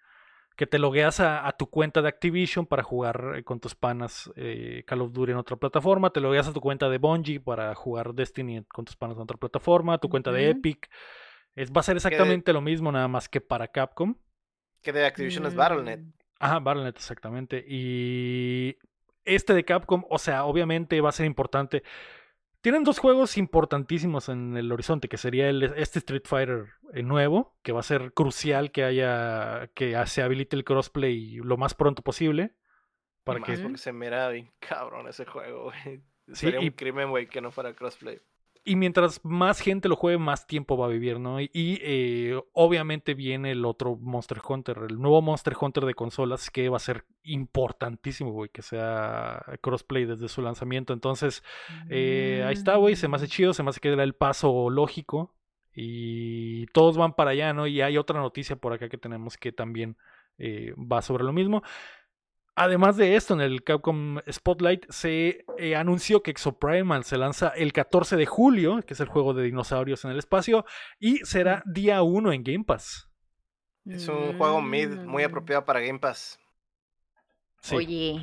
[0.55, 4.83] Que te logueas a, a tu cuenta de Activision para jugar con tus panas eh,
[4.87, 6.11] Call of Duty en otra plataforma.
[6.11, 9.35] Te logueas a tu cuenta de Bungie para jugar Destiny con tus panas en otra
[9.35, 9.97] plataforma.
[9.97, 10.51] Tu cuenta de.
[10.51, 10.89] Epic.
[11.55, 14.15] Es, va a ser exactamente lo mismo, nada más que para Capcom.
[14.81, 15.99] Que de Activision es Battle.net.
[15.99, 17.65] Mm, Ajá, Battle.net, exactamente.
[17.67, 18.77] Y
[19.25, 21.83] este de Capcom, o sea, obviamente va a ser importante.
[22.65, 27.55] Tienen dos juegos importantísimos en el horizonte, que sería el, este Street Fighter eh, nuevo,
[27.61, 32.01] que va a ser crucial que haya, que se habilite el crossplay lo más pronto
[32.01, 32.55] posible.
[33.23, 36.01] Para que porque se mira bien cabrón ese juego, güey.
[36.29, 38.19] Sí, Sería y- un crimen, güey, que no fuera crossplay.
[38.67, 41.39] Y mientras más gente lo juegue, más tiempo va a vivir, ¿no?
[41.39, 46.67] Y, eh, obviamente viene el otro Monster Hunter, el nuevo Monster Hunter de consolas, que
[46.67, 50.93] va a ser importantísimo, güey, que sea crossplay desde su lanzamiento.
[50.93, 51.43] Entonces,
[51.91, 54.71] eh, ahí está, güey, se me hace chido, se me hace que era el paso
[54.71, 55.35] lógico.
[55.75, 57.67] Y todos van para allá, ¿no?
[57.67, 59.95] Y hay otra noticia por acá que tenemos que también
[60.39, 61.61] eh, va sobre lo mismo.
[62.57, 67.73] Además de esto, en el Capcom Spotlight se eh, anunció que Exoprimal se lanza el
[67.73, 70.65] 14 de julio, que es el juego de dinosaurios en el espacio,
[70.99, 73.09] y será día 1 en Game Pass.
[73.85, 75.25] Es un juego mid muy Mm.
[75.27, 76.39] apropiado para Game Pass.
[77.61, 78.21] Sí, Oye,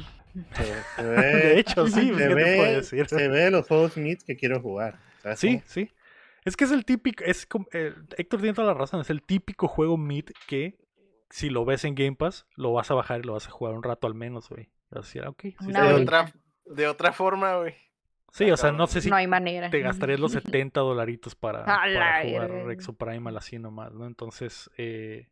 [0.55, 0.65] Se,
[0.97, 3.07] se de hecho, sí, ¿qué se, te puedo ve, decir?
[3.09, 4.99] se ve los juegos mid que quiero jugar.
[5.23, 5.91] ¿sabes Sí, sí.
[6.45, 9.23] Es que es el típico, es como- eh, Héctor tiene toda la razón, es el
[9.23, 10.79] típico juego mid que
[11.33, 13.73] si lo ves en Game Pass, lo vas a bajar y lo vas a jugar
[13.73, 14.69] un rato al menos, güey.
[14.91, 16.31] Así, ah, ok, sí, De otra,
[16.67, 17.75] de otra forma, güey.
[18.33, 19.71] Sí, o sea, no sé si no hay manera.
[19.71, 22.73] te gastarías los 70 dolaritos para, jugar verga.
[22.73, 24.07] Exoprimal así nomás, ¿no?
[24.07, 25.31] Entonces, eh,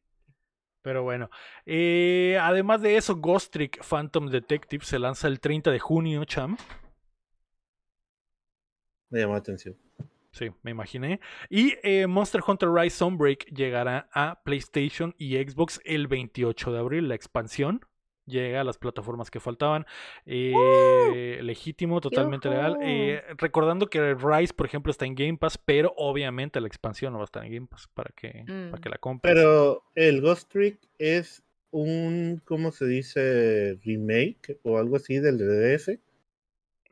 [0.80, 1.28] pero bueno.
[1.66, 6.56] Eh, además de eso, Ghost Trick Phantom Detective se lanza el 30 de junio, cham.
[9.10, 9.76] Me llamó la atención.
[10.32, 11.20] Sí, me imaginé.
[11.48, 17.08] Y eh, Monster Hunter Rise Sunbreak llegará a PlayStation y Xbox el 28 de abril,
[17.08, 17.84] la expansión.
[18.26, 19.86] Llega a las plataformas que faltaban.
[20.24, 22.78] Eh, legítimo, totalmente legal.
[22.80, 27.18] Eh, recordando que Rise, por ejemplo, está en Game Pass, pero obviamente la expansión no
[27.18, 28.80] va a estar en Game Pass para que, para Mm.
[28.80, 29.34] que la compres.
[29.34, 33.78] Pero el Ghost Trick es un, ¿cómo se dice?
[33.84, 35.98] Remake o algo así del DDS.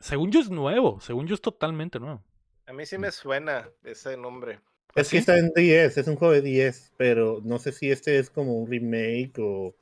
[0.01, 2.23] Según yo es nuevo, según yo es totalmente nuevo.
[2.69, 4.61] A mí sí me suena ese nombre.
[4.95, 5.17] Es ¿Sí?
[5.17, 8.29] que está en 10, es un juego de 10, pero no sé si este es
[8.29, 9.75] como un remake o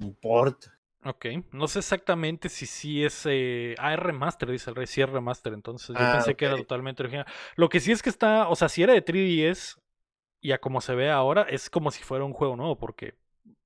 [0.00, 0.66] un port.
[1.04, 3.22] Ok, no sé exactamente si sí es.
[3.26, 3.74] Eh...
[3.78, 4.86] Ah, es remaster, dice el rey.
[4.86, 7.26] Sí es remaster, entonces yo Ah, pensé que era totalmente original.
[7.54, 8.48] Lo que sí es que está.
[8.48, 9.74] O sea, si era de 3DS
[10.40, 13.14] y a como se ve ahora, es como si fuera un juego nuevo, porque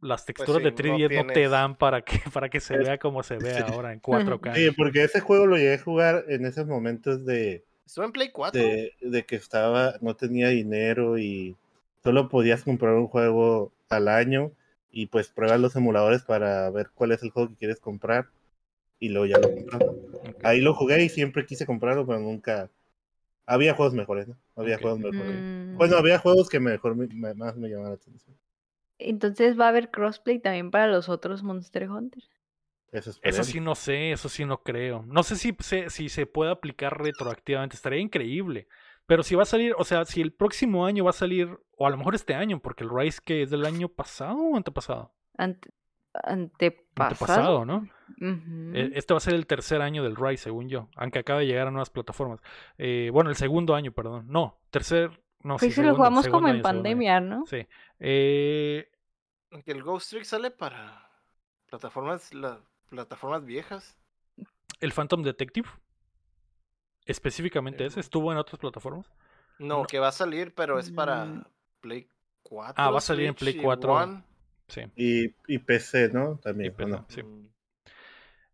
[0.00, 2.76] las texturas de Pues sí, no 3DS no, te dan para que, para que se
[2.76, 4.54] Es- vea como se ve ahora en 4K.
[4.54, 8.30] Sí, porque ese juego lo llegué a jugar en esos momentos de, ¿Estuvo en Play
[8.30, 8.62] 4?
[8.62, 11.56] de, de que estaba, no tenía dinero y
[12.04, 14.52] solo podías comprar un juego al año
[14.92, 18.28] y pues pruebas los emuladores para ver cuál es el juego que quieres comprar
[19.00, 19.82] y luego ya lo compras.
[20.44, 22.70] Ahí lo jugué y siempre quise comprarlo, pero nunca...
[23.46, 24.36] Había juegos mejores, ¿no?
[24.56, 25.36] Había juegos mejores.
[25.36, 28.36] Mm, Bueno, había juegos que mejor me- me- más me llamaban la atención.
[29.00, 32.22] Entonces va a haber crossplay también para los otros Monster Hunter.
[32.92, 35.04] Eso, sí no sé, eso sí no creo.
[35.06, 38.68] No sé si se, si se puede aplicar retroactivamente, estaría increíble.
[39.06, 41.86] Pero si va a salir, o sea, si el próximo año va a salir, o
[41.86, 45.12] a lo mejor este año, porque el Rise que es del año pasado o antepasado.
[45.36, 45.70] Ante-
[46.12, 46.84] antepasado.
[46.96, 47.88] Antepasado, ¿no?
[48.74, 51.46] E- Este va a ser el tercer año del Rise, según yo, aunque acaba de
[51.46, 52.40] llegar a nuevas plataformas.
[52.78, 54.26] Eh, bueno, el segundo año, perdón.
[54.28, 55.10] No, tercer,
[55.42, 57.46] no, Pues sí, si lo segundo, jugamos como en año, pandemia, ¿no?
[57.46, 57.66] Sí.
[57.98, 58.88] Eh,
[59.64, 61.10] Que el Ghost Trick sale para
[61.68, 62.60] plataformas, la-
[62.90, 63.96] plataformas viejas.
[64.80, 65.68] el Phantom Detective,
[67.04, 69.10] específicamente ese, estuvo en otras plataformas.
[69.58, 69.84] No, No.
[69.84, 70.94] que va a salir, pero es Mm.
[70.94, 71.46] para
[71.80, 72.08] Play
[72.42, 72.74] 4.
[72.82, 73.92] Ah, va a salir en Play Switch y 4.
[73.94, 74.22] One.
[74.68, 74.82] Sí.
[74.96, 76.38] Y, y PC, ¿no?
[76.42, 76.72] También.
[76.72, 77.22] Y PC, sí.
[77.22, 77.48] Mm,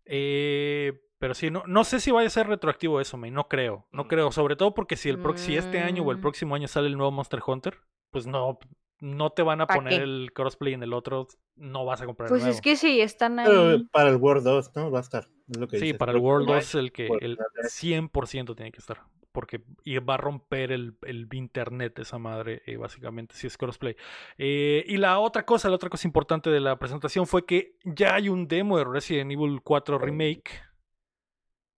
[0.04, 3.86] Eh, pero sí, no, no sé si vaya a ser retroactivo eso, me no creo.
[3.92, 4.08] No Mm.
[4.08, 4.32] creo.
[4.32, 6.20] Sobre todo porque si el prox- si este año o el Mm.
[6.22, 7.78] próximo año sale el nuevo Monster Hunter,
[8.10, 8.58] pues no,
[9.00, 10.02] no te van a ¿Pa poner qué?
[10.04, 11.26] el crossplay en el otro,
[11.56, 12.54] no vas a comprar el Pues nuevo.
[12.54, 13.84] es que sí, están Pero ahí.
[13.92, 14.90] para el World 2, ¿no?
[14.90, 15.28] Va a estar.
[15.48, 15.98] es lo que Sí, dices.
[15.98, 16.56] para el World Right.
[16.56, 17.38] 2 el que Por- el
[17.68, 19.02] 100% tiene que estar.
[19.32, 19.60] Porque
[20.00, 23.94] va a romper el, el internet esa madre, eh, básicamente, si es crossplay.
[24.38, 28.14] Eh, y la otra cosa, la otra cosa importante de la presentación fue que ya
[28.14, 30.62] hay un demo de Resident Evil 4 Remake.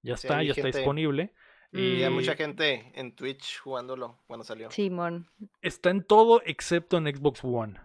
[0.03, 1.35] Ya está, ya está gente- disponible.
[1.73, 4.71] Y hay mucha Eh, gente en Twitch jugándolo cuando salió.
[4.71, 5.29] Simón.
[5.61, 7.79] Está en todo excepto en Xbox One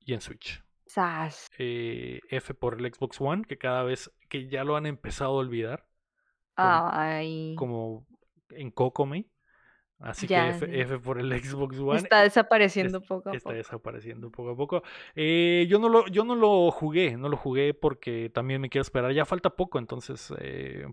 [0.00, 0.62] y en Switch.
[0.86, 1.48] Sas.
[1.58, 5.34] Eh, F por el Xbox One, que cada vez que ya lo han empezado a
[5.34, 5.86] olvidar.
[6.56, 7.54] Ay.
[7.56, 8.06] como
[8.50, 9.28] en Kokomi.
[10.06, 10.80] Así Ya, que F, sí.
[10.82, 11.96] F por el Xbox One.
[11.98, 13.56] Está desapareciendo es- poco a está poco.
[13.56, 14.82] desapareciendo poco a poco.
[15.14, 18.82] Eh, yo no lo, yo no lo jugué, no lo jugué porque también me quiero
[18.82, 19.12] esperar.
[19.12, 20.30] Ya falta poco, entonces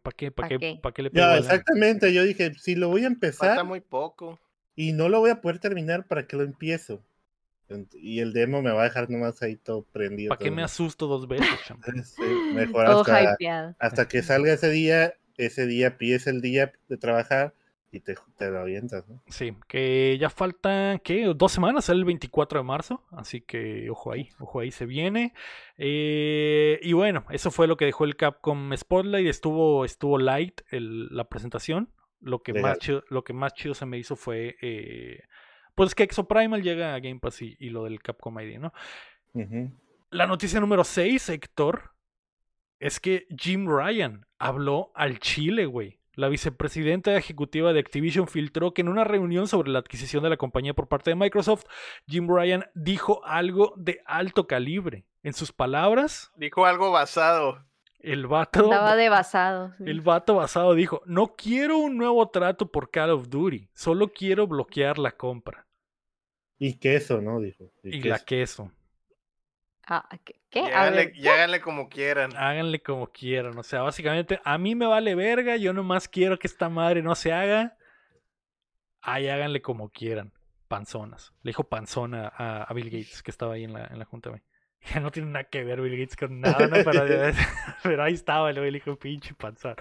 [0.01, 0.79] ¿para qué, para ¿Pa qué, qué?
[0.81, 2.13] para qué le pego Ya, la- exactamente.
[2.13, 4.39] Yo dije, si lo voy a empezar Falta muy poco.
[4.75, 7.03] y no lo voy a poder terminar, ¿para qué lo empiezo?
[7.93, 10.29] Y el demo me va a dejar nomás ahí todo prendido.
[10.29, 11.47] ¿Para qué me asusto dos veces?
[12.05, 13.37] Sí, mejor Todo hasta,
[13.79, 17.53] hasta que salga ese día, ese día pides el día de trabajar
[17.91, 19.21] y te, te lo avientas, ¿no?
[19.27, 21.25] Sí, que ya faltan, ¿qué?
[21.35, 25.33] Dos semanas, el 24 de marzo, así que ojo ahí, ojo ahí se viene.
[25.77, 31.07] Eh, y bueno, eso fue lo que dejó el Capcom Spotlight, estuvo, estuvo light el-
[31.15, 31.89] la presentación.
[32.21, 35.23] Lo que, más chido, lo que más chido se me hizo fue, eh,
[35.75, 38.73] pues que Exoprimal llega a Game Pass y, y lo del Capcom ID, ¿no?
[40.11, 41.91] La noticia número 6, Héctor,
[42.79, 45.99] es que Jim Ryan habló al Chile, güey.
[46.13, 50.37] La vicepresidenta ejecutiva de Activision filtró que en una reunión sobre la adquisición de la
[50.37, 51.65] compañía por parte de Microsoft,
[52.07, 55.05] Jim Ryan dijo algo de alto calibre.
[55.23, 57.63] En sus palabras, Dijo algo basado.
[57.99, 59.73] el vato, Estaba de basado.
[59.77, 59.83] sí.
[59.85, 64.47] el vato basado dijo, no quiero un nuevo trato por Call of Duty, solo quiero
[64.47, 65.67] bloquear la compra.
[66.57, 67.39] Y queso, ¿no?
[67.39, 67.71] Dijo.
[67.83, 68.25] Y Y la queso.
[68.65, 68.71] queso.
[69.87, 70.40] Ah, ¿qué?
[70.51, 70.59] Qué?
[70.59, 72.31] Y háganle, ver, y háganle como quieran.
[72.35, 73.57] Háganle como quieran.
[73.57, 75.55] O sea, básicamente, a mí me vale verga.
[75.57, 77.75] Yo nomás quiero que esta madre no se haga.
[79.01, 80.31] Ahí háganle como quieran.
[80.67, 81.33] Panzonas.
[81.43, 84.29] Le dijo panzona a, a Bill Gates, que estaba ahí en la, en la junta.
[84.29, 84.41] güey.
[84.95, 86.77] Ya no tiene nada que ver Bill Gates con nada, ¿no?
[86.83, 87.05] pero,
[87.83, 89.75] pero ahí estaba el le dijo pinche panzón.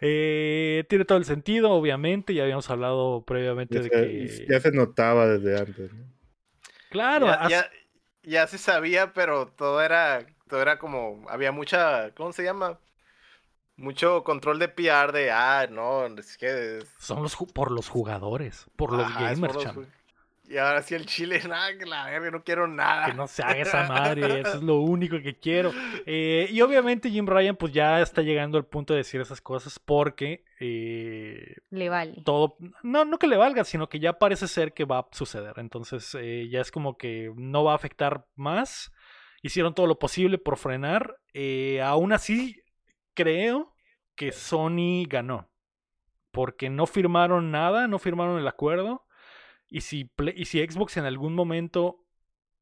[0.00, 2.32] Eh, tiene todo el sentido, obviamente.
[2.32, 4.46] Ya habíamos hablado previamente Ya de se, que.
[4.48, 6.06] ya se notaba desde antes, ¿no?
[6.90, 7.70] Claro, ya, as- ya,
[8.26, 12.78] ya se sabía, pero todo era, todo era como, había mucha, ¿cómo se llama?
[13.78, 16.78] mucho control de PR de, ah, no, es que...
[16.78, 19.86] es- Son los por los jugadores, por los ajá, por gamers, los ju-
[20.48, 23.06] Y ahora sí el chile, nada, que la verga, no quiero nada.
[23.06, 25.72] Que no se haga esa madre, eso es lo único que quiero.
[26.06, 29.78] Eh, y obviamente Jim Ryan pues ya está llegando al punto de decir esas cosas
[29.78, 32.22] porque eh, Le vale.
[32.24, 35.54] todo, no, no que le valga, sino que ya parece ser que va a suceder.
[35.56, 38.92] Entonces eh, ya es como que no va a afectar más.
[39.42, 41.16] Hicieron todo lo posible por frenar.
[41.34, 42.60] Eh, aún así,
[43.14, 43.74] creo
[44.14, 45.50] que Sony ganó.
[46.30, 49.05] Porque no firmaron nada, no firmaron el acuerdo.
[49.68, 52.04] Y si, Play- y si Xbox en algún momento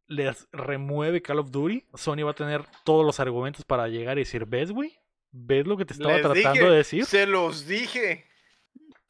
[0.06, 4.22] les remueve Call of Duty, Sony va a tener todos los argumentos para llegar y
[4.22, 4.92] decir, ¿ves, güey?
[5.32, 7.04] ¿Ves lo que te estaba Les tratando dije, de decir?
[7.06, 8.24] Se los dije.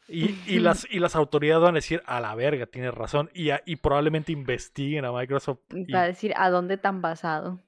[0.08, 3.30] Y, y las, y las autoridades van a decir, a la verga, tienes razón.
[3.34, 5.60] Y, a- y probablemente investiguen a Microsoft.
[5.74, 7.60] y- Para decir a dónde tan basado.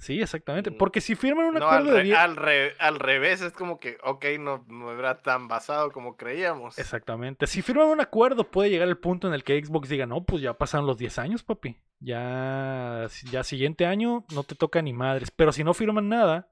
[0.00, 0.70] Sí, exactamente.
[0.72, 0.78] Mm.
[0.78, 3.52] Porque si firman un No, al, acuerdo de re- 10 al, re- al revés, es
[3.52, 6.78] como que, ok, no, no era tan basado como creíamos.
[6.78, 7.46] Exactamente.
[7.46, 10.42] Si firman un acuerdo, puede llegar el punto en el que Xbox diga, no, pues
[10.42, 11.76] ya pasaron los 10 años, papi.
[12.00, 15.30] Ya, ya siguiente año no te toca ni madres.
[15.30, 16.48] Pero si no firman nada,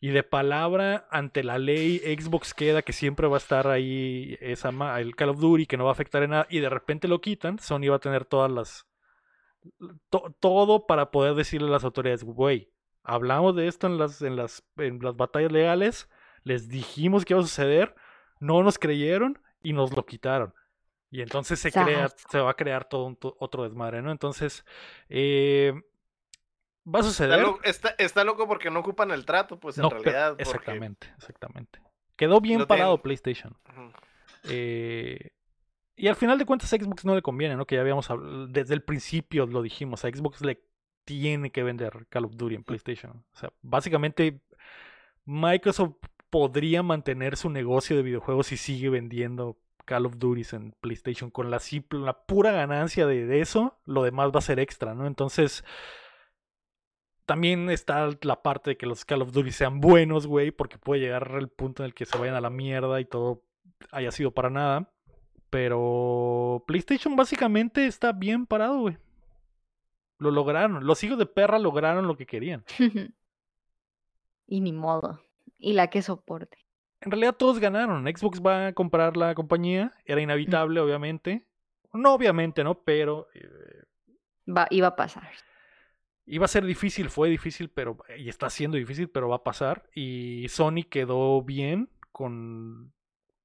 [0.00, 4.72] y de palabra ante la ley, Xbox queda que siempre va a estar ahí esa
[4.72, 7.06] ma- el Call of Duty, que no va a afectar en nada, y de repente
[7.08, 8.84] lo quitan, Sony va a tener todas las.
[10.10, 12.71] to- todo para poder decirle a las autoridades, güey,
[13.04, 16.08] hablamos de esto en las, en las, en las batallas legales,
[16.44, 17.94] les dijimos que iba a suceder,
[18.40, 20.54] no nos creyeron y nos lo quitaron.
[21.10, 24.10] Y entonces se crea, se va a crear todo un otro desmadre, ¿no?
[24.10, 24.64] Entonces,
[25.08, 25.72] eh,
[26.86, 27.40] va a Está, suceder.
[27.42, 30.30] lo- está- está loco porque no ocupan el trato, pues en No, realidad.
[30.30, 31.80] porque- exactamente, exactamente.
[32.16, 33.56] Quedó bien Lo parado tienen- PlayStation.
[34.44, 35.30] Eh,
[35.96, 37.66] y al final de cuentas a Xbox no le conviene, ¿no?
[37.66, 40.62] Que ya habíamos hablado, desde el principio lo dijimos, a Xbox le
[41.04, 43.24] tiene que vender Call of Duty en PlayStation.
[43.32, 44.40] O sea, básicamente
[45.24, 45.96] Microsoft
[46.30, 51.50] podría mantener su negocio de videojuegos si sigue vendiendo Call of Duty en PlayStation con
[51.50, 55.06] la, simple, la pura ganancia de, de eso, lo demás va a ser extra, ¿no?
[55.06, 55.64] Entonces,
[57.26, 61.00] también está la parte de que los Call of Duty sean buenos, güey, porque puede
[61.00, 63.42] llegar el punto en el que se vayan a la mierda y todo
[63.90, 64.90] haya sido para nada.
[65.50, 68.96] Pero PlayStation básicamente está bien parado, güey.
[70.22, 70.86] Lo lograron.
[70.86, 72.64] Los hijos de perra lograron lo que querían.
[74.46, 75.20] y ni modo.
[75.58, 76.58] Y la que soporte.
[77.00, 78.04] En realidad todos ganaron.
[78.06, 79.92] Xbox va a comprar la compañía.
[80.04, 81.46] Era inevitable, obviamente.
[81.92, 82.82] No obviamente, ¿no?
[82.84, 83.82] Pero eh,
[84.48, 85.28] Va, iba a pasar.
[86.26, 89.88] iba a ser difícil, fue difícil, pero y está siendo difícil, pero va a pasar.
[89.94, 92.92] Y Sony quedó bien con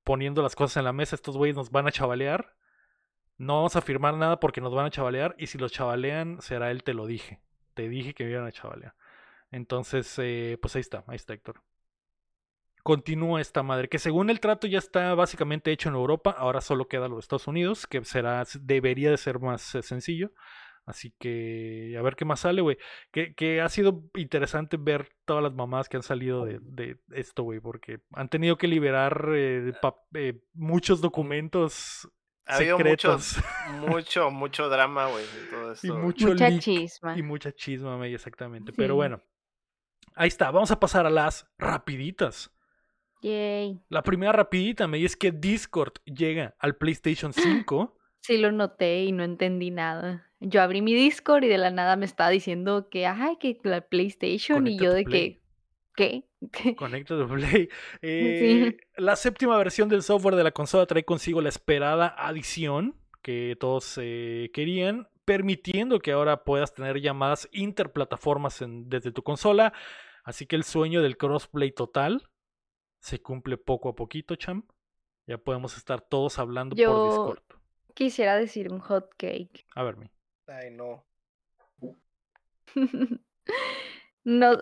[0.03, 1.15] poniendo las cosas en la mesa.
[1.15, 2.55] Estos güeyes nos van a chavalear.
[3.38, 5.35] No vamos a firmar nada porque nos van a chavalear.
[5.38, 7.39] Y si los chavalean, será él te lo dije.
[7.73, 8.95] Te dije que me iban a chavalear.
[9.51, 11.61] Entonces, eh, pues ahí está, ahí está Héctor.
[12.84, 16.88] Continúa esta madre, que según el trato ya está básicamente hecho en Europa, ahora solo
[16.88, 20.31] queda los Estados Unidos, que será, debería de ser más eh, sencillo.
[20.88, 22.77] Así que a ver qué más sale, güey.
[23.11, 27.43] Que, que ha sido interesante ver todas las mamás que han salido de, de esto,
[27.43, 29.73] güey, porque han tenido que liberar eh,
[30.14, 32.09] eh, muchos documentos
[32.47, 33.43] Ha habido mucho, secretos
[33.87, 35.87] mucho, mucho drama, güey, todo y esto.
[35.93, 36.05] güey.
[36.05, 37.17] mucho Mucha leak chisma.
[37.17, 38.71] y mucha chisma, May, exactamente.
[38.71, 38.75] Sí.
[38.77, 39.21] Pero bueno,
[40.15, 40.49] ahí está.
[40.51, 42.51] Vamos a pasar a las rapiditas.
[43.21, 43.81] Yay.
[43.89, 47.97] La primera rapidita, May, es que Discord llega al PlayStation 5.
[48.21, 50.23] Sí lo noté y no entendí nada.
[50.39, 53.81] Yo abrí mi Discord y de la nada me estaba diciendo que, ay, que la
[53.81, 55.33] PlayStation y yo de Play.
[55.33, 55.41] que,
[55.97, 56.23] ¿qué?
[56.77, 57.67] Conecta tu Play.
[58.01, 63.57] Eh, La séptima versión del software de la consola trae consigo la esperada adición que
[63.59, 69.73] todos eh, querían, permitiendo que ahora puedas tener llamadas interplataformas en- desde tu consola.
[70.23, 72.29] Así que el sueño del crossplay total
[72.99, 74.69] se cumple poco a poquito, champ.
[75.25, 77.41] Ya podemos estar todos hablando por Discord.
[77.93, 79.65] Quisiera decir un hot cake.
[79.75, 80.09] A ver, mi.
[80.47, 81.03] Ay, no.
[84.23, 84.57] No,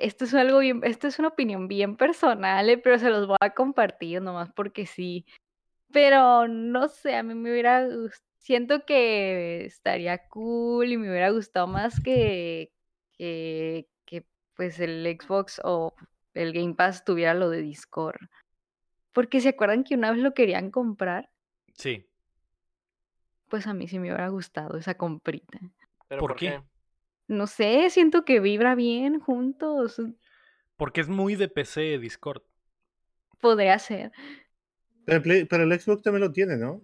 [0.00, 3.36] esto es algo bien, esto es una opinión bien personal, eh, pero se los voy
[3.40, 5.26] a compartir nomás porque sí.
[5.92, 7.86] Pero no sé, a mí me hubiera,
[8.38, 12.72] siento que estaría cool y me hubiera gustado más que,
[13.12, 15.94] que, que pues el Xbox o
[16.34, 18.20] el Game Pass tuviera lo de Discord.
[19.12, 21.30] Porque se acuerdan que una vez lo querían comprar,
[21.74, 22.08] Sí.
[23.48, 25.58] pues a mí sí me hubiera gustado esa comprita.
[26.08, 26.46] ¿Pero ¿Por por, qué?
[26.46, 26.62] qué?
[27.28, 30.00] No sé, siento que vibra bien juntos.
[30.76, 32.42] Porque es muy de PC Discord.
[33.40, 34.12] Podría ser.
[35.04, 36.80] Pero el, Play- pero el Xbox también lo tiene, ¿no?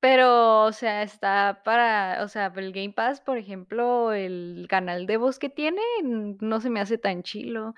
[0.00, 5.16] Pero, o sea, está para, o sea, el Game Pass, por ejemplo, el canal de
[5.16, 7.74] voz que tiene, no se me hace tan chilo.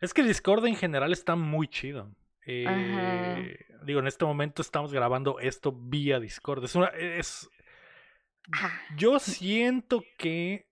[0.00, 2.12] Es que Discord en general está muy chido.
[2.46, 6.64] Eh, digo, en este momento estamos grabando esto vía Discord.
[6.64, 6.86] Es una.
[6.88, 7.50] Es,
[8.96, 10.66] yo siento que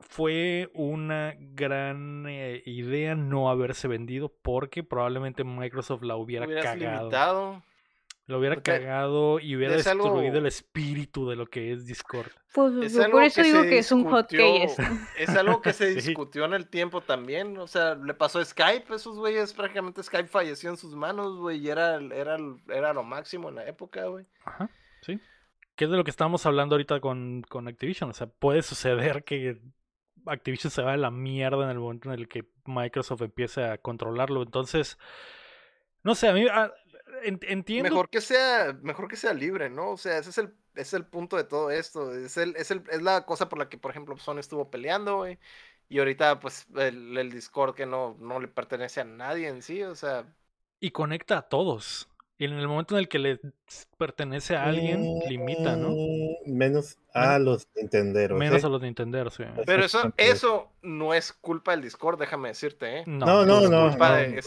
[0.00, 6.98] fue una gran eh, idea no haberse vendido porque probablemente Microsoft la hubiera cagado.
[7.00, 7.62] limitado.
[8.26, 12.30] La hubiera Porque cagado y hubiera algo- destruido el espíritu de lo que es Discord.
[12.52, 14.76] pues, Es por algo eso que digo se que es un hot case.
[15.18, 16.08] Es algo que se Sí.
[16.08, 17.56] discutió en el tiempo también.
[17.56, 21.56] O sea, le pasó a Skype, esos güeyes, prácticamente Skype falleció en sus manos, güey,
[21.58, 22.36] y era, era,
[22.68, 24.26] era lo máximo en la época, güey.
[24.44, 24.68] Ajá,
[25.00, 25.18] sí.
[25.78, 28.10] Que es de lo que estábamos hablando ahorita con, con Activision.
[28.10, 29.60] O sea, puede suceder que
[30.26, 33.78] Activision se va a la mierda en el momento en el que Microsoft empiece a
[33.78, 34.42] controlarlo.
[34.42, 34.98] Entonces,
[36.02, 36.72] no sé, a mí ah,
[37.22, 37.90] en- entiendo.
[37.90, 39.92] Mejor que sea, mejor que sea libre, ¿no?
[39.92, 42.12] O sea, ese es el, es el punto de todo esto.
[42.12, 45.18] Es, el, es, el, es la cosa por la que, por ejemplo, Sony estuvo peleando,
[45.18, 45.38] güey.
[45.88, 49.82] Y ahorita, pues, el, el Discord que no, no le pertenece a nadie en sí,
[49.84, 50.26] o sea.
[50.80, 52.08] Y conecta a todos.
[52.40, 53.40] Y en el momento en el que le
[53.96, 55.90] pertenece a alguien, limita, ¿no?
[55.90, 58.38] Mm, Menos a los Nintenderos.
[58.38, 58.66] Menos ¿eh?
[58.66, 59.42] a los Nintenderos, sí.
[59.66, 63.04] Pero eso, eso no es culpa del Discord, déjame decirte, ¿eh?
[63.06, 63.88] No, no, Es no.
[63.90, 64.46] culpa no, de no es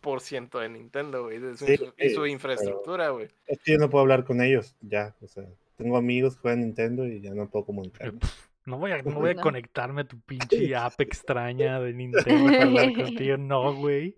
[0.00, 3.28] por- 100% de Nintendo, güey, de su, Sí, infra- y su pero- infraestructura, güey.
[3.46, 5.14] Es que yo no puedo hablar con ellos, ya.
[5.22, 5.44] O sea,
[5.76, 8.18] tengo amigos que juegan Nintendo y ya no puedo Eh, comunicarme.
[8.18, 12.46] pf, No voy a, no voy a conectarme a tu pinche app extraña de Nintendo
[12.46, 13.36] para hablar contigo.
[13.36, 14.16] No, güey.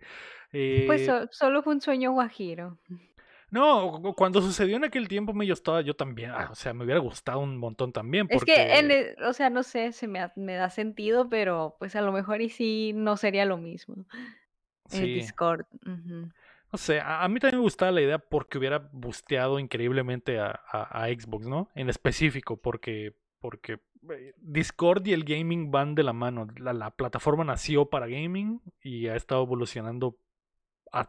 [0.86, 2.78] Pues Eh, so- solo fue un sueño guajiro.
[3.50, 6.74] No, cu- cuando sucedió en aquel tiempo, me yo estaba, yo también, ah, o sea,
[6.74, 9.92] me hubiera gustado un montón también, Es porque que, en el- o sea, no sé,
[9.92, 13.44] se me, ha- me da sentido, pero pues a lo mejor y sí no sería
[13.44, 14.06] lo mismo.
[14.90, 15.66] El sí, Discord.
[15.86, 16.30] ujú.
[16.72, 20.60] no sé, a, a mí también me gustaba la idea porque hubiera busteado increíblemente a,
[20.72, 21.68] a- a Xbox, ¿no?
[21.76, 23.78] En específico, porque, porque
[24.10, 26.48] eh, Discord y el gaming van de la mano.
[26.58, 30.16] La, la plataforma nació para gaming y ha estado evolucionando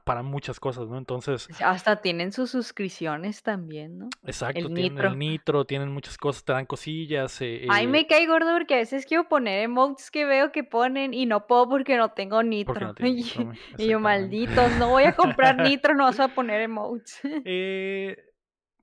[0.03, 0.97] para muchas cosas, ¿no?
[0.97, 4.09] Entonces, Hasta tienen sus suscripciones también, ¿no?
[4.23, 5.09] exacto, El tienen Nitro.
[5.11, 7.39] el nitro, tienen muchas cosas, te dan cosillas.
[7.41, 10.63] eh, Ay, eh, me cae gordo porque a veces quiero poner emotes que veo que
[10.63, 12.73] ponen y no puedo porque no tengo nitro.
[12.79, 17.19] no nitro, Y yo, malditos, no voy a comprar nitro, no vas a poner emotes.
[17.45, 18.17] Eh,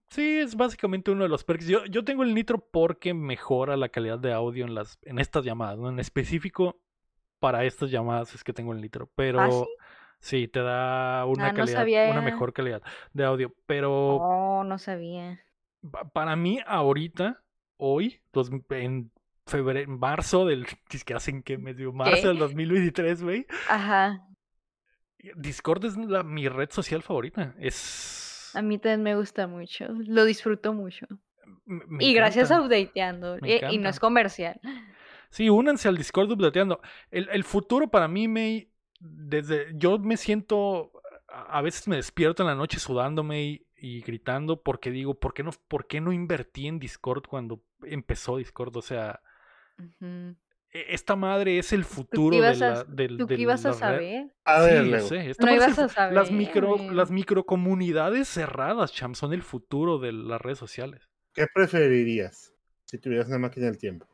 [0.09, 1.67] sí, es básicamente uno de los perks.
[1.67, 5.45] Yo, yo tengo el nitro porque mejora la calidad de audio en las en estas
[5.45, 5.89] llamadas, ¿no?
[5.89, 6.79] En específico
[7.41, 9.71] para estas llamadas es que tengo el nitro, pero sí,
[10.49, 12.83] te da una Ah, calidad, una mejor calidad
[13.13, 15.41] de audio, pero Oh, no sabía.
[15.91, 17.43] pa- para mí ahorita,
[17.77, 19.11] hoy, dos- en
[19.47, 20.65] febrero, marzo del,
[21.05, 22.29] que hacen que me dio marzo ¿Qué?
[22.29, 23.47] del 2023, güey.
[23.69, 24.27] Ajá.
[25.37, 27.55] Discord es la- mi red social favorita.
[27.59, 29.87] Es A mí también me gusta mucho.
[30.07, 31.07] Lo disfruto mucho.
[31.65, 33.37] me- me y gracias a updateando.
[33.43, 34.61] Eh, Y, no es comercial.
[35.31, 36.81] Sí, únanse al Discord updateando.
[37.11, 38.69] El, el futuro para mí, me
[39.03, 40.93] desde yo me siento,
[41.29, 45.43] a veces me despierto en la noche sudándome y, y gritando porque digo, ¿por qué,
[45.43, 48.77] no, ¿por qué no invertí en Discord cuando empezó Discord?
[48.77, 49.21] O sea,
[50.73, 53.73] e- esta madre es el ¿Tú futuro de la, a, del, tú qué ibas a
[53.73, 54.35] saber?
[54.45, 55.09] A ver, Sí, Leo.
[55.09, 59.43] sé, esta No ibas a fu- Las saber, micro, las microcomunidades cerradas, cham, son el
[59.43, 61.09] futuro de las redes sociales.
[61.35, 62.53] ¿Qué preferirías
[62.85, 64.07] si tuvieras una máquina del tiempo?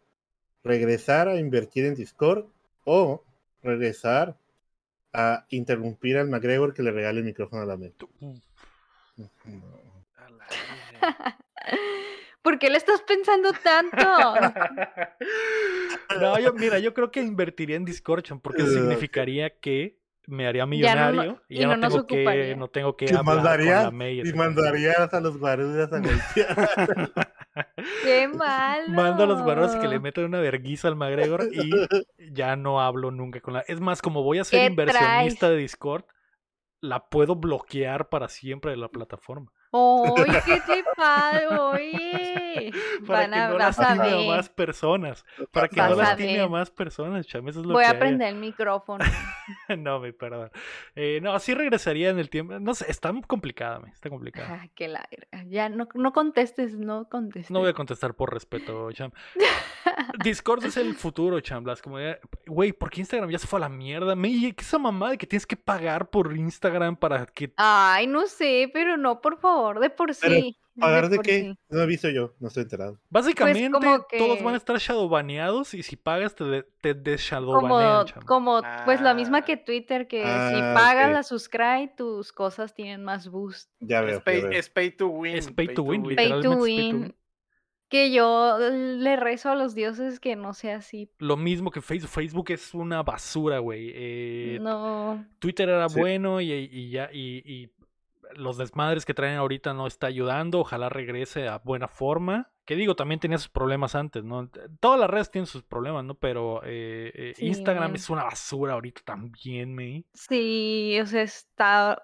[0.65, 2.47] ¿Regresar a invertir en Discord
[2.85, 3.25] o
[3.63, 4.37] regresar
[5.13, 8.07] a interrumpir al McGregor que le regale el micrófono a la mente?
[12.43, 13.97] ¿Por qué le estás pensando tanto?
[16.21, 20.61] No, yo, mira, yo creo que invertiría en Discord, cham, porque significaría que me haría
[20.63, 23.37] Ya no millonario y y ya no tengo que, no tengo que Y hablar con
[23.37, 24.45] la mandarías, May, y etcétera.
[24.45, 27.13] mandarías a los guarudas a golpear.
[28.03, 28.89] ¡Qué malo!
[28.89, 31.71] Mando a los guarros que le metan una verguiza al McGregor y
[32.33, 33.61] ya no hablo nunca con la.
[33.61, 35.55] Es más, como voy a ser ¿Qué inversionista traes?
[35.55, 36.05] de Discord,
[36.81, 39.53] la puedo bloquear para siempre de la plataforma.
[39.71, 41.71] ¡Oye, qué te pasa!
[41.73, 42.73] Oye.
[43.07, 45.25] Para Van que a, no vas a a más personas.
[45.53, 46.51] Para que Vas no a lastime a ver.
[46.51, 47.47] más personas, cham.
[47.49, 48.01] Eso es lo Voy que a haría.
[48.01, 49.05] prender el micrófono.
[49.79, 50.51] no, me perdón.
[50.95, 52.59] Eh, no, sí regresaría en el tiempo.
[52.59, 54.61] No sé, está complicada, me, está complicada.
[54.63, 55.09] Ah, que la.
[55.47, 57.51] Ya no, no contestes, no contestes.
[57.51, 59.11] No voy a contestar por respeto, Cham.
[60.23, 61.65] Discord es el futuro, Cham.
[61.65, 62.19] Las comunidades.
[62.47, 64.15] Güey, ¿por qué Instagram ya se fue a la mierda?
[64.15, 67.53] Me, ¿qué es esa mamá de que tienes que pagar por Instagram para que.
[67.57, 70.57] Ay, no sé, pero no, por favor, de por Pero, sí.
[70.79, 71.41] ¿Pagar de por qué?
[71.41, 71.59] sí.
[71.71, 73.01] No he visto yo, no estoy enterado.
[73.11, 78.07] Básicamente, como todos van a estar shadowbaneados y si pagas te, de- te Como, deshadowbanean,
[78.07, 78.23] Cham.
[78.25, 79.45] como pues la misma Ah.
[79.45, 81.13] que Twitter, que si Ah, pagas ok.
[81.15, 83.71] la subscribe, tus cosas tienen más boost.
[83.81, 84.11] Ya veo.
[84.11, 84.51] Es ya pay, veo.
[84.53, 85.37] es pay to win.
[85.37, 87.03] Es pay to win, Pay Literalmente to es pay to win.
[87.03, 87.15] win.
[87.91, 91.11] Que yo le rezo a los dioses que no sea así.
[91.19, 92.11] Lo mismo que Facebook.
[92.11, 93.91] Facebook es una basura, güey.
[93.95, 95.25] Eh, No.
[95.39, 95.99] Twitter era Sí.
[95.99, 97.73] bueno y, y ya y, y
[98.35, 100.61] los desmadres que traen ahorita no está ayudando.
[100.61, 102.51] Ojalá regrese a buena forma.
[102.65, 104.51] Que digo, también tenía sus problemas antes, ¿no?
[104.81, 106.15] Todas las redes tienen sus problemas, ¿no?
[106.15, 107.47] Pero eh, eh, Sí.
[107.47, 110.05] Instagram es una basura ahorita también, me.
[110.13, 112.03] Sí, o sea, está.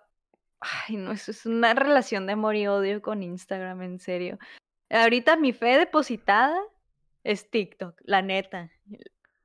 [0.60, 4.38] Ay, no, eso es una relación de amor y odio con Instagram, en serio.
[4.88, 6.56] Ahorita mi fe depositada
[7.24, 8.70] es TikTok, la neta.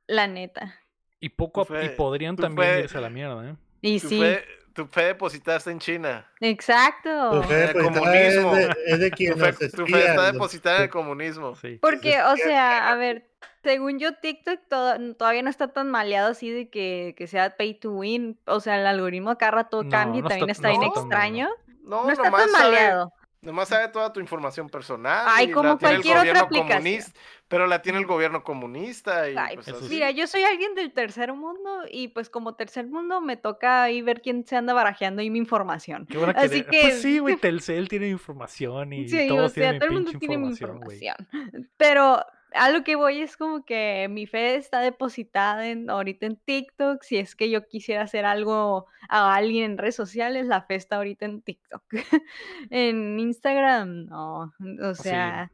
[0.08, 0.80] La neta.
[1.20, 3.56] Y poco a- y podrían también fe- irse a la mierda, ¿eh?
[3.82, 4.44] Y Tu sí, fe,
[4.80, 6.26] tu fe depositada está en China.
[6.40, 7.32] exacto.
[7.32, 8.56] Tu fe el pues, comunismo.
[8.56, 11.56] Es de, es de Tu fe, tu está depositada en el comunismo.
[11.56, 11.78] Sí.
[11.82, 13.30] Porque, o sea, a ver,
[13.62, 17.74] según yo, TikTok to- todavía no está tan maleado así de que, que sea pay
[17.74, 18.40] to win.
[18.46, 20.92] O sea, el algoritmo cada rato No, cambia y no también está- está, no bien
[20.92, 21.20] está tan malo.
[21.20, 21.50] extraño.
[21.84, 23.14] No, No está nomás tan sabe- maleado.
[23.42, 25.26] Nomás sabe toda tu información personal.
[25.30, 26.78] Ay, y como la tiene el cualquier otra gobierno aplicación.
[26.84, 29.88] comunista, Pero la tiene el gobierno comunista y Ay, pues sí.
[29.90, 34.02] Mira, yo soy alguien del tercer mundo y pues como tercer mundo me toca ahí
[34.02, 36.06] ver quién se anda barajeando ahí mi información.
[36.10, 39.64] Qué buena Así que- Pues sí, güey, Telcel tiene información y Sí, todos o sea,
[39.64, 40.98] tienen todo el mundo tiene mi información, güey.
[40.98, 41.70] información.
[41.78, 46.36] Pero a lo que voy es como que mi fe está depositada en, ahorita en
[46.38, 47.04] TikTok.
[47.04, 50.98] Si es que yo quisiera hacer algo a alguien en redes sociales, la fe está
[50.98, 51.84] ahorita en TikTok.
[52.70, 54.54] en Instagram, no.
[54.82, 55.04] O Sí.
[55.04, 55.52] sea,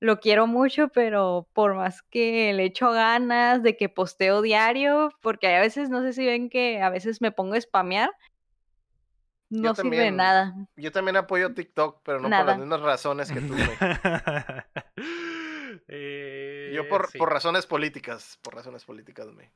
[0.00, 5.54] lo quiero mucho, pero por más que le echo ganas de que posteo diario, porque
[5.54, 8.10] a veces, no sé si ven que a veces me pongo a spamear,
[9.48, 10.16] no sirve de también.
[10.16, 10.54] nada.
[10.76, 13.54] Yo también apoyo TikTok, pero no por las mismas razones que tú.
[15.88, 17.18] Eh, Yo por, sí.
[17.18, 19.48] por razones políticas, por razones políticas, güey.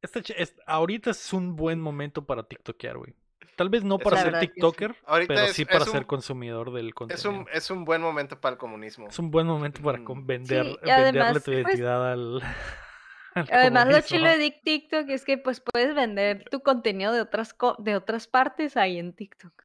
[0.00, 3.14] Este es- ahorita es un buen momento para TikTokear, güey.
[3.56, 4.52] Tal vez no Es para ser verdad que sí.
[4.54, 4.94] TikToker,
[5.26, 7.30] pero es- sí para es ser un- consumidor del Es contenido.
[7.30, 9.08] un, es un buen momento para el comunismo.
[9.08, 10.04] Es un buen momento para Mm.
[10.04, 12.40] con- vender, Sí, venderle tu pues, identidad al,
[13.34, 14.08] al Además, lo comunismo.
[14.16, 17.96] chilo de Dick TikTok es que pues puedes vender tu contenido de otras co- de
[17.96, 19.64] otras partes ahí en TikTok.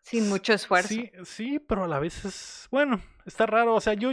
[0.00, 0.88] Sin mucho esfuerzo.
[0.88, 2.66] Sí, sí, pero a la vez es.
[2.70, 3.74] Bueno, está raro.
[3.74, 4.12] O sea, yo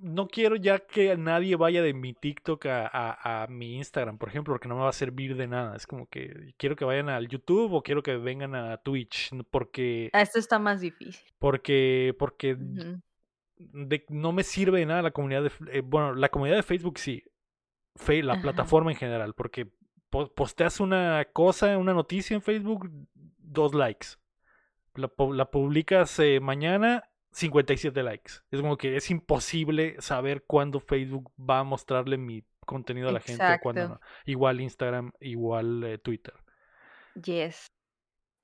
[0.00, 4.28] no quiero ya que nadie vaya de mi TikTok a, a- a mi Instagram, por
[4.30, 5.76] ejemplo, porque no me va a servir de nada.
[5.76, 10.10] Es como que quiero que vayan al YouTube o quiero que vengan a Twitch, porque.
[10.12, 11.22] Ah, Esto está más difícil.
[11.38, 12.14] Porque.
[12.18, 12.56] Porque
[13.58, 15.50] de- no me sirve de nada la comunidad de.
[15.70, 17.22] eh, bueno, la comunidad de Facebook sí.
[17.96, 18.42] Fe- la Ajá.
[18.42, 19.70] plataforma en general, porque
[20.08, 22.88] po- posteas una cosa, una noticia en Facebook,
[23.36, 24.06] dos likes.
[24.94, 28.32] La publicas eh, mañana, 57 likes.
[28.50, 33.20] Es como que es imposible saber cuándo Facebook va a mostrarle mi contenido a la
[33.20, 34.00] gente cuándo no.
[34.26, 36.34] Igual Instagram, igual eh, Twitter.
[37.14, 37.66] Yes.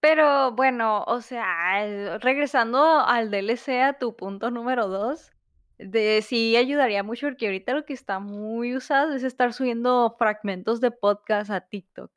[0.01, 5.33] Pero bueno, o sea, regresando al DLC a tu punto número dos,
[5.79, 10.81] de sí ayudaría mucho porque ahorita lo que está muy usado es estar subiendo fragmentos
[10.81, 12.11] de podcast a TikTok.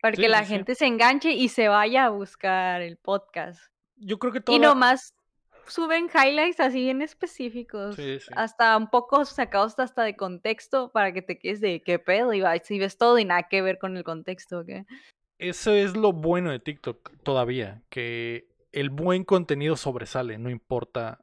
[0.00, 3.60] Para Sí, que la sí, gente se enganche y se vaya a buscar el podcast.
[3.96, 4.58] Yo creo que Y toda...
[4.58, 5.14] nomás
[5.68, 7.96] suben highlights así bien específicos.
[7.96, 8.28] Sí, sí.
[8.36, 12.40] Hasta un poco sacados hasta de contexto para que te quedes de qué pedo y
[12.40, 14.64] vas y ves todo y nada que ver con el contexto.
[15.38, 21.20] Eso es lo bueno de TikTok todavía, que el buen contenido sobresale, no importa,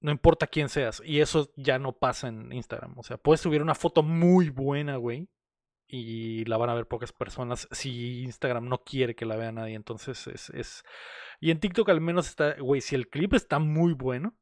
[0.00, 1.02] no importa quién seas.
[1.04, 2.98] Y eso ya no pasa en Instagram.
[2.98, 5.28] O sea, puedes subir una foto muy buena, güey,
[5.94, 9.74] y la van a ver pocas personas si Instagram no quiere que la vea nadie.
[9.74, 10.84] Entonces es, es...
[11.38, 14.34] Y en TikTok al menos está, güey, si el clip está muy bueno,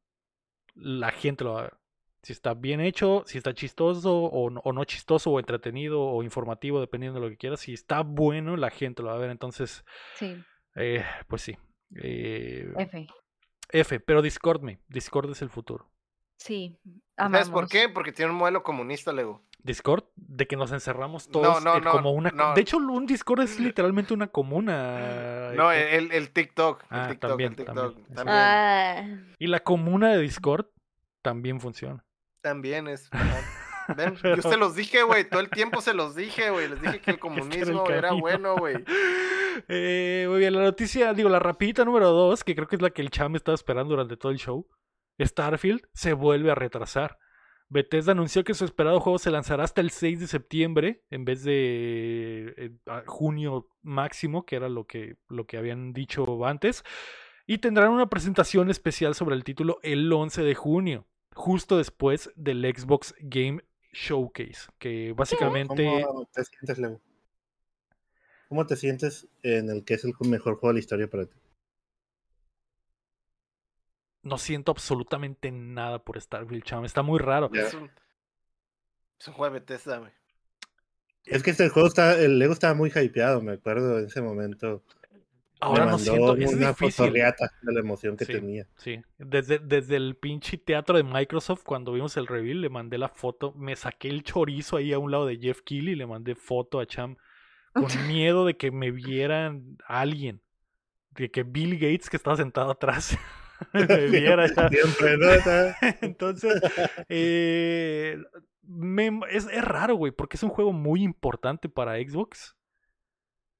[0.75, 1.77] la gente lo va a ver.
[2.23, 6.23] Si está bien hecho, si está chistoso o no, o no chistoso o entretenido o
[6.23, 7.59] informativo, dependiendo de lo que quieras.
[7.59, 9.29] Si está bueno, la gente lo va a ver.
[9.31, 9.83] Entonces,
[10.15, 10.41] Sí,
[10.75, 11.57] eh, pues sí.
[12.01, 13.07] Eh, F.
[13.73, 14.79] F, pero Discord me.
[14.87, 15.91] Discord es el futuro.
[16.37, 16.79] Sí,
[17.17, 17.69] ¿Sabes por amamos.
[17.69, 17.89] qué?
[17.89, 19.43] Porque tiene un modelo comunista, Lego.
[19.63, 22.31] Discord, de que nos encerramos todos no, como una.
[22.55, 25.51] De hecho, un Discord es literalmente una comuna.
[25.55, 26.83] No, eh, el, el TikTok.
[26.83, 27.75] El Ah, TikTok, también, el TikTok.
[27.75, 28.05] también.
[28.15, 29.05] También, Ah,
[29.37, 30.65] Y la comuna de Discord
[31.21, 32.05] también funciona.
[32.41, 33.09] también es.
[33.97, 35.27] Ven, yo se los dije, güey.
[35.27, 36.69] Todo el tiempo se los dije, güey.
[36.69, 38.77] Les dije que el comunismo era bueno, güey.
[39.67, 42.91] Eh, muy bien, la noticia, digo, la rapidita número 2, que creo que es la
[42.91, 44.67] que el cham estaba esperando durante todo el show.
[45.19, 47.17] Starfield se vuelve a retrasar.
[47.71, 51.41] Bethesda anunció que su esperado juego se lanzará hasta el 6 de septiembre en vez
[51.45, 52.71] de eh,
[53.05, 56.83] junio máximo, que era lo que, lo que habían dicho antes.
[57.47, 62.61] Y tendrán una presentación especial sobre el título el 11 de junio, justo después del
[62.75, 66.03] Xbox Game Showcase, que básicamente...
[66.05, 67.01] ¿Cómo te sientes, Leo?
[68.49, 71.37] ¿Cómo te sientes en el que es el mejor juego de la historia para ti?
[74.23, 76.85] No siento absolutamente nada por Starfield, cham.
[76.85, 77.49] Está muy raro.
[77.53, 77.89] Es un,
[79.19, 80.11] es un juego de Bethesda, güey.
[81.25, 84.83] Es que este juego está, el Lego estaba muy hypeado, me acuerdo en ese momento.
[85.59, 86.91] Ahora me no siento, es una difícil.
[86.91, 88.33] fotorreata de la emoción que Sí.
[88.33, 88.65] tenía.
[88.77, 93.09] Sí, desde, desde el pinche teatro de Microsoft, cuando vimos el reveal, le mandé la
[93.09, 96.33] foto, me saqué el chorizo ahí a un lado de Jeff Keighley y le mandé
[96.33, 97.15] foto a Cham
[97.73, 100.41] con miedo de que me vieran alguien,
[101.11, 103.15] de que Bill Gates, que estaba sentado atrás,
[103.73, 104.47] me viera.
[104.47, 104.69] ya.
[104.69, 105.17] Siempre,
[106.01, 106.61] Entonces,
[107.09, 108.17] eh,
[108.63, 112.55] me- es, es raro, güey, porque es un juego muy importante para Xbox.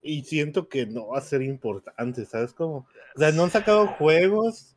[0.01, 2.87] Y siento que no va a ser importante, ¿sabes cómo?
[3.15, 4.75] O sea, no han sacado juegos.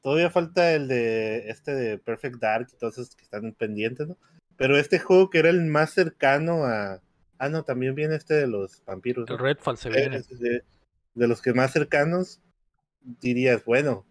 [0.00, 4.16] Todavía falta el de este de Perfect Dark y todos esos que están pendientes, ¿no?
[4.56, 7.00] Pero este juego que era el más cercano a.
[7.38, 9.28] Ah, no, también viene este de los vampiros.
[9.28, 10.22] Redfall se Eh, viene.
[11.14, 12.40] de los que más cercanos,
[13.20, 14.04] dirías, bueno,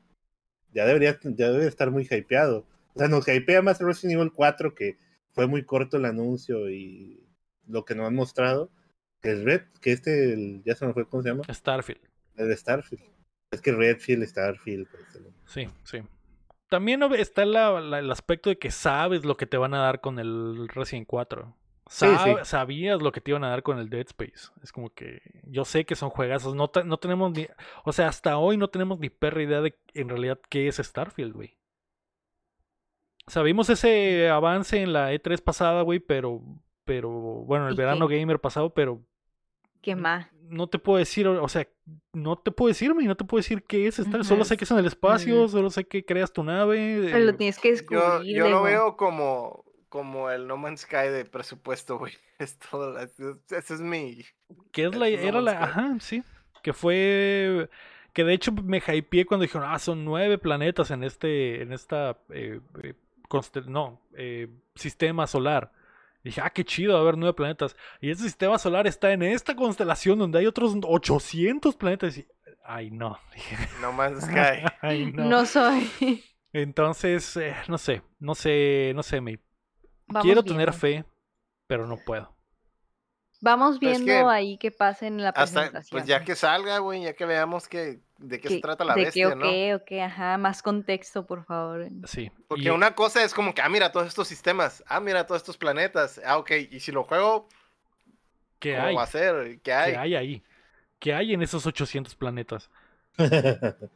[0.73, 2.65] ya debería, ya debe estar muy hypeado.
[2.93, 4.98] O sea, nos hypea más Resident Evil 4, que
[5.31, 7.23] fue muy corto el anuncio y
[7.68, 8.69] lo que nos han mostrado.
[9.22, 11.43] Que el Red, que este, el- ya se me fue, ¿cómo se llama?
[11.49, 12.02] Starfield.
[12.35, 13.03] El Starfield.
[13.52, 14.88] Es que Redfield, Starfield.
[14.89, 15.03] pues,
[15.45, 15.99] Sí, sí.
[16.69, 19.99] También está la- la- el aspecto de que sabes lo que te van a dar
[20.02, 21.56] con el Resident 4.
[21.94, 22.46] Sí, Sab- sí.
[22.46, 24.50] Sabías lo que te iban a dar con el Dead Space.
[24.64, 26.56] Es como que yo sé que son juegazos.
[26.56, 27.48] No, no tenemos ni.
[27.84, 31.34] O sea, hasta hoy no tenemos ni perra idea de en realidad qué es Starfield,
[31.34, 31.58] güey.
[33.36, 36.42] O vimos ese avance en la E3 pasada, güey, pero.
[36.86, 37.10] Pero.
[37.10, 38.20] Bueno, el ¿Y verano qué?
[38.20, 39.02] gamer pasado, pero
[39.82, 40.28] ¿Qué más?
[40.44, 41.68] no te puedo decir, o sea,
[42.14, 44.24] no te puedo decir, güey, no te puedo decir qué es Starfield.
[44.26, 44.48] Solo Ujú.
[44.50, 47.10] sé que es en el espacio, solo sé que creas tu nave.
[47.12, 48.36] Pero lo eh, tienes que Yo, descubrir.
[48.36, 48.64] yo lo Lego.
[48.64, 52.14] veo como, como el No Man's Sky de presupuesto, güey.
[52.40, 54.26] Es todo, es- es- ese es mi...
[54.72, 55.64] que es la, No era la, Sky.
[55.64, 56.24] ajá, sí,
[56.64, 57.70] que fue,
[58.14, 62.18] que de hecho me hypeé cuando dijeron, ah, son nueve planetas en este, en esta,
[62.30, 62.96] eh, eh,
[63.30, 65.72] constel- no, eh, sistema solar.
[66.24, 67.76] Y dije, ah, qué chido, va a haber nueve planetas.
[68.00, 72.18] Y ese sistema solar está en esta constelación donde hay otros 800 planetas.
[72.18, 72.28] Y,
[72.64, 73.20] ay, no.
[73.82, 74.66] No Man's Sky.
[74.82, 75.26] ay, no.
[75.26, 75.90] No soy.
[76.54, 79.40] Entonces, eh, no sé, no sé, no sé, me
[80.12, 81.06] Vamos quiero tener fe,
[81.68, 82.34] pero no puedo.
[83.44, 85.98] Vamos viendo que ahí qué pasa en la Hasta, presentación.
[85.98, 88.94] pues ya que salga, güey, ya que veamos que, de qué se Que- trata la
[88.94, 89.46] de bestia, qué, ¿no?
[89.48, 91.88] o qué, o qué, ajá, más contexto, por favor.
[92.06, 92.32] Sí.
[92.48, 95.42] Porque y- una cosa es como que, ah, mira todos estos sistemas, ah, mira todos
[95.42, 97.50] estos planetas, ah, ok, y si lo juego,
[98.60, 98.96] ¿Qué ¿cómo hay?
[98.96, 99.60] va a ser?
[99.64, 99.92] ¿Qué hay?
[99.94, 100.44] ¿Qué hay ahí?
[101.00, 102.70] ¿Qué hay en esos 800 planetas?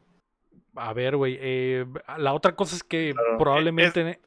[0.76, 1.38] A ver, güey.
[1.40, 1.86] eh,
[2.18, 3.38] la otra cosa es que Claro.
[3.38, 4.10] probablemente.
[4.10, 4.18] Es-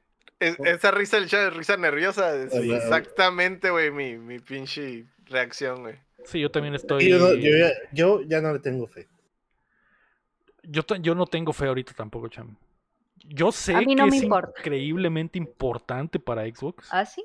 [0.41, 2.77] esa risa, el chat, risa nerviosa, es Hola, hola.
[2.77, 5.97] exactamente, güey, mi, mi pinche reacción, güey.
[6.25, 7.09] Sí, yo también estoy.
[7.09, 9.09] yo, no- yo ya, yo ya no le tengo fe.
[10.63, 12.57] Yo, yo no tengo fe ahorita tampoco, cham.
[13.25, 14.53] Yo sé no que es importa.
[14.61, 16.89] increíblemente importante para Xbox.
[16.91, 17.25] ¿Ah, sí?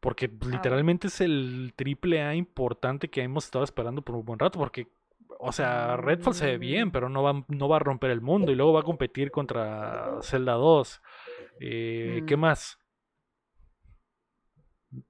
[0.00, 4.38] Porque pues, literalmente es el triple A importante que hemos estado esperando por un buen
[4.38, 4.58] rato.
[4.58, 4.86] Porque,
[5.44, 8.50] o sea, Redfall se ve bien, pero no va, no va a romper el mundo.
[8.52, 11.02] Y luego va a competir contra Zelda 2.
[11.60, 12.40] Eh, ¿Qué Mm.
[12.40, 12.78] más?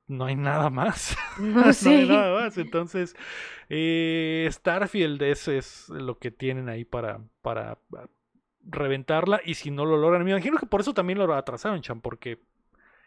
[0.06, 1.16] No hay nada más.
[1.38, 2.56] No no hay nada más.
[2.58, 3.14] Entonces,
[3.68, 7.78] eh, Starfield es, es lo que tienen ahí para, para
[8.60, 9.40] reventarla.
[9.44, 12.40] Y si no lo logran, me imagino que por eso también lo atrasaron, Chan, porque.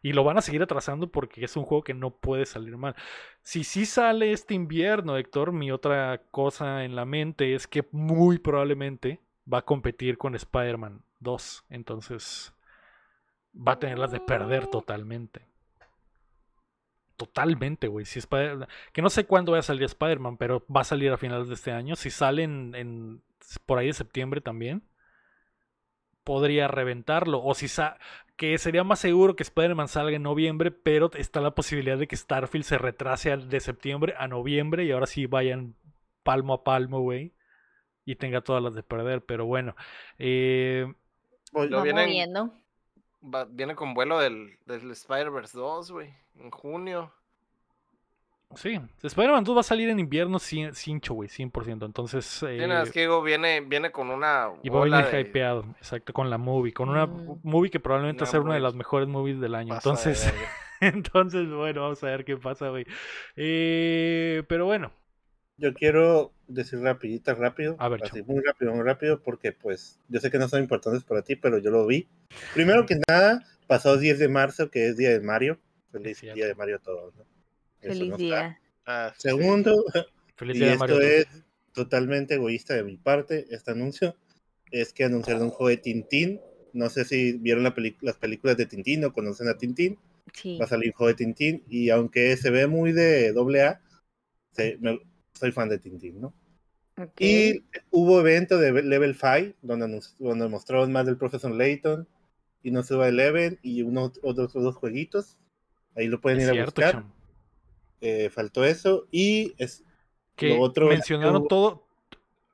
[0.01, 2.95] Y lo van a seguir atrasando porque es un juego que no puede salir mal.
[3.41, 8.37] Si sí sale este invierno, Héctor, mi otra cosa en la mente es que muy
[8.39, 9.21] probablemente
[9.51, 11.65] va a competir con Spider-Man 2.
[11.69, 12.53] Entonces,
[13.53, 15.41] va a tenerlas de perder totalmente.
[17.15, 18.05] Totalmente, güey.
[18.05, 18.19] Si
[18.93, 21.55] que no sé cuándo va a salir Spider-Man, pero va a salir a finales de
[21.55, 21.95] este año.
[21.95, 23.23] Si sale en, en-
[23.65, 24.83] por ahí de septiembre también,
[26.23, 27.41] podría reventarlo.
[27.43, 27.97] O si sa
[28.37, 32.15] que sería más seguro que Spider-Man salga en noviembre, pero está la posibilidad de que
[32.15, 35.75] Starfield se retrase al- de septiembre a noviembre y ahora sí vayan
[36.23, 37.33] palmo a palmo, güey.
[38.05, 39.25] Y tenga todas las de perder.
[39.25, 39.75] Pero bueno.
[40.17, 40.85] eh,
[41.71, 42.07] Lo vienen-.
[43.21, 47.11] Va- viene con vuelo del, del Spider-Verse 2, güey, en junio.
[48.55, 51.85] Sí, Spider-Man 2 va a salir en invierno sin, cincho, güey, 100%.
[51.85, 52.43] Entonces.
[52.43, 55.21] eh, Sí, nada, es que digo, viene, viene con una Y va a venir de
[55.21, 57.39] hypeado, exacto, con la movie, con una Mm.
[57.43, 59.75] movie que probablemente va a Una ser una de las mejores movies del año.
[59.75, 60.33] pasa Entonces,
[60.81, 62.85] entonces, bueno, vamos a ver qué pasa, güey.
[63.35, 64.91] Eh, pero bueno,
[65.57, 67.75] yo quiero decir rapidita, rápido.
[67.79, 71.03] A ver, así, muy rápido, muy rápido, porque pues yo sé que no son importantes
[71.03, 72.07] para ti, pero yo lo vi.
[72.53, 75.57] Primero que nada, pasó 10 de marzo, que es Día de Mario.
[75.91, 76.21] Feliz.
[76.21, 77.15] Día de Mario a todos.
[77.15, 77.36] ¿no?
[77.81, 78.59] Feliz no día.
[78.85, 79.29] Ah, sí.
[79.29, 79.85] Segundo,
[80.35, 81.01] feliz y día esto Mario.
[81.01, 81.27] es
[81.73, 84.15] totalmente egoísta de mi parte, este anuncio.
[84.71, 86.41] es que anunciaron un juego de Tintín.
[86.73, 89.97] No sé si vieron la las películas de Tintín o conocen a Tintín.
[90.33, 90.57] Sí.
[90.59, 91.63] Va a salir un juego de Tintín.
[91.69, 93.81] Y aunque se ve muy de doble A,
[94.51, 94.99] se- me-
[95.33, 96.33] soy fan de Tintín, ¿no?
[97.19, 102.07] Y hubo evento de Level 5, donde, donde mostraron más del Profesor Layton,
[102.63, 105.37] y no suba Eleven y unos otros dos jueguitos.
[105.95, 107.05] Ahí lo pueden Es ir a buscar.
[108.01, 109.07] Eh, faltó eso.
[109.11, 109.83] Y es,
[110.35, 111.87] Que Lo otro era que mencionaron todo.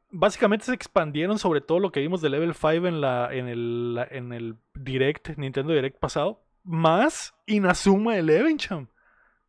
[0.09, 3.95] Básicamente se expandieron sobre todo lo que vimos de Level 5 en, la, en, el,
[3.95, 6.43] la- en el Direct, Nintendo Direct pasado.
[6.63, 8.87] Más Inazuma Eleven, cham.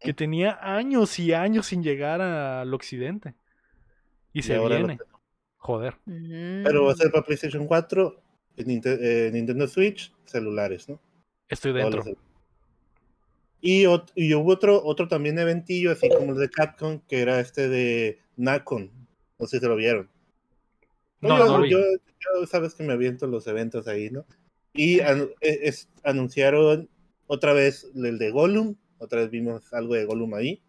[0.01, 3.35] Que tenía años y años sin llegar al occidente.
[4.33, 5.01] Y se ahora lo viene.
[5.59, 5.97] Joder.
[6.05, 7.13] pero va a ser Mm.
[7.13, 8.21] para PlayStation 4,
[8.57, 10.99] eh, eh, Nintendo Switch, celulares, ¿no?
[11.49, 12.03] Estoy dentro.
[12.05, 12.17] los
[13.67, 13.85] Y,
[14.15, 18.19] y hubo otro, otro también eventillo, así como el de Capcom, que era este de
[18.37, 18.91] Nacon.
[19.39, 20.11] No sé si se lo vieron.
[21.23, 21.71] No, yo, no vi.
[21.71, 24.27] yo- yo sabes que me aviento los eventos ahí, ¿no?
[24.75, 26.91] Y e- es- anunciaron
[27.27, 30.61] otra vez el de Gollum, otra vez vimos algo de Gollum ahí,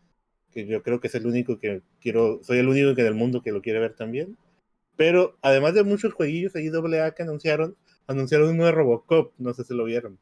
[0.54, 3.42] que yo creo que es el único que quiero, soy el único que del mundo
[3.42, 4.38] que lo quiere ver también.
[4.96, 7.76] Pero además de muchos jueguillos ahí AA que anunciaron,
[8.08, 10.18] anunciaron uno de Robocop, no sé si lo vieron.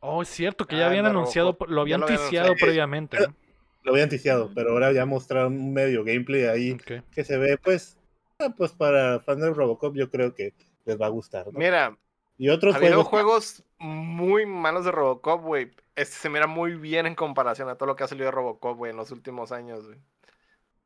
[0.00, 3.18] Oh, es cierto que ya Ah, habían de anunciado, lo habían ticiado previamente.
[3.20, 3.34] ¿no?
[3.82, 6.76] Lo habían ticiado, pero ahora ya mostraron un medio gameplay ahí
[7.12, 7.96] que se ve, pues,
[8.38, 10.54] ah, pues para fans de Robocop yo creo que
[10.84, 11.46] les va a gustar.
[11.46, 11.58] ¿no?
[11.58, 11.96] Mira,
[12.36, 15.72] Y otros ha habido juegos, juegos muy malos de Robocop, güey.
[15.94, 18.76] Este se mira muy bien en comparación a todo lo que ha salido de Robocop,
[18.76, 19.98] güey, en los últimos años, güey.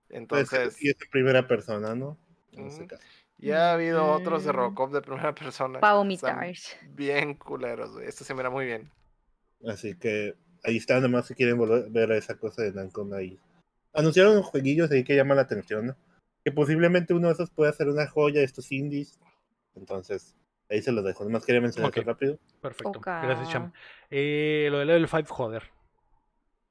[0.09, 2.17] pues, Entonces, y es en primera persona, ¿no?
[2.53, 3.03] En este caso.
[3.39, 4.57] ya ha habido otros de Mm.
[4.57, 5.81] Robocop de primera persona.
[5.81, 6.57] Pa' que están vomitar.
[6.91, 8.07] Bien culeros, güey.
[8.07, 8.91] Este se mira muy bien.
[9.67, 10.35] Así que
[10.65, 13.39] ahí está, nomás si quieren volver a ver a esa cosa de Namco ahí.
[13.93, 15.97] Anunciaron unos jueguillos ahí que llaman la atención, ¿no?
[16.45, 19.19] Que posiblemente uno de esos pueda ser una joya de estos indies.
[19.75, 20.37] Entonces,
[20.69, 21.25] ahí se los dejo.
[21.25, 22.07] Nomás quería mencionar eso Ok.
[22.07, 22.39] rápido.
[22.61, 23.01] Perfecto.
[23.01, 23.73] Gracias, Cham.
[24.11, 25.65] Eh, lo de Level 5, joder.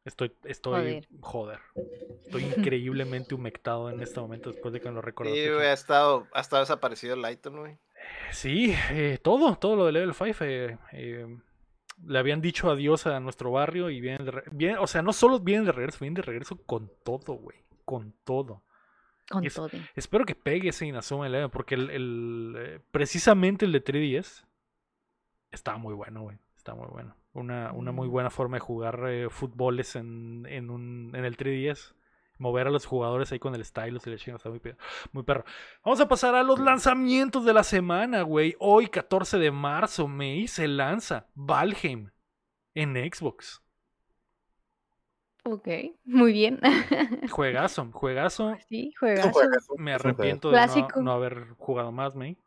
[0.05, 1.59] Estoy, estoy, joder.
[2.25, 5.43] Estoy increíblemente humectado en este momento después de que me lo recordaste.
[5.43, 7.77] Sí, güey, ha estado, ha estado desaparecido el Lighton, güey.
[8.31, 10.43] Sí, eh, todo, todo lo de Level 5.
[10.45, 11.37] eh, eh,
[12.05, 15.13] le habían dicho adiós a nuestro barrio y vienen de re- vienen- o sea, no
[15.13, 17.57] solo vienen de regreso, vienen de regreso con todo, güey.
[17.85, 18.63] Con todo.
[19.29, 19.69] Con es- todo.
[19.95, 24.45] Espero que pegue ese Inazuma Eleven, porque el, el, eh, precisamente el de 3DS
[25.51, 26.37] está muy bueno, güey.
[26.55, 27.15] Está muy bueno.
[27.33, 28.11] Una, una muy Mm.
[28.11, 31.93] buena forma de jugar eh, fútboles en, en, un, en el 3DS.
[32.39, 34.61] Mover a los jugadores ahí con el stylus y la chingada está muy,
[35.11, 35.43] muy perro.
[35.83, 38.55] Vamos a pasar a los lanzamientos de la semana, güey.
[38.59, 42.09] Hoy, 14 de marzo, May, se lanza Valheim
[42.73, 43.61] en Xbox.
[45.43, 45.67] Ok,
[46.05, 46.59] muy bien.
[47.31, 48.55] Juegazo, juegazo.
[48.67, 49.39] sí, juegazo.
[49.77, 52.37] Me arrepiento de no, no haber jugado más, May.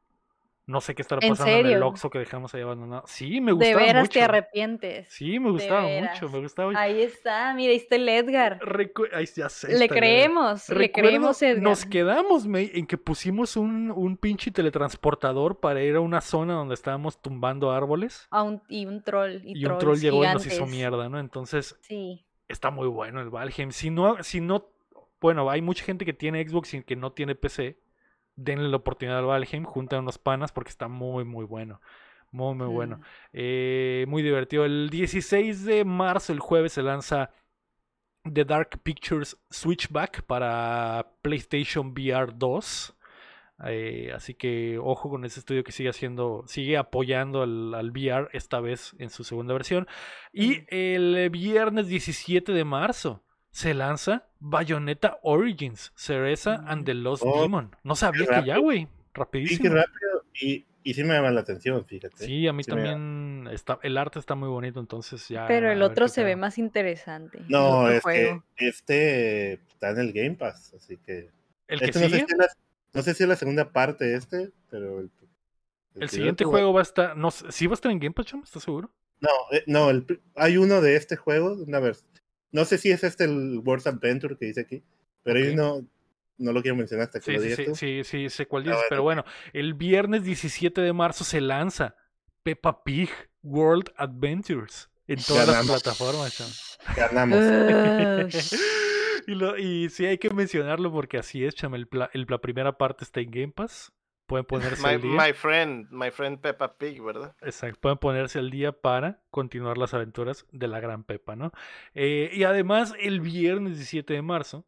[0.64, 1.86] No sé qué estará ¿En pasando en el serio?
[1.88, 3.02] Oxxo que dejamos ahí abandonado.
[3.06, 4.12] Sí, me De gustaba veras mucho.
[4.12, 5.08] te arrepientes.
[5.12, 6.20] Sí, me gustaba veras.
[6.22, 6.72] mucho, me gustaba.
[6.80, 8.60] Ahí está, mira, ahí está el Edgar.
[8.60, 11.62] Recu- Ay, ya sé, Le creemos, le creemos, Edgar.
[11.62, 16.54] nos quedamos, May, en que pusimos un, un pinche teletransportador para ir a una zona
[16.54, 18.28] donde estábamos tumbando árboles.
[18.30, 19.40] A un- y un troll.
[19.44, 21.18] Y, Y un troll llegó y nos hizo mierda, ¿no?
[21.18, 22.24] Entonces, Sí.
[22.48, 23.72] está muy bueno el Valheim.
[23.72, 24.68] Si no, si no,
[25.20, 27.78] bueno, hay mucha gente que tiene Xbox y que no tiene PC.
[28.44, 31.80] Denle la oportunidad al Valheim, juntan unos panas porque está muy, muy bueno.
[32.30, 32.96] Muy, muy bueno.
[32.96, 33.02] Mm.
[33.34, 34.64] Eh, muy divertido.
[34.64, 37.30] El 16 de marzo, el jueves, se lanza
[38.24, 42.96] The Dark Pictures Switchback para PlayStation VR 2.
[43.66, 48.28] Eh, así que ojo con ese estudio que sigue haciendo, sigue apoyando al, al VR,
[48.32, 49.86] esta vez en su segunda versión.
[50.32, 50.64] Y Mm.
[50.68, 53.22] el viernes 17 de marzo
[53.52, 57.76] se lanza Bayonetta Origins, Cereza and the Lost Oh, Demon.
[57.84, 58.80] No sabía que ya, güey.
[58.80, 59.74] Sí, qué Rapidísimo.
[59.74, 60.24] rápido.
[60.40, 62.24] Y, y sí me llama la atención, fíjate.
[62.24, 65.46] Sí, a mí Sí también está, el arte está muy bonito, entonces ya.
[65.46, 67.40] Pero el otro se ve más interesante.
[67.48, 71.30] No, que este está en el Game Pass, así que.
[71.68, 72.46] El que Este no, sé sigue, si es la,
[72.94, 75.00] no sé si es la segunda parte de este, pero.
[75.00, 75.10] El,
[75.94, 77.16] el siguiente juego- va a estar.
[77.18, 78.44] No, sé, ¿Sí va a estar en Game Pass, chamo?
[78.44, 78.90] ¿Estás seguro?
[79.20, 82.04] No, eh, no el, hay uno de este juego, una vez.
[82.52, 84.82] No sé si es este el World Adventure que dice aquí,
[85.22, 85.46] pero Ok.
[85.46, 85.86] hay uno.
[86.38, 87.74] No lo quiero mencionar hasta que Sí, lo digas sí, tú.
[87.76, 91.94] sí, sí, sé cuál Ah, dices, pero bueno, el viernes 17 de marzo se lanza
[92.42, 93.10] Peppa Pig
[93.42, 96.36] World Adventures en todas las plataformas.
[96.36, 96.50] chamo.
[96.96, 97.38] Ganamos.
[99.26, 101.54] Y, lo- y sí hay que mencionarlo porque así es,
[101.86, 103.92] pla- el- la primera parte está en Game Pass.
[104.32, 105.26] Pueden ponerse My, al día.
[105.26, 107.36] my friend, my friend Peppa Pig, ¿verdad?
[107.42, 111.52] Exacto, pueden ponerse al día para continuar las aventuras de la gran Pepa, ¿no?
[111.92, 114.64] Eh, y además, el viernes 17 de marzo,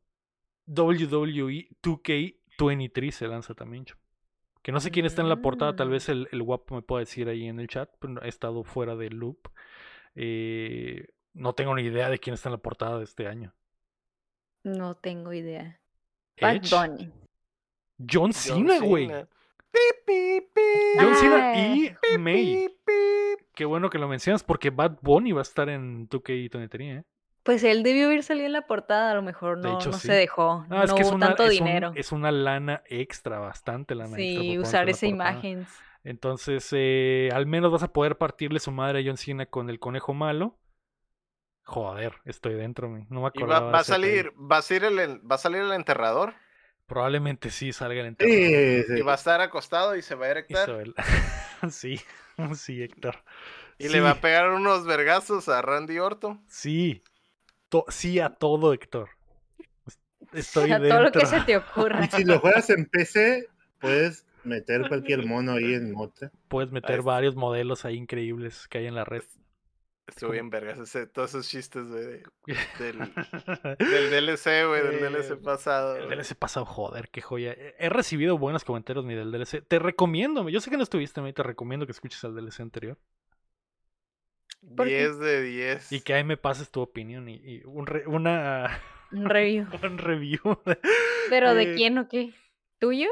[0.66, 3.86] WWE 2K23 se lanza también.
[4.60, 7.00] Que no sé quién está en la portada, tal vez el, el guapo me pueda
[7.00, 9.48] decir ahí en el chat, pero he estado fuera del loop.
[10.14, 13.54] Eh, no tengo ni idea de quién está en la portada de este año.
[14.62, 15.80] No tengo idea.
[16.38, 17.10] Bad Edge, Bunny.
[17.98, 19.10] John John Cena, güey.
[21.00, 22.68] John Cena y May.
[23.54, 27.04] Qué bueno que lo mencionas porque Bad Bunny va a estar en 2K23, ¿eh?
[27.42, 29.98] Pues él debió haber salido en la portada, a lo mejor De no, hecho, no
[29.98, 30.06] sí.
[30.08, 30.64] se dejó.
[30.68, 31.92] No, No, es que es hubo una, tanto es, un- dinero.
[31.94, 34.42] es una lana extra, bastante lana extra.
[34.42, 35.66] sí, usar esa imagen.
[36.04, 39.78] Entonces, eh, al menos vas a poder partirle su madre a John Cena con el
[39.78, 40.58] conejo malo.
[41.64, 42.88] Joder, estoy dentro.
[42.88, 43.66] No me Y va, acordaba.
[43.66, 46.34] de va a salir, va a salir el, va a salir el enterrador
[46.86, 48.38] Probablemente sí salga el enterrador.
[48.40, 48.98] Sí, sí.
[48.98, 50.68] y va a estar acostado y se va a erectar
[51.70, 51.98] sí,
[52.54, 53.16] sí, Héctor.
[53.78, 56.44] y Sí, le va a pegar unos vergazos a Randy Orton.
[56.48, 57.02] Sí.
[57.70, 59.08] To- sí a todo, Héctor.
[60.32, 60.98] Estoy a dentro.
[60.98, 62.04] todo lo que se te ocurra.
[62.04, 63.48] Y si lo juegas en PC,
[63.80, 66.30] puedes meter cualquier mono ahí en mote.
[66.48, 69.22] Puedes meter varios modelos ahí increíbles que hay en la red.
[70.06, 72.22] Estuvo bien vergas ese, todos esos chistes de,
[72.78, 72.98] del,
[73.78, 75.96] del DLC, güey, del Eh, DLC pasado.
[75.96, 76.16] El güey.
[76.18, 77.54] DLC pasado, joder, qué joya.
[77.78, 79.66] He recibido buenos comentarios mi del DLC.
[79.66, 82.98] Te recomiendo, yo sé que no estuviste, me te recomiendo que escuches el DLC anterior.
[84.76, 84.98] ¿Por qué?
[84.98, 85.92] 10 de 10.
[85.92, 88.80] Y que ahí me pases tu opinión y, y un re- una
[89.12, 89.66] Un review.
[89.82, 90.40] un review.
[91.30, 92.32] ¿Pero Eh, de quién o qué?
[92.78, 93.08] ¿Tuyo?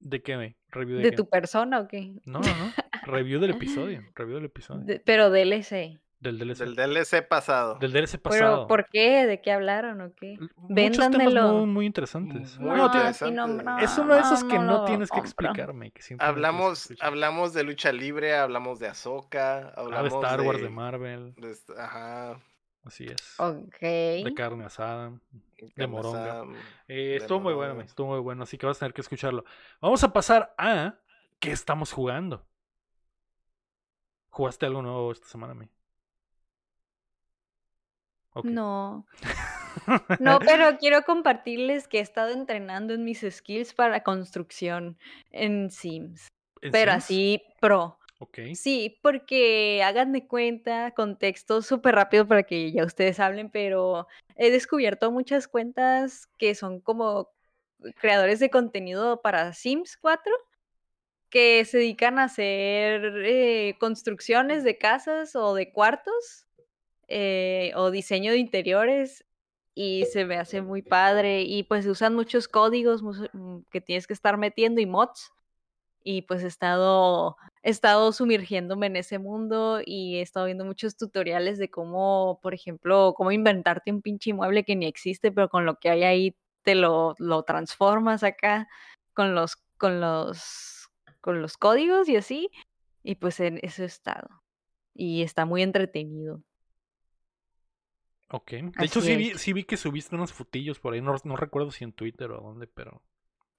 [0.00, 0.56] ¿De qué me?
[0.68, 1.16] ¿Review de, ¿De qué?
[1.16, 2.14] tu persona o qué?
[2.24, 2.72] No, no, no.
[3.04, 4.02] Review del episodio.
[4.14, 4.84] Review del episodio.
[4.84, 6.00] De- pero DLC.
[6.24, 6.58] Del DLC.
[6.60, 7.74] Del DLC pasado.
[7.74, 8.66] Del DLC ¿Pero pasado.
[8.66, 9.26] por qué?
[9.26, 10.38] ¿De qué hablaron o qué?
[10.70, 11.52] Véndanmelo.
[11.52, 12.58] muy, muy interesantes.
[12.58, 13.34] Muy no, interesante.
[13.34, 15.90] no, es uno de esos que no, tienes que explicarme.
[15.90, 20.64] Que Hablamos, hablamos de lucha libre, hablamos de Ahsoka, Ah, de hablamos Star Wars, de
[20.64, 21.34] de Marvel.
[21.34, 22.40] de ajá,
[22.84, 23.38] Así es.
[23.38, 23.80] Ok.
[23.80, 25.12] De carne asada.
[25.76, 26.44] De moronga.
[26.88, 29.44] Eh, de estuvo muy bueno, estuvo muy bueno, así que vas a tener que escucharlo.
[29.82, 30.94] Vamos a pasar a
[31.38, 32.46] ¿qué estamos jugando?
[34.30, 35.68] ¿Jugaste algo nuevo esta semana, me?
[38.42, 39.06] No.
[40.20, 44.96] No, pero quiero compartirles que he estado entrenando en mis skills para construcción
[45.32, 46.28] en Sims.
[46.62, 47.04] ¿En Pero Sims?
[47.04, 47.98] así pro.
[48.20, 48.38] Ok.
[48.54, 54.06] Sí, porque hagan de cuenta, contexto súper rápido para que ya ustedes hablen, pero
[54.36, 57.30] he descubierto muchas cuentas que son como
[58.00, 60.32] creadores de contenido para Sims 4
[61.28, 66.43] que se dedican a hacer eh, construcciones de casas o de cuartos
[67.08, 69.24] eh, o diseño de interiores
[69.74, 74.12] y se me hace muy padre y pues usan muchos códigos mm, que tienes que
[74.14, 75.32] estar metiendo y mods
[76.04, 80.96] y pues he estado, he estado sumergiéndome en ese mundo y he estado viendo muchos
[80.96, 85.64] tutoriales de cómo, por ejemplo, cómo inventarte un pinche mueble que ni existe, pero con
[85.64, 88.68] lo que hay ahí te lo, lo transformas acá
[89.14, 90.88] con los, con los,
[91.20, 92.50] con los códigos y así.
[93.02, 94.28] Y pues en eso he estado.
[94.94, 96.42] Y está muy entretenido.
[98.34, 98.50] Ok.
[98.50, 101.00] De hecho, sí vi, sí vi que subiste unos fotillos por ahí.
[101.00, 103.02] No, no recuerdo si en Twitter o dónde, pero.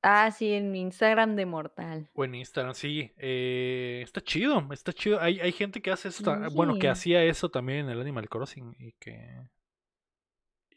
[0.02, 2.10] Ah, sí, en mi Instagram de Mortal.
[2.14, 3.12] O en Instagram, sí.
[3.18, 5.20] Eh, está chido, está chido.
[5.22, 6.24] Hay, hay gente que hace eso.
[6.24, 8.76] ta- Bueno, que hacía eso también en el Animal Crossing.
[8.80, 9.42] Y que.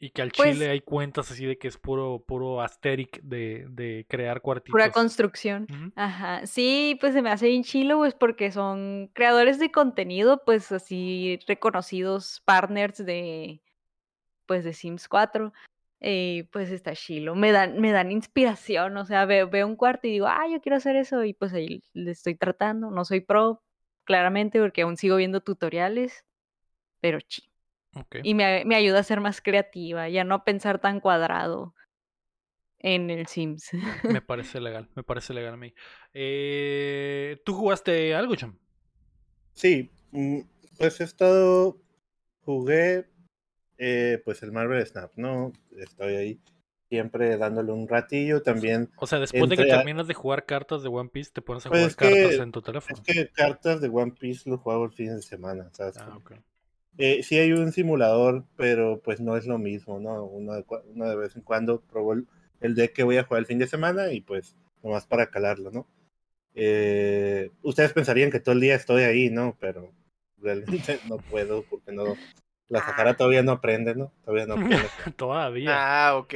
[0.01, 3.65] Y que al Pues- chile hay cuentas así de que es puro, puro asteric de,
[3.69, 4.71] de crear cuartitos.
[4.71, 5.67] Pura construcción.
[5.97, 10.71] Ajá, sí, pues se me hace bien chilo, pues porque son creadores de contenido, pues
[10.71, 13.61] así reconocidos partners de,
[14.49, 15.53] pues de Sims 4.
[16.01, 20.07] Y pues está chilo, me dan, me dan inspiración, o sea, veo, veo un cuarto
[20.07, 23.19] y digo, ah, yo quiero hacer eso, y pues ahí le estoy tratando, no soy
[23.19, 23.61] pro,
[24.05, 26.25] claramente, porque aún sigo viendo tutoriales,
[27.01, 27.51] pero chi.
[27.95, 28.15] Ok.
[28.23, 31.75] Y me, me ayuda a ser más creativa, ya no pensar tan cuadrado
[32.79, 33.71] en el Sims.
[34.19, 35.73] Me parece legal, me parece legal a mí.
[36.13, 38.57] Eh, ¿Tú jugaste algo, Cham?
[39.53, 40.39] Sí, mm,
[40.77, 41.77] pues he estado,
[42.45, 43.05] jugué
[43.79, 45.51] eh, pues el Marvel Snap, ¿no?
[45.77, 46.39] Estoy ahí
[46.89, 48.89] siempre dándole un ratillo también.
[48.97, 51.65] O sea, después de que a- terminas de jugar cartas de One Piece, te pones
[51.65, 53.01] a Pues jugar es que- cartas en tu teléfono.
[53.07, 55.97] Es que cartas de One Piece lo juego el fin de semana, ¿sabes?
[55.97, 56.33] Ah, ok.
[56.97, 60.25] Eh, sí hay un simulador, pero pues no es lo mismo, ¿no?
[60.25, 62.27] Uno de, uno de vez en cuando probó el,
[62.59, 65.71] el deck que voy a jugar el fin de semana y pues nomás para calarlo,
[65.71, 65.87] ¿no?
[66.55, 69.55] Eh, ustedes pensarían que todo el día estoy ahí, ¿no?
[69.59, 69.93] Pero
[70.39, 72.17] realmente no puedo porque no...
[72.69, 74.11] La Sahara todavía no aprende, ¿no?
[74.23, 74.77] Todavía no aprende.
[75.17, 76.33] Todavía, Ah, ok.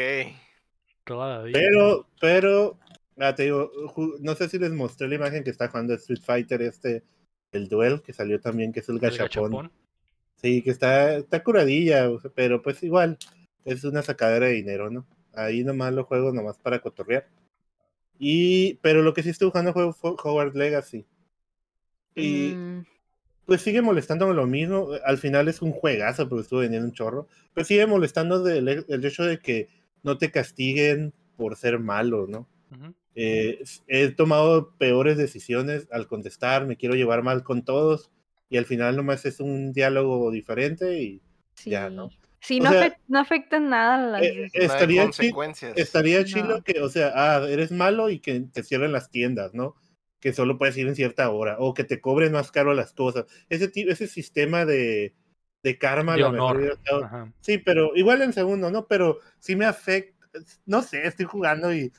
[1.06, 1.54] todavía.
[1.54, 2.78] Pero, pero,
[3.20, 3.72] ah, te digo,
[4.20, 7.04] no sé si les mostré la imagen que está jugando Street Fighter este,
[7.52, 9.52] el Duel, que salió también, que es el El gachapón.
[9.52, 9.72] gachapón.
[10.42, 13.18] Sí, que está, está curadilla, pero pues igual,
[13.64, 15.06] es una sacadera de dinero, ¿no?
[15.34, 17.28] Ahí nomás lo juego nomás para cotorrear.
[18.20, 21.06] Y, pero lo que sí estuve jugando fue Hogwarts Legacy.
[22.16, 22.86] Y Mm,
[23.46, 24.90] pues sigue molestándome lo mismo.
[25.06, 27.28] Al final es un juegazo porque estuve vendiendo un chorro.
[27.54, 29.68] Pero sigue molestando del- el hecho de que
[30.04, 32.48] no te castiguen por ser malo, ¿no?
[33.16, 38.10] Eh, he tomado peores decisiones al contestar, me quiero llevar mal con todos
[38.50, 41.22] y al final nomás es un diálogo diferente y
[41.54, 41.70] sí.
[41.70, 42.10] ya, ¿no?
[42.40, 45.78] Sí, no, sea, afec- no afectan nada las eh, estaría chi- consecuencias.
[45.78, 46.26] estaría No.
[46.26, 49.76] chido que, o sea, ah, eres malo y que te cierren las tiendas, ¿no?
[50.24, 53.26] Que solo puedes ir en cierta hora o que te cobren más caro las cosas.
[53.50, 55.14] Ese, ese sistema de,
[55.64, 57.04] de karma a De lo mejor honor.
[57.04, 57.34] Ajá.
[57.42, 58.88] Sí, pero igual en segundo, ¿no?
[58.88, 60.16] Pero sí me afecta,
[60.66, 61.92] no sé, estoy jugando y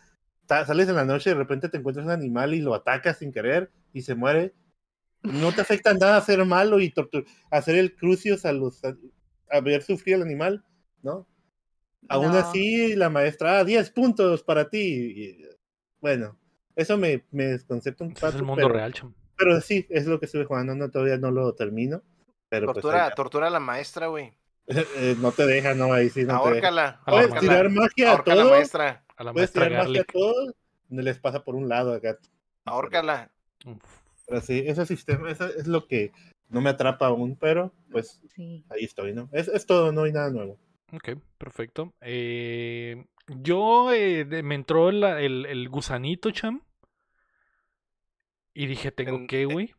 [0.48, 3.30] sales en la noche y de repente te encuentras un animal y lo atacas sin
[3.30, 4.55] querer y se muere.
[5.22, 6.94] No te afecta nada ser malo y
[7.51, 8.96] hacer el crucios a los a,
[9.51, 10.64] a ver sufrir al animal,
[11.02, 11.26] ¿no?
[12.09, 12.38] Aún No.
[12.38, 14.78] así, la maestra, ah, 10 puntos para ti.
[14.78, 15.48] Y,
[16.01, 16.38] bueno,
[16.76, 19.14] eso me, me desconcerta un Ese es el poco, mundo pero, real, cham.
[19.36, 22.02] pero sí, es lo que estuve jugando, no, todavía no lo termino.
[22.48, 24.32] Pero pues, Tortura, tortura a la maestra, güey.
[24.66, 26.68] eh, no te deja, no, ahí sí no te deja.
[26.68, 27.01] Ahórcala.
[27.05, 29.05] A la Puedes tirar magia a Ahorca a la todo, maestra.
[29.16, 30.12] A la puedes maestra tirar magia a Garlic.
[30.12, 30.55] todo,
[30.88, 32.18] no les pasa por un lado acá.
[32.64, 33.30] Ahórcala.
[34.26, 36.12] Pero sí, ese sistema, eso es lo que
[36.48, 38.64] no me atrapa aún, pero pues Sí.
[38.70, 39.28] ahí estoy, ¿no?
[39.32, 40.59] Es, es todo, no hay nada nuevo.
[40.92, 41.92] Ok, perfecto.
[42.01, 46.62] Eh, yo eh, de- me entró la- el, el gusanito, cham.
[48.55, 49.74] Y dije, ¿tengo En- eh, güey?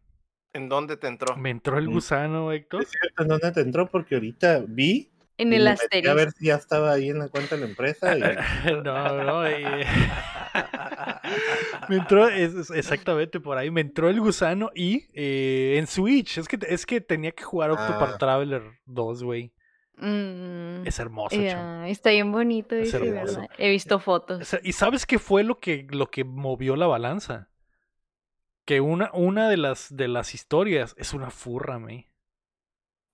[0.54, 1.36] ¿En dónde te entró?
[1.38, 1.92] Me entró el Mm.
[1.94, 2.84] gusano, Héctor.
[2.84, 3.88] Es cierto, ¿en dónde te entró?
[3.88, 6.16] Porque ahorita vi En y el me metí a asterisco.
[6.16, 8.22] ver si ya estaba ahí en la cuenta de la empresa y
[8.84, 9.46] no, no.
[9.46, 9.86] eh,
[11.90, 13.70] me entró, es- es exactamente por ahí.
[13.72, 16.38] Me entró el gusano y eh, en Switch.
[16.38, 18.18] Es que, es que tenía que jugar Octopath Ah.
[18.18, 19.52] Traveler 2, güey.
[19.98, 23.40] Mm, Es hermoso, está bien bonito Es ese, hermoso.
[23.40, 23.56] ¿verdad?
[23.58, 24.58] He visto fotos.
[24.64, 27.50] ¿Y sabes qué fue lo que, lo que movió la balanza?
[28.66, 32.10] Que una, una de, las, de las historias es una furra, me.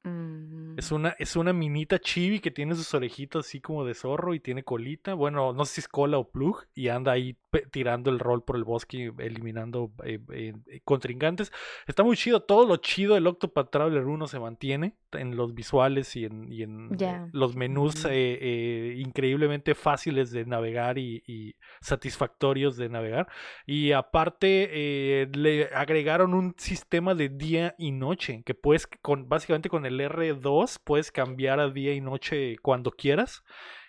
[0.03, 4.34] Mm, Es una, es una minita chibi que tiene sus orejitas así como de zorro
[4.34, 5.14] y tiene colita.
[5.14, 6.65] Bueno, no sé si es cola o plug.
[6.73, 7.38] Y anda ahí
[7.72, 11.52] tirando el rol por el bosque, eliminando eh, eh, eh, contrincantes.
[11.86, 12.41] Está muy chido.
[12.41, 16.64] Todo lo chido del Octopath Traveler 1 se mantiene en los visuales y en, y
[16.64, 16.90] en
[17.34, 23.28] los menús eh, increíblemente fáciles de navegar y, y satisfactorios de navegar.
[23.65, 29.86] Y aparte le agregaron un sistema de día y noche que puedes con básicamente con
[29.86, 33.44] el R2 puedes cambiar a día y noche cuando quieras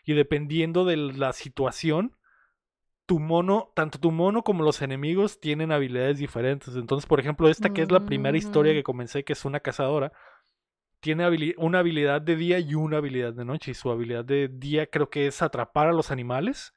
[0.05, 2.16] y dependiendo de la situación
[3.07, 6.74] tu mono, tanto tu mono como los enemigos tienen habilidades diferentes.
[6.77, 8.77] Entonces, por ejemplo, esta que es la primera historia Mm.
[8.77, 10.12] que comencé, que es una cazadora,
[11.01, 13.73] tiene habili- una habilidad de día y una habilidad de noche.
[13.73, 16.74] Y su habilidad de día creo que es atrapar a los animales.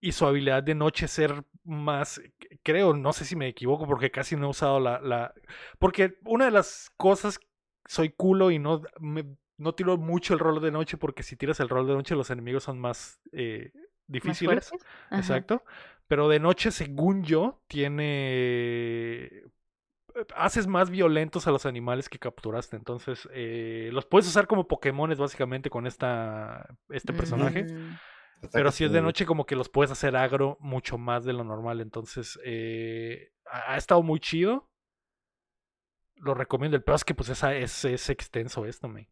[0.00, 2.22] Y su habilidad de noche es ser más,
[2.62, 4.98] creo, no sé si me equivoco porque casi no he usado la...
[5.00, 5.34] la...
[5.78, 7.38] Porque una de las cosas,
[7.88, 11.60] soy culo y no, me- no tiro mucho el rol de noche porque si tiras
[11.60, 14.70] el rol de noche los enemigos son más eh, ¿Más difíciles.
[15.10, 15.64] Exacto.
[16.06, 19.42] Pero de noche, según yo, tiene.
[20.34, 22.76] Haces más violentos a los animales que capturaste.
[22.76, 27.64] Entonces, eh, los puedes usar como Pokémones, básicamente, con esta, este personaje.
[27.64, 27.94] Mm,
[28.52, 31.44] Pero si es de noche, como que los puedes hacer agro mucho más de lo
[31.44, 31.80] normal.
[31.80, 34.68] Entonces, eh, ha estado muy chido.
[36.20, 36.76] Lo recomiendo.
[36.76, 39.08] El peor es que, pues, esa, es, es extenso esto, me.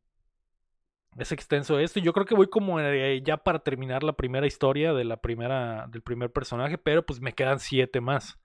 [1.17, 1.99] Es extenso esto.
[1.99, 5.17] y Yo creo que voy como eh, ya para terminar la primera historia de la
[5.17, 8.39] primera, del primer personaje, pero pues me quedan siete más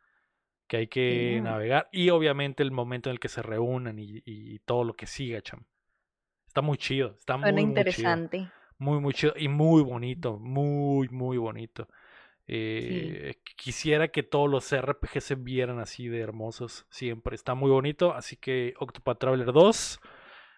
[0.67, 1.89] que hay que navegar.
[1.91, 5.41] Y obviamente el momento en el que se reúnan y, y todo lo que siga,
[5.41, 5.65] cham.
[6.47, 7.15] Está muy chido.
[7.19, 7.69] Está muy, Suena muy chido.
[7.69, 8.51] interesante.
[8.77, 11.87] Muy, muy chido y muy bonito, muy, muy bonito.
[12.47, 17.35] Eh, Quisiera que todos los RPG se vieran así de hermosos siempre.
[17.35, 19.99] Está muy bonito, así que Octopath Traveler 2.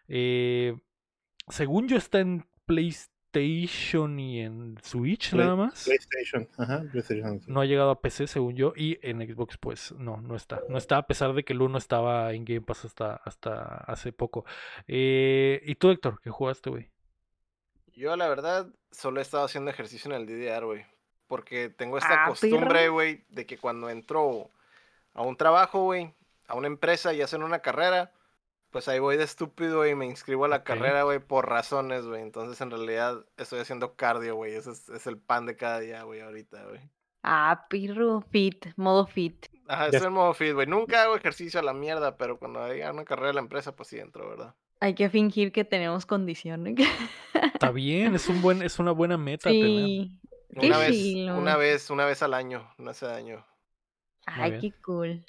[0.08, 0.76] eh,
[1.50, 5.84] según yo está en PlayStation y en Switch Play- nada más.
[5.86, 7.42] PlayStation, ajá, PlayStation.
[7.48, 10.62] No ha llegado a PC según yo y en Xbox pues no, no está.
[10.70, 14.14] No está a pesar de que el 1 estaba en Game Pass hasta, hasta hace
[14.14, 14.46] poco.
[14.88, 16.20] Eh, ¿Y tú Héctor?
[16.24, 16.90] ¿Qué jugaste, güey?
[17.96, 20.86] Yo, la verdad, solo he estado haciendo ejercicio en el DDR, güey.
[21.34, 24.52] Porque tengo esta Ah, costumbre, güey, de que cuando entro
[25.16, 26.14] a un trabajo, güey,
[26.48, 28.12] a una empresa y hacen una carrera,
[28.70, 32.22] pues ahí voy de estúpido y me inscribo a la carrera, güey, por razones, güey.
[32.22, 34.54] Entonces, en realidad, estoy haciendo cardio, güey.
[34.54, 36.82] Ese es, es el pan de cada día, güey, ahorita, güey.
[37.24, 39.48] Ah, pirro, fit, modo fit.
[39.68, 40.68] Ajá, estoy en modo fit, güey.
[40.68, 43.90] Nunca hago ejercicio a la mierda, pero cuando hay una carrera de la empresa, pues
[43.90, 44.54] sí entro, ¿verdad?
[44.82, 46.76] Hay que fingir que tenemos condiciones.
[47.34, 50.10] Está bien, es un buen, es una buena meta tener.
[50.54, 50.98] Sí, Qué Una vez,
[51.40, 53.46] una vez, una vez al año, no hace daño.
[54.26, 55.24] Ay, qué cool.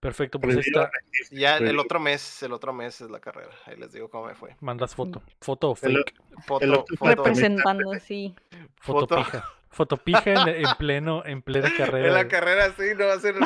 [0.00, 0.90] Perfecto, pues Prohibido está.
[1.30, 1.82] Ya el Prohibido.
[1.82, 3.50] otro mes, el otro mes es la carrera.
[3.66, 4.54] Ahí les digo cómo me fue.
[4.60, 5.22] Mandas foto.
[5.40, 6.14] Foto o El- fake.
[6.46, 8.34] Foto, El foto, Representando así.
[8.76, 9.16] Foto foto.
[9.16, 9.44] pija.
[9.74, 12.08] Foto pija en, en pleno, en plena carrera.
[12.08, 13.40] En la carrera sí, no va a ser un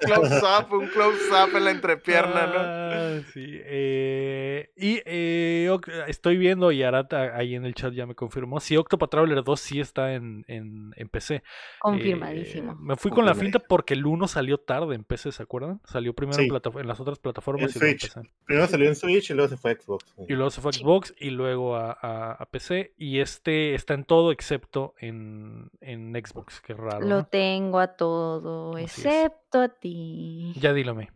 [0.00, 2.54] close-up, un close-up en la entrepierna, ¿no?
[2.56, 3.44] Ah, sí.
[3.48, 5.70] eh, y eh,
[6.08, 9.60] estoy viendo, y Arata ahí en el chat ya me confirmó, si Octopath Traveler 2
[9.60, 11.34] sí está en, en, en PC.
[11.36, 11.42] Eh,
[11.80, 12.74] Confirmadísimo.
[12.76, 15.80] me fui con la finta porque el 1 salió tarde en PC, ¿se acuerdan?
[15.84, 16.50] Salió primero en, Sí.
[16.50, 18.14] plata- en las otras plataformas En y luego en Switch.
[18.14, 18.30] PC.
[18.46, 20.14] Primero salió en Switch y luego se fue a Xbox.
[20.28, 22.92] Y luego se fue a Xbox y luego a, a- a PC.
[22.96, 27.00] Y este está en todo excepto en, en Xbox, qué raro.
[27.00, 27.26] Lo ¿no?
[27.26, 28.98] tengo a todo, Así es.
[28.98, 30.52] excepto a ti.
[30.56, 31.10] Ya dílame.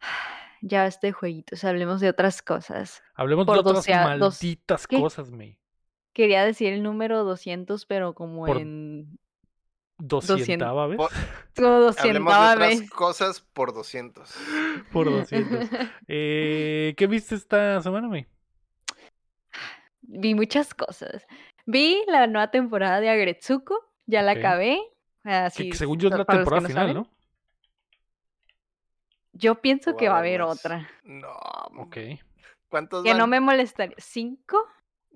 [0.62, 3.02] Ya este jueguitos, hablemos de otras cosas.
[3.14, 5.00] Hablemos Por de otras docea- dos- malditas ¿qué?
[5.00, 5.58] cosas, May.
[6.12, 9.18] Quería decir el número 200, pero como Por- en...
[9.96, 10.98] Doscientava vez.
[10.98, 11.10] Por-
[11.56, 12.90] como Hablemos de otras vez.
[12.90, 14.30] cosas por 200.
[14.92, 15.66] Por 200.
[16.08, 18.26] Eh, ¿Qué viste esta semana, May?
[20.02, 21.26] Vi muchas cosas.
[21.66, 24.80] Vi la nueva temporada de Agretsuko, ya la acabé.
[25.22, 26.96] Que- Así, que según yo es la temporada no final, saben.
[27.02, 27.10] ¿no?
[29.32, 30.88] Yo pienso que va a haber otra.
[31.04, 31.32] No.
[31.78, 31.96] Ok.
[32.68, 33.96] ¿Cuántos Que no me molestaría.
[33.98, 34.64] ¿Cinco?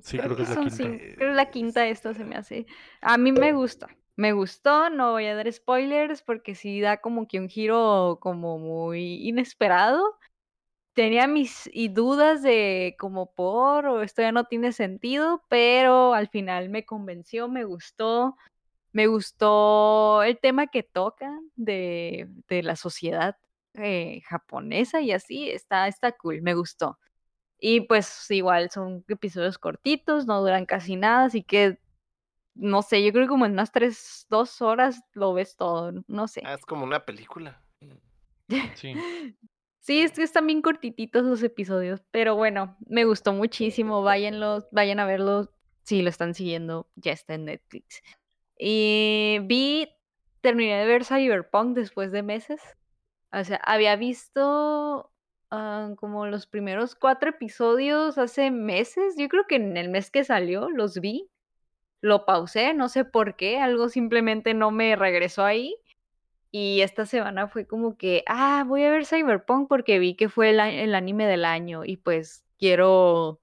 [0.01, 0.77] Sí, Creo creo que es la Son quinta.
[0.77, 0.99] cinco.
[0.99, 2.67] Creo que es la quinta esta se me hace.
[3.01, 3.89] A mí me gusta.
[4.17, 8.59] Me gustó, no voy a dar spoilers porque sí da como que un giro como
[8.59, 10.19] muy inesperado.
[10.95, 16.29] Tenía mis y dudas de como por o esto ya no tiene sentido, pero al
[16.29, 18.37] final me convenció, me gustó.
[18.93, 23.37] Me gustó el tema que toca de, de la sociedad
[23.75, 26.99] eh, japonesa y así, está, está cool, me gustó.
[27.59, 31.81] Y pues igual son episodios cortitos, no duran casi nada, así que
[32.55, 36.29] no sé, yo creo que como en unas tres, dos horas lo ves todo, no
[36.29, 36.43] sé.
[36.45, 37.61] Ah, es como una película.
[38.77, 38.95] Sí.
[39.85, 44.03] Sí, es que están bien cortititos los episodios, pero bueno, me gustó muchísimo.
[44.03, 45.53] Vayan a verlo
[45.83, 48.03] si lo están siguiendo, ya está en Netflix.
[48.59, 49.91] Y vi,
[50.41, 52.63] terminé de ver Cyberpunk después de meses.
[53.31, 55.13] O sea, había visto
[55.51, 59.17] ah, como los primeros cuatro episodios hace meses.
[59.19, 61.31] Yo creo que en el mes que salió los vi.
[62.01, 65.77] Lo pausé, no sé por qué, algo simplemente no me regresó ahí.
[66.57, 70.51] Y esta semana fue como que, ah, voy a ver Cyberpunk porque vi que fue
[70.51, 73.41] el, anime del año y pues quiero,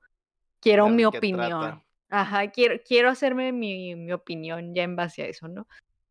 [0.62, 1.50] quiero mi opinión.
[1.50, 1.84] trata.
[2.08, 5.68] Ajá, quiero, quiero hacerme mi, mi opinión ya en base a eso, ¿no?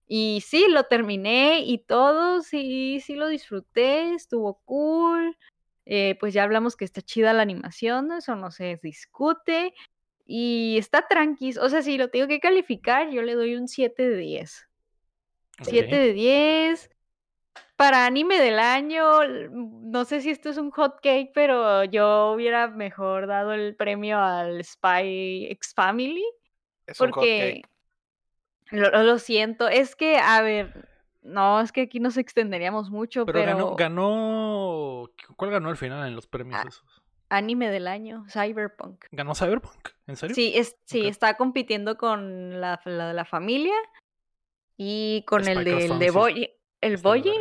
[0.07, 5.39] Y sí, lo terminé y todo, sí, sí lo disfruté, estuvo cool.
[5.87, 8.19] eh, pues ya hablamos que está chida la animación, ¿no?
[8.19, 9.73] eso no se discute.
[10.27, 14.07] Y está tranquis, o sea, si lo tengo que calificar, yo le doy un 7
[14.07, 14.70] de 10.
[15.63, 15.91] 7 Ok.
[15.91, 16.91] de 10.
[17.77, 22.69] Para anime del año, no sé si esto es un hot cake, pero yo hubiera
[22.69, 26.25] mejor dado el premio al Spy X Family.
[26.87, 28.81] Es un hot Porque cake.
[28.93, 30.89] lo, lo siento, es que, a ver,
[31.23, 35.11] no, es que aquí nos extenderíamos mucho, Pero, pero, ganó, ganó.
[35.37, 37.03] ¿Cuál ganó al final en los premios Ah, esos?
[37.31, 39.07] anime del año, Cyberpunk.
[39.13, 39.89] ¿Ganó Cyberpunk?
[40.07, 40.35] ¿En serio?
[40.35, 43.75] Sí, es, sí, está compitiendo con la, la de la familia
[44.83, 46.11] y con el Spy del Family, de.
[46.11, 46.51] Boy,
[46.81, 47.37] el vergas.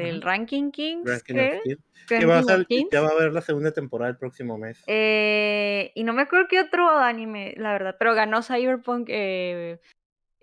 [0.00, 0.26] el Ujú.
[0.26, 1.60] Ranking Kings, Ranking.
[1.60, 1.78] Steel.
[2.08, 2.90] Que va a Kings.
[2.90, 4.82] ya va a haber la segunda temporada el próximo mes.
[4.88, 9.06] Eh, y no me acuerdo qué otro anime, la verdad, pero ganó Cyberpunk.
[9.10, 9.78] eh,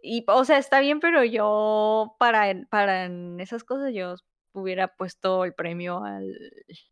[0.02, 3.08] y, o sea, está bien, pero yo para, para
[3.40, 4.16] esas cosas yo
[4.54, 6.34] hubiera puesto el premio al,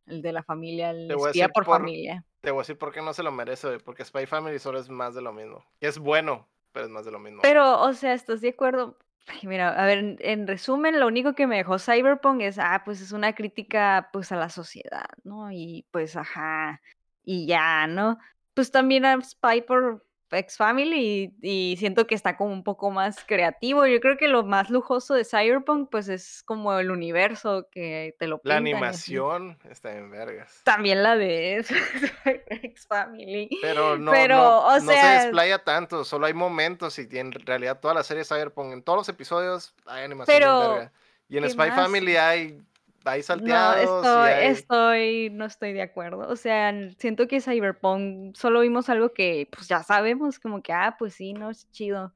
[0.08, 2.26] al de la familia, al Te voy a espía decir por, por- familia.
[2.42, 4.90] Te voy a decir por qué no se lo merece, Porque Spy Family solo es
[4.90, 5.64] más de lo mismo.
[5.80, 7.40] Es bueno, pero es más de lo mismo.
[7.44, 8.98] Pero, o sea, ¿estás de acuerdo?
[9.44, 13.02] Mira, a ver, en, en resumen, lo único que me dejó Cyberpunk es, ah, pues
[13.02, 15.52] es una crítica, pues, a la sociedad, ¿no?
[15.52, 16.82] Y pues, ajá,
[17.24, 18.18] y ya, ¿no?
[18.54, 20.06] Pues también a Spy por
[20.38, 23.86] X Family y, y siento que está como un poco más creativo.
[23.86, 28.28] Yo creo que lo más lujoso de Cyberpunk, pues, es como el universo que te
[28.28, 29.16] lo La pintan así.
[29.16, 30.62] animación está en vergas.
[30.64, 31.58] También la de
[32.48, 33.50] X Family.
[33.62, 37.80] Pero no, Pero, no, o no se desplaya tanto, solo hay momentos y en realidad
[37.80, 40.92] toda la serie Cyberpunk, en todos los episodios hay animación Pero, verga.
[41.30, 41.76] Y en ¿qué Spy más?
[41.76, 42.62] Family hay,
[43.04, 44.48] No, salteados y estoy, hay...
[44.48, 46.28] estoy, no estoy de acuerdo.
[46.30, 50.96] O sea, siento que Cyberpunk solo vimos algo que pues ya sabemos, como que, ah,
[51.00, 52.14] pues sí, no, es chido.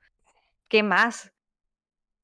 [0.69, 1.33] ¿Qué más?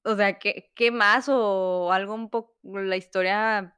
[0.04, 1.28] O sea, ¿qué, qué más?
[1.30, 3.78] O algo un poco, la historia,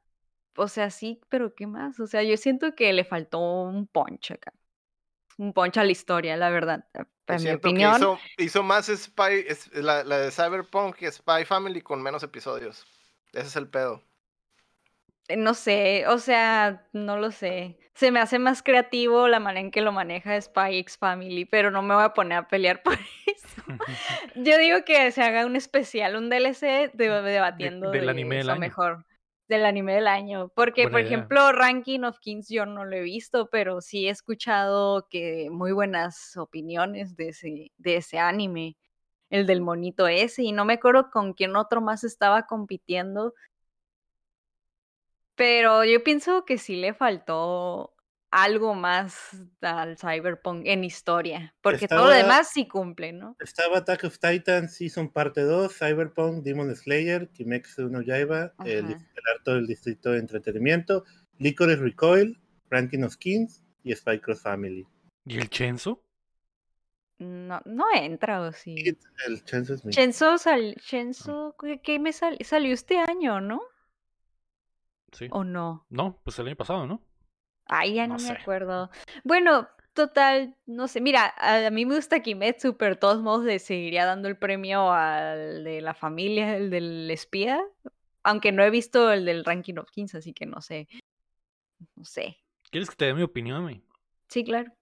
[0.56, 2.00] o sea, sí, pero ¿qué más?
[2.00, 4.52] O sea, yo siento que le faltó un punch acá.
[5.38, 6.86] un poncha a la historia, la verdad.
[7.26, 11.80] En mi opinión, hizo, hizo más Spy, es- la, la de Cyberpunk que Spy Family
[11.82, 12.86] con menos episodios.
[13.32, 14.02] Ese es el pedo.
[15.28, 17.78] Eh, no sé, o sea, no lo sé.
[17.94, 21.70] Se me hace más creativo la manera en que lo maneja Spy X Family, pero
[21.70, 23.62] no me voy a poner a pelear por eso.
[24.34, 28.50] Yo digo que se haga un especial, un DLC de- debatiendo del de anime del
[28.50, 28.60] año.
[28.60, 29.06] mejor.
[29.46, 30.48] Del anime del año.
[30.56, 31.08] Porque, Buena por idea.
[31.12, 35.72] ejemplo, Ranking of Kings yo no lo he visto, pero sí he escuchado que muy
[35.72, 38.76] buenas opiniones de ese, de ese anime.
[39.30, 40.42] El del monito ese.
[40.44, 43.34] Y no me acuerdo con quién otro más estaba compitiendo.
[45.36, 47.94] Pero yo pienso que sí le faltó
[48.30, 49.30] algo más
[49.60, 51.54] al Cyberpunk en historia.
[51.60, 53.36] Porque todo lo demás sí cumple, ¿no?
[53.38, 59.22] Estaba Attack of Titan Season Parte 2, Cyberpunk, Demon Slayer, Kimetsu no Yaiba, el, el
[59.34, 61.04] harto del distrito de entretenimiento,
[61.38, 62.40] Licorice Recoil,
[62.70, 64.86] Ranking of Kings y Spy Cross Family.
[65.26, 66.02] ¿Y el Chenzo?
[67.18, 68.74] No, no entra, ¿o sí?
[69.26, 73.60] El Chenzo es mi- Chenzo, sal, Chenzo, ¿qué, qué me sal- salió este año, no?
[75.14, 75.28] Sí.
[75.30, 75.86] ¿O no?
[75.90, 77.00] No, pues el año pasado, ¿no?
[77.66, 78.32] Ay, ya No no, me sé.
[78.32, 78.90] acuerdo.
[79.24, 81.00] Bueno, total, no sé.
[81.00, 84.92] Mira, a, mí me gusta Kimetsu, pero de todos modos le seguiría dando el premio
[84.92, 87.64] al de la familia, el del espía.
[88.22, 90.88] Aunque no he visto el del Ranking of Kings, así que no sé.
[91.94, 92.38] No sé.
[92.70, 93.82] ¿Quieres que te dé mi opinión, güey?
[94.28, 94.72] Sí, claro.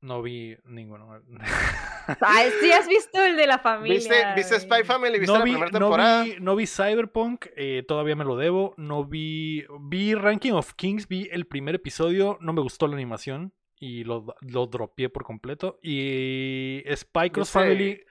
[0.00, 1.22] No vi ninguno.
[2.20, 3.98] Ay, sí, has visto el de la familia.
[3.98, 4.84] ¿Viste, ¿Viste Spy.
[4.84, 5.18] Family?
[5.18, 6.22] ¿Viste no la vi, primera no temporada?
[6.24, 8.74] vi, no vi Cyberpunk, eh, todavía me lo debo.
[8.76, 13.52] No vi, vi Ranking of Kings, vi el primer episodio, no me gustó la animación
[13.78, 15.78] y lo, lo dropeé por completo.
[15.82, 17.50] Y Spy Cross.
[17.50, 18.02] Family,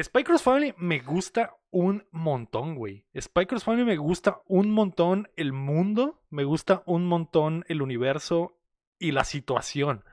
[0.00, 3.06] Spy Cross Family me gusta un montón, güey.
[3.18, 8.58] Spy Cross Family me gusta un montón el mundo, me gusta un montón el universo
[8.98, 10.04] y la situación.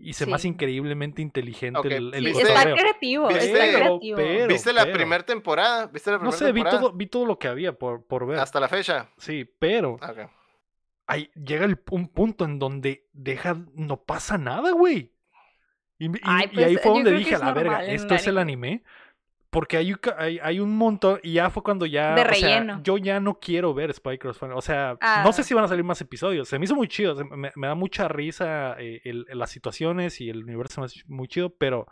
[0.00, 0.48] Y se me hace Sí.
[0.48, 3.46] increíbblemente inteligente Ok, el, el Sí, está creativo, ¿Viste?
[3.52, 4.16] está creativo.
[4.16, 5.86] pero- ¿Viste la primera temporada?
[5.88, 8.38] ¿Viste la No primera sé, vi todo, vi todo lo que había por, por ver.
[8.38, 9.10] Hasta la fecha.
[9.16, 9.98] Sí, pero
[11.06, 15.12] ahí llega el- un punto en donde deja, no pasa nada, güey.
[15.98, 18.38] Y, y- Ay, y pues, ahí fue donde dije, a la verga, esto es el
[18.38, 18.68] anime".
[18.68, 18.84] anime.
[19.50, 22.14] Porque hay, hay, hay un montón, y ya fue cuando ya.
[22.14, 22.80] De o sea, relleno.
[22.82, 24.42] yo ya no quiero ver Spy Cross.
[24.42, 25.44] O sea, no sé Ah.
[25.44, 26.48] si van a salir más episodios.
[26.48, 27.14] Se me hizo muy chido.
[27.24, 31.48] Me, me da mucha risa eh, el- las situaciones y el universo hace muy chido,
[31.48, 31.86] pero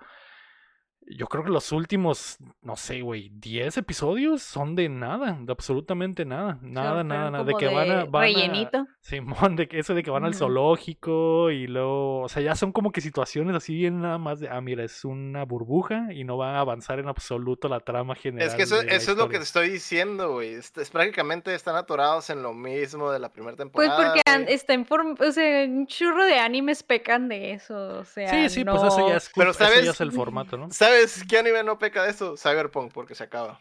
[1.09, 6.25] yo creo que los últimos, no sé, güey, 10 episodios son de nada, de absolutamente
[6.25, 6.59] nada.
[6.63, 7.45] Nada, nada, nada.
[7.45, 8.05] De que van a.
[8.05, 8.87] van a-.
[9.01, 10.35] Simón, de que eso de que van al
[10.77, 14.49] zoológico y luego, o sea, ya son como que situaciones así bien nada más de,
[14.49, 18.49] ah, mira, es una burbuja y no va a avanzar en absoluto la trama general.
[18.49, 20.55] Es que eso, es lo que te estoy diciendo, güey.
[20.55, 23.97] Es, es prácticamente están atorados en lo mismo de la primera Pues temporada.
[24.15, 24.55] porque an- güey.
[24.55, 28.49] está en forma, o sea, un churro de animes pecan de eso, o sea, Sí,
[28.49, 29.89] sí, pues eso ya es, Pero, culpa- eso ya ¿sabes?
[29.91, 30.71] es el formato, ¿no?
[30.71, 30.96] ¿Sabes
[31.29, 32.37] qué anime no peca de eso?
[32.37, 33.61] Cyberpunk, porque se acaba.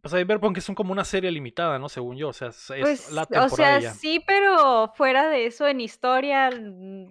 [0.00, 1.88] Pues Cyberpunk es como una serie limitada, ¿no?
[1.88, 3.94] Según yo, o sea, es, es Pues, la o temporada sea, y ya.
[3.94, 7.10] sí, pero fuera de eso, en historia, mm,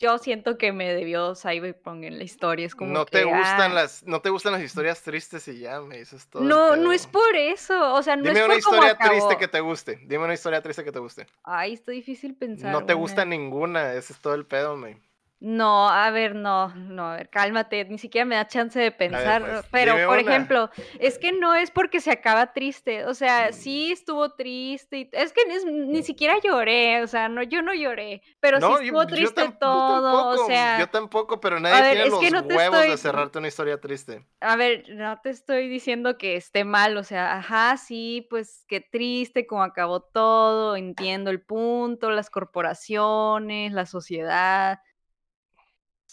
[0.00, 3.72] yo siento que me debió Cyberpunk en la historia, es como No que, te gustan
[3.72, 6.42] ah, las, no te gustan las historias tristes y ya me dices todo.
[6.42, 9.34] No, no es por eso, o sea, no Dime es una por cómo historia triste
[9.34, 9.38] acabó.
[9.38, 10.00] que te guste.
[10.06, 11.28] Dime una historia triste que te guste.
[11.44, 12.72] Ay, está difícil pensar.
[12.72, 13.00] No te una.
[13.00, 15.00] gusta ninguna, ese es todo el pedo, me.
[15.44, 19.42] No, a ver, no, no, a ver, cálmate, ni siquiera me da chance de pensar,
[19.42, 20.30] pues, pero por una.
[20.30, 20.70] ejemplo,
[21.00, 23.52] es que no es porque se acaba triste, o sea, Mm.
[23.52, 27.74] sí estuvo triste, y- es que es- ni siquiera lloré, o sea, no, yo no
[27.74, 31.58] lloré, pero no, sí estuvo yo, triste yo todo, tampoco, o sea, yo tampoco, pero
[31.58, 34.24] nadie ver, tiene es los que no te huevos de cerrarte una historia triste.
[34.38, 38.80] a ver, no te estoy diciendo que esté mal, o sea, ajá, sí, pues qué
[38.80, 44.78] triste cómo acabó todo, entiendo el punto, las corporaciones, la sociedad.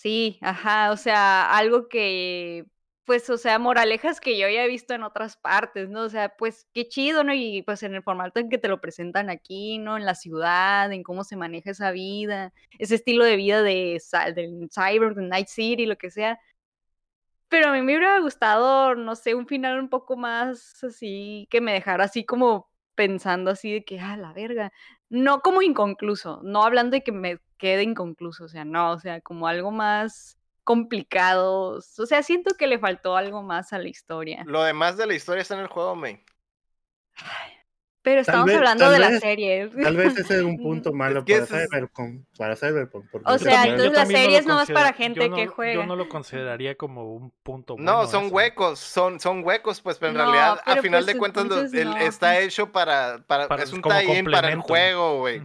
[0.01, 2.65] Sí, ajá, o sea, algo que,
[3.03, 6.03] pues, o sea, moralejas que yo ya he visto en otras partes, ¿no?
[6.03, 7.33] O sea, pues qué chido, ¿no?
[7.33, 9.97] Y pues en el formato en que te lo presentan aquí, ¿no?
[9.97, 14.01] En la ciudad, en cómo se maneja esa vida, ese estilo de vida de
[14.35, 16.39] del Cyber, de Night City, lo que sea.
[17.47, 21.61] Pero a mí me hubiera gustado, no sé, un final un poco más así, que
[21.61, 24.71] me dejara así como pensando así de que, ah, la verga.
[25.09, 29.21] No como inconcluso, no hablando de que me quede inconcluso, o sea, no, o sea,
[29.21, 31.79] como algo más complicado.
[31.79, 34.43] O sea, siento que le faltó algo más a la historia.
[34.45, 36.23] Lo demás de la historia está en el juego, me.
[38.09, 39.69] Pero estamos vez- hablando de la vez- serie.
[39.83, 42.25] Tal vez ese es un punto malo que para es- Cyberpunk.
[42.37, 44.93] Para Cyberpunk porque O Yo sea, también- yo entonces la serie lo es nomás para
[44.93, 45.85] gente yo no- que Yo juega.
[45.85, 48.35] no lo consideraría como un punto No, bueno son eso.
[48.35, 51.55] huecos, son, son huecos, pues, pero en No, realidad, a final pues de cuentas, lo-
[51.55, 51.97] entonces el- no.
[51.97, 54.67] está hecho para, para, Para- es un tie-in para el complemento.
[54.67, 55.41] juego, güey.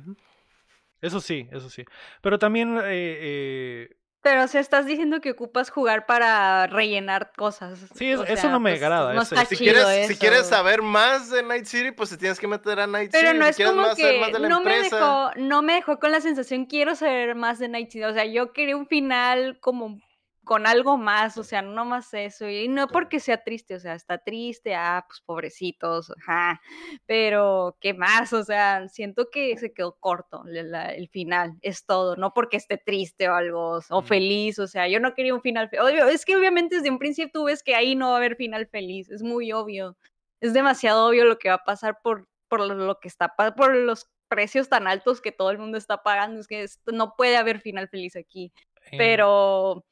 [1.01, 1.85] Eso sí, eso sí.
[2.23, 3.89] Pero también eh, eh,
[4.25, 7.79] Pero o sea, estás diciendo que ocupas jugar para rellenar cosas.
[7.95, 10.07] Sí, es- o eso sea, no me pues, agrada, No eso- está Si chido quieres,
[10.07, 10.21] si eso.
[10.21, 13.39] quieres saber más de Night City, pues te tienes que meter a Night Pero City.
[13.39, 15.99] no si es como más, que más de la no me dejó, no me dejó
[16.01, 18.05] con la sensación quiero saber más de Night City.
[18.05, 20.01] O sea, yo quería un final como
[20.45, 22.49] con algo más, o sea, no más eso.
[22.49, 26.61] Y no porque sea triste, o sea, está triste, ah, pues pobrecitos, ajá.
[27.07, 28.33] Pero, ¿qué más?
[28.33, 32.17] O sea, siento que se quedó corto la- el final, es todo.
[32.17, 35.69] No porque esté triste o algo, o feliz, o sea, yo no quería un final
[35.69, 35.85] feliz.
[36.13, 38.67] Es que obviamente desde un principio tú ves que ahí no va a haber final
[38.67, 39.97] feliz, es muy obvio
[40.41, 44.11] es demasiado obvio lo que va a pasar por, por lo, que está por los
[44.29, 46.39] precios tan altos que todo el mundo está pagando.
[46.39, 48.53] Es que no puede haber final feliz aquí.
[48.99, 49.87] Pero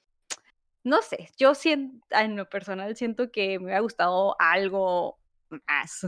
[0.85, 5.19] no sé, yo siento, en lo personal siento que me hubiera gustado algo
[5.67, 6.07] más.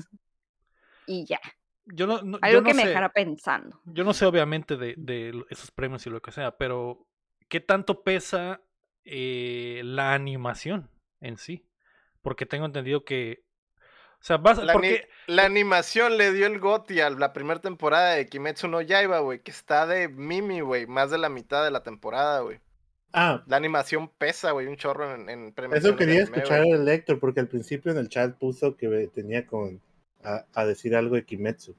[1.07, 1.41] Y ya,
[1.87, 3.81] yo no, no- yo algo no que me sé- dejara pensando.
[3.85, 7.07] Yo no sé, obviamente, de, de esos premios y lo que sea, pero
[7.49, 8.61] ¿qué tanto pesa
[9.05, 10.91] eh, la animación
[11.21, 11.67] en sí?
[12.23, 13.45] Porque tengo entendido que.
[14.21, 14.57] O sea, vas.
[14.59, 14.75] La,
[15.27, 19.41] la animación le dio el GOTY a la primera temporada de Kimetsu no Yaiba, güey,
[19.43, 22.61] que está de Mimi, güey, más de la mitad de la temporada, güey.
[23.15, 26.65] Ah, La animación pesa, güey, un chorro en, en eso quería anime, escuchar güey.
[26.65, 29.83] el Héctor, porque al principio en el chat puso que tenía con
[30.23, 31.77] a, a decir algo de Kimetsu.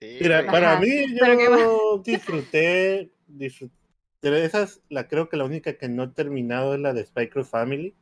[0.00, 0.88] Sí, Mira, para Ajá, mí
[1.18, 3.74] yo disfruté, disfruté.
[4.22, 7.28] De esas, la creo que la única que no he terminado es la de Spy
[7.30, 7.94] Cross Family.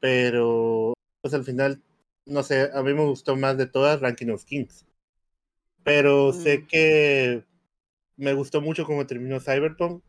[0.00, 1.82] Pero, pues al final,
[2.26, 4.86] no sé, a mí me gustó más de todas Ranking of Kings.
[5.84, 6.66] Pero sé Mm.
[6.66, 7.44] que
[8.16, 10.02] me gustó mucho cómo terminó Cyberpunk.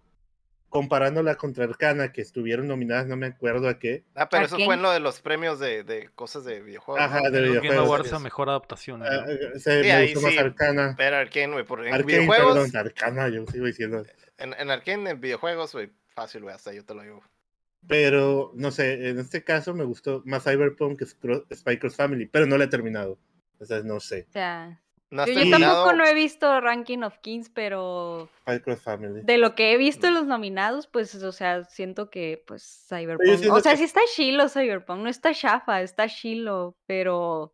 [0.70, 4.04] Comparándola contra Arcana, que estuvieron nominadas, no me acuerdo a qué.
[4.14, 4.66] Ah, pero eso Arkane.
[4.66, 7.02] fue en lo de los premios de, de cosas de videojuegos.
[7.02, 7.32] Ajá, ¿no?
[7.32, 7.78] de videojuegos.
[7.88, 9.00] Awards a mejor adaptación.
[9.00, 9.06] ¿no?
[9.06, 9.26] Ah,
[9.58, 10.36] se Sí, me ahí gustó sí.
[10.36, 10.96] más Arcana.
[10.98, 14.04] Pero Arkane, güey, por en Arcane, videojuegos, perdón, Arcana, yo sigo diciendo.
[14.38, 17.24] en, en Arkane, en videojuegos, güey, fácil, güey, hasta yo te lo digo.
[17.88, 22.58] Pero, no sé, en este caso me gustó más Cyberpunk que Cross Family, pero no
[22.58, 23.18] la he terminado.
[23.60, 24.26] O sea, no sé.
[24.30, 28.28] O sea, ¿No has yo, tampoco no he visto Ranking of Kings, pero
[28.84, 29.22] Family.
[29.24, 30.16] de lo que he visto en Mm.
[30.18, 33.52] los nominados, pues, o sea, siento que, pues, Cyberpunk.
[33.52, 37.54] O sea, que- sí está chilo Cyberpunk, no está chafa, está chilo, pero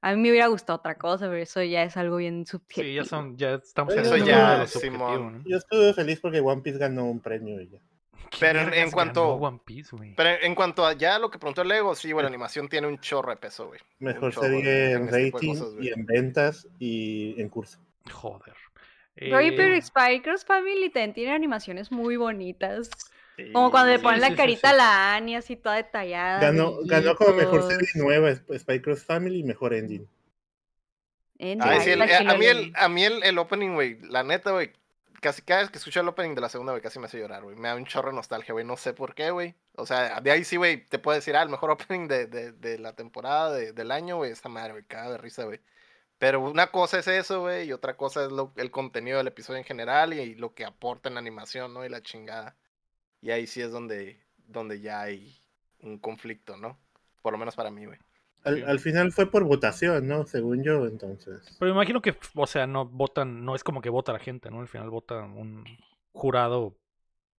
[0.00, 2.86] a mí me hubiera gustado otra cosa, pero eso ya es algo bien subjetivo.
[2.88, 4.98] Sí, ya son, ya estamos Eso en el ya, Simón.
[5.00, 5.42] subjetivo, ¿no?
[5.46, 7.78] Yo estuve feliz porque One Piece ganó un premio y ya.
[8.40, 10.14] Pero en- en cuanto- One Piece, güey?
[10.14, 12.86] Pero en cuanto a ya lo que preguntó el Lego, sí, güey, la animación tiene
[12.86, 13.80] un chorro de peso, güey.
[14.00, 17.78] Mejor chorro serie en este rating cosas, y en ventas y en curso.
[18.12, 18.54] Joder.
[19.14, 22.88] Pero Eh, Spy Cross Family también tiene animaciones muy bonitas.
[23.36, 24.74] Sí, Como cuando le ponen sí, la sí, carita sí.
[24.74, 26.40] a la Annie así toda detallada.
[26.40, 30.06] Ganó, ganó como mejor serie nueva Sp- Spy Cross Family y mejor ending.
[31.40, 34.24] Ay, ay, el- está a, mí el- el, a mí el, el opening, güey, la
[34.24, 34.72] neta, güey,
[35.20, 37.42] casi cada vez que escucho el opening de la segunda, güey, casi me hace llorar,
[37.44, 37.56] güey.
[37.56, 39.54] Me da un chorro de nostalgia, güey, no sé por qué, güey.
[39.76, 42.52] O sea, de ahí sí, güey, te puedo decir, ah, el mejor opening de, de,
[42.52, 45.60] de la temporada, de- del año, güey, esta madre, güey, caga de risa, güey.
[46.18, 49.58] Pero una cosa es eso, güey, y otra cosa es lo- el contenido del episodio
[49.58, 51.84] en general y, lo que aporta en la animación, ¿no?
[51.84, 52.56] Y la chingada.
[53.20, 55.40] Y ahí sí es donde, donde ya hay
[55.80, 56.78] un conflicto, ¿no?
[57.22, 57.98] Por lo menos para mí, güey.
[58.44, 58.62] Al, Sí.
[58.66, 60.24] al final fue por votación, ¿no?
[60.26, 61.56] Según yo, entonces.
[61.58, 64.50] Pero me imagino que, o sea, no votan, no es como que vota la gente,
[64.50, 64.60] ¿no?
[64.60, 65.64] Al final vota un
[66.12, 66.76] jurado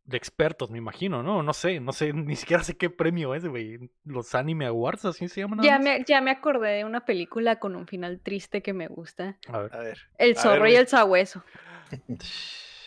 [0.06, 1.44] de expertos, me imagino, ¿no?
[1.44, 3.92] No sé, no sé, ni siquiera sé qué premio es, güey.
[4.04, 5.62] Los Anime Awards, así se llaman.
[5.62, 9.38] Ya me, ya me acordé de una película con un final triste que me gusta.
[9.48, 9.74] A ver.
[9.76, 10.00] A ver.
[10.18, 11.44] El ver, zorro y el sabueso.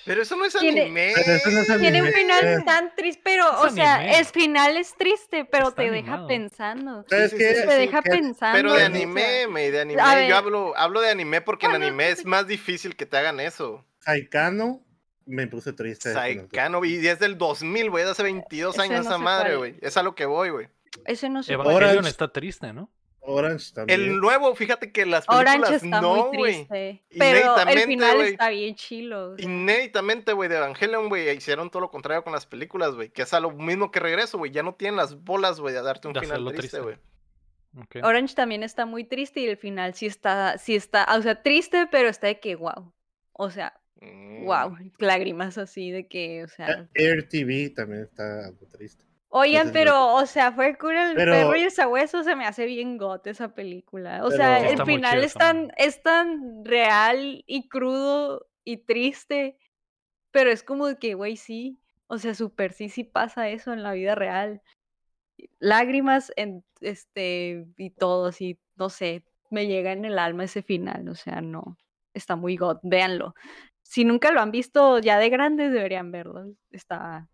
[0.05, 1.13] Pero eso no es Tiene- anime.
[1.15, 4.19] No es Tiene un final tan triste, pero, Es o sea, anime.
[4.19, 6.27] el final es triste, pero Está te animado.
[6.27, 7.05] deja pensando.
[7.09, 7.55] ¿Sabes sí, qué?
[7.55, 8.57] sí, Te deja ¿Qué- pensando.
[8.57, 10.03] Pero de anime, me, de anime.
[10.03, 10.27] A.
[10.29, 13.39] Yo hablo, hablo de anime porque en Bueno, anime es más difícil que te hagan
[13.41, 13.85] eso.
[14.01, 14.83] Saikano
[15.25, 16.13] me puse triste.
[16.13, 19.77] Saikano, y es del 2000, güey, de hace 22 Ese años no esa madre, güey.
[19.81, 20.69] Es a lo que voy, güey.
[21.07, 21.53] Ese no sé.
[21.53, 22.11] Evangelion Orange.
[22.11, 22.91] está triste, ¿no?
[23.25, 24.01] Orange también.
[24.01, 26.53] El nuevo, fíjate que las películas Orange está no, muy güey.
[26.67, 27.03] triste.
[27.19, 28.29] Pero el Inéditamente, final güey.
[28.31, 29.35] está bien chilo.
[29.39, 33.11] Inéditamente, güey, de Evangelion, güey, hicieron todo lo contrario con las películas, güey.
[33.11, 34.51] Que es a lo mismo que regreso, güey.
[34.51, 36.97] Ya no tienen las bolas, güey, de darte un De final triste, güey.
[38.03, 41.89] Orange también está muy triste y el final sí está, sí está, o sea, triste,
[41.91, 42.93] pero está de que wow.
[43.33, 44.45] O sea, Mm.
[44.47, 46.89] wow, lágrimas así de que, o sea.
[46.95, 49.05] Air TV también está algo triste.
[49.35, 52.67] Oigan, pero, o sea, fue cool el Pero- perro y el sabueso, se me hace
[52.67, 54.23] bien got esa película.
[54.27, 59.57] O sea, el final es tan, es tan real y crudo y triste,
[60.33, 61.81] pero es como que, güey, sí.
[62.09, 64.61] O sea, súper sí, sí pasa eso en la vida real.
[65.61, 71.09] Lágrimas en este y todo, así, no sé, me llega en el alma ese final,
[71.09, 71.79] o sea, no,
[72.13, 73.35] está muy got, véanlo.
[73.81, 76.53] Si nunca lo han visto ya de grandes, deberían verlo.
[76.71, 77.29] Está,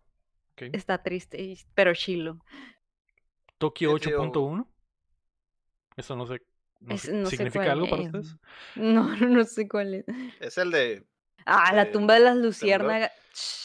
[0.67, 2.39] Está triste, pero chilo.
[3.57, 4.67] Tokio Es de- 8.1.
[5.97, 6.41] Eso no sé.
[6.79, 8.07] no Es- sé, no sé ¿Significa cuál algo para es.
[8.07, 8.37] ustedes?
[8.75, 10.05] No, no sé cuál es.
[10.39, 11.05] Es el de.
[11.45, 13.11] Ah, la de tumba de las luciérnagas.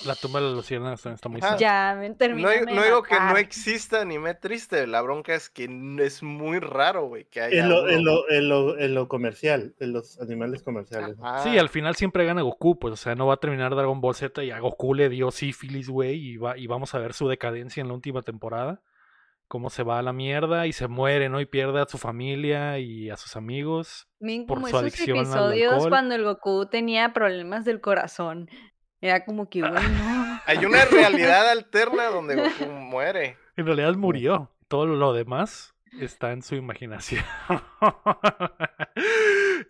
[0.05, 1.59] La tumba de las luciérnagas también está muy sad.
[1.59, 5.35] Ya, me No, terminó digo- de no digo que no exista anime triste, la bronca
[5.35, 5.65] es que
[6.01, 9.75] es muy raro, güey, que haya En lo, en, lo, en, lo, en lo comercial,
[9.81, 11.17] en los animales comerciales.
[11.19, 11.27] ¿no?
[11.27, 11.43] Ajá.
[11.43, 14.15] Sí, al final siempre gana Goku, pues, o sea, no va a terminar Dragon Ball
[14.15, 17.27] Z y a Goku le dio sífilis, güey, y, va, y vamos a ver su
[17.29, 18.81] decadencia en la última temporada.
[19.49, 21.41] Cómo se va a la mierda y se muere, ¿no?
[21.41, 24.09] Y pierde a su familia y a sus amigos.
[24.19, 28.49] Miren, por como su esos adicción al episodios cuando el Goku tenía problemas del corazón.
[29.01, 30.41] Era como que, güey, no.
[30.47, 33.37] Hay una realidad alterna donde Goku muere.
[33.57, 34.51] En realidad murió.
[34.67, 37.23] Todo lo demás está en su imaginación.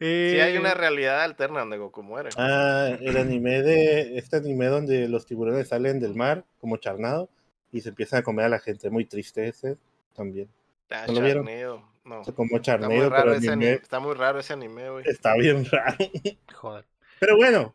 [0.00, 2.30] Sí, hay una Eh, realidad alterna donde Goku muere.
[2.36, 4.18] Ah, el anime de.
[4.18, 7.28] Este anime donde los tiburones salen del mar como charnado
[7.74, 8.88] y se empiezan a comer a la gente.
[8.88, 9.76] Muy triste ese
[10.14, 10.48] también.
[10.90, 11.44] Ah, ¿no lo vieron?
[11.44, 12.22] Charneo, No.
[12.22, 13.82] Como Está muy charneo, raro pero ese anime anime.
[13.82, 15.04] Está muy raro ese anime, güey.
[15.08, 15.96] está bien raro.
[16.54, 16.84] Joder.
[17.20, 17.74] Pero bueno,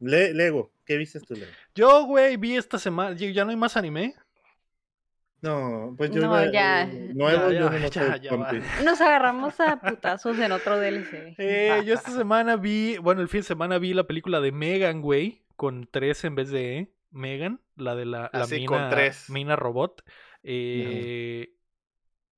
[0.00, 1.50] Le- Lego, ¿qué viste tú, Lego?
[1.74, 3.16] Yo, güey, vi esta semana.
[3.16, 4.14] ¿Ya no hay más anime?
[5.42, 6.82] No, pues yo No, iba- ya.
[6.82, 8.36] eh, nuevo, Ya, yo.
[8.84, 11.34] Nos agarramos a putazos en otro DLC.
[11.38, 15.00] Eh, yo esta semana vi, bueno, el fin de semana vi la película de Megan,
[15.00, 16.88] güey, con tres en vez de E.
[17.10, 19.28] Megan, la de la, la Así, con mina, tres.
[19.30, 20.02] mina robot.
[20.42, 21.52] Eh,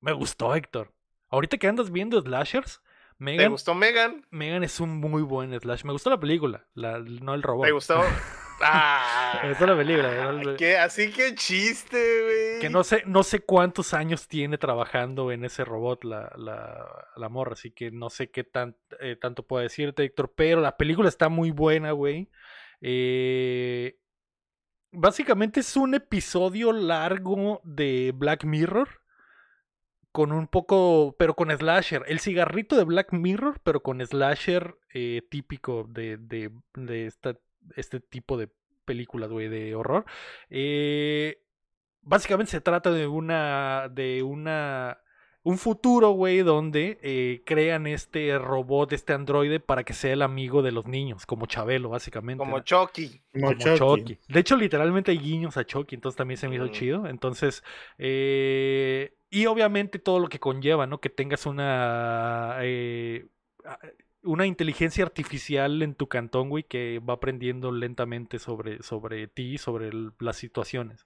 [0.00, 0.92] Me gustó, Héctor.
[1.28, 2.82] Ahorita que andas viendo slashers,
[3.18, 4.26] ¿Te Megan, gustó Megan?
[4.30, 5.84] Megan es un muy buen slash.
[5.84, 7.66] Me gustó la película, la, no el robot.
[7.66, 8.00] ¿Te gustó?
[8.64, 10.54] Ah, Me gustó la película.
[10.56, 10.76] ¿Qué?
[10.78, 12.60] Así que chiste, güey.
[12.60, 16.86] Que no sé, no sé cuántos años tiene trabajando en ese robot la, la,
[17.16, 20.76] la morra, así que no sé qué tan, eh, tanto puedo decirte, Héctor, pero la
[20.76, 22.30] película está muy buena, güey.
[22.80, 23.96] Eh,
[24.92, 28.88] básicamente es un episodio largo de Black Mirror,
[30.12, 32.04] con un poco, pero con slasher.
[32.06, 37.38] El cigarrito de Black Mirror, pero con slasher eh, típico de, de, de esta-
[37.76, 38.50] este tipo de
[38.84, 40.04] películas, güey, de horror.
[40.50, 41.42] Eh,
[42.02, 44.98] básicamente se trata de una de una
[45.44, 50.62] un futuro, güey, donde eh, crean este robot, este androide para que sea el amigo
[50.62, 52.38] de los niños, como Chabelo, básicamente.
[52.38, 52.62] Como ¿no?
[52.62, 53.22] Chucky.
[53.32, 53.78] Como Mochoki.
[53.78, 54.18] Chucky.
[54.28, 56.70] De hecho, literalmente hay guiños a Chucky, entonces también se me hizo Mm.
[56.70, 57.06] chido.
[57.08, 57.64] Entonces,
[57.98, 61.00] eh, y obviamente todo lo que conlleva, ¿no?
[61.00, 63.26] Que tengas una eh,
[64.24, 69.88] una inteligencia artificial en tu cantón, güey, que va aprendiendo lentamente sobre, sobre ti, sobre
[69.88, 71.04] el- las situaciones.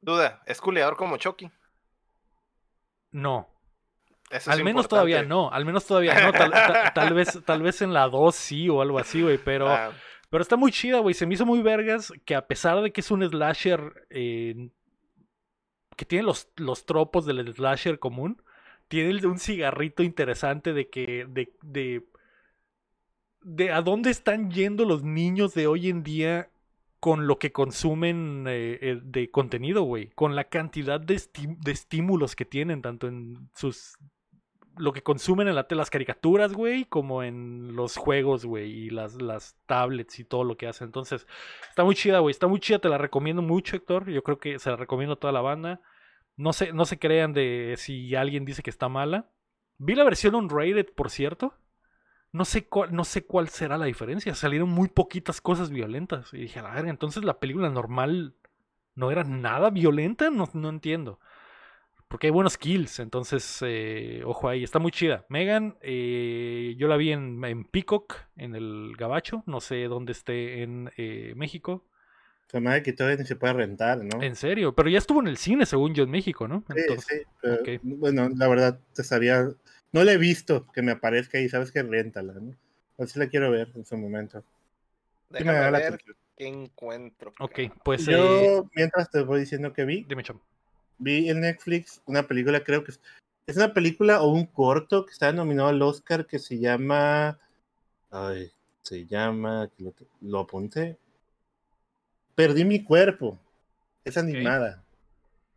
[0.00, 1.50] Duda, ¿es culeador como Chucky?
[3.14, 3.48] No,
[4.30, 4.88] Eso al menos importante.
[4.90, 8.34] todavía no, al menos todavía no, tal, ta- tal vez, tal vez en la 2
[8.34, 9.68] sí o algo así, güey, pero...
[9.68, 9.92] Ah,
[10.30, 11.14] Pero está muy chida, güey.
[11.14, 14.68] Se me hizo muy vergas que a pesar de que es un slasher eh,
[15.96, 18.42] que tiene los, los tropos del slasher común,
[18.88, 22.04] tiene un cigarrito interesante de que de, de
[23.42, 26.50] de a dónde están yendo los niños de hoy en día
[27.04, 31.20] con lo que consumen eh, eh, de contenido, güey, con la cantidad de,
[31.58, 33.98] de estímulos que tienen tanto en sus
[34.78, 39.20] lo que consumen en la las caricaturas, güey, como en los juegos, güey, y las,
[39.20, 40.86] las tablets y todo lo que hacen.
[40.86, 41.26] Entonces,
[41.68, 44.08] está muy chida, güey, está muy chida, te la recomiendo mucho, Héctor.
[44.08, 45.82] Yo creo que se la recomiendo a toda la banda.
[46.38, 49.28] No se, no se crean de si alguien dice que está mala.
[49.76, 51.52] Vi la versión unrated, por cierto.
[52.34, 54.34] No sé, cuál, no sé cuál será la diferencia.
[54.34, 56.34] Salieron muy poquitas cosas violentas.
[56.34, 58.34] Y dije, a verga, entonces la película normal
[58.96, 60.30] no era nada violenta.
[60.30, 61.20] No, no entiendo.
[62.08, 65.24] Porque hay buenos kills, entonces, eh, ojo ahí, está muy chida.
[65.28, 70.62] Megan, eh, yo la vi en, en Peacock, en el Gabacho, no sé dónde esté
[70.62, 71.84] en eh, México.
[72.48, 74.22] Se me que todavía ni se puede rentar, ¿no?
[74.22, 76.64] En serio, pero ya estuvo en el cine, según yo, en México, ¿no?
[76.68, 77.80] Sí, Entonces, sí, pero.
[77.82, 79.48] Bueno, la verdad, te estaría.
[79.94, 82.56] No la he visto que me aparezca ahí, sabes que réntala, ¿no?
[82.98, 84.42] Así la quiero ver en su momento.
[85.30, 86.00] Déjame la ver
[86.36, 87.32] qué encuentro.
[87.38, 90.40] Ok, pues, eh, Yo, mientras te voy diciendo que vi, dime, cham.
[90.98, 93.00] vi en Netflix una película, creo que es,
[93.46, 97.38] es una película o un corto que está nominado al Oscar que se llama.
[98.10, 98.50] Ay,
[98.82, 99.70] se llama.
[99.76, 100.98] que Lo, lo apunté.
[102.34, 103.38] Perdí mi cuerpo.
[104.04, 104.83] Es animada.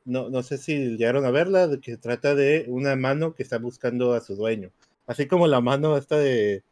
[0.08, 3.44] No, no sé si llegaron a verla, de que se trata de una mano que
[3.44, 4.72] está buscando a su dueño.
[5.06, 6.64] Así como la mano esta de,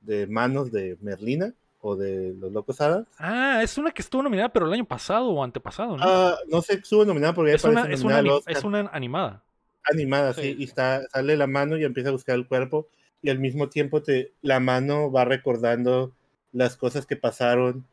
[0.00, 3.06] de manos de Merlina o de los Locos Hadas.
[3.18, 6.02] Ah, es una que estuvo nominada, pero el año pasado o antepasado, ¿no?
[6.04, 9.42] Ah, no sé, estuvo nominada porque ya es, una, es, una, es animada.
[9.84, 10.40] animada, Sí.
[10.42, 12.88] sí, y está, sale la mano y empieza a buscar el cuerpo,
[13.22, 16.12] y al mismo tiempo te, la mano va recordando
[16.52, 17.84] las cosas que pasaron,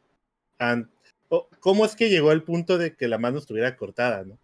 [0.58, 0.90] an-
[1.30, 4.38] o cómo es que llegó al punto de que la mano estuviera cortada, ¿no?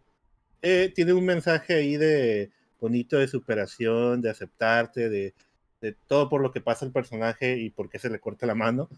[0.61, 5.34] Eh, tiene un mensaje ahí de bonito de superación, de aceptarte, de,
[5.81, 8.55] de todo por lo que pasa el personaje y por qué se le corta la
[8.55, 8.89] mano.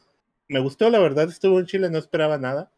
[0.48, 2.72] Me gustó, la verdad, estuvo en Chile, no esperaba nada.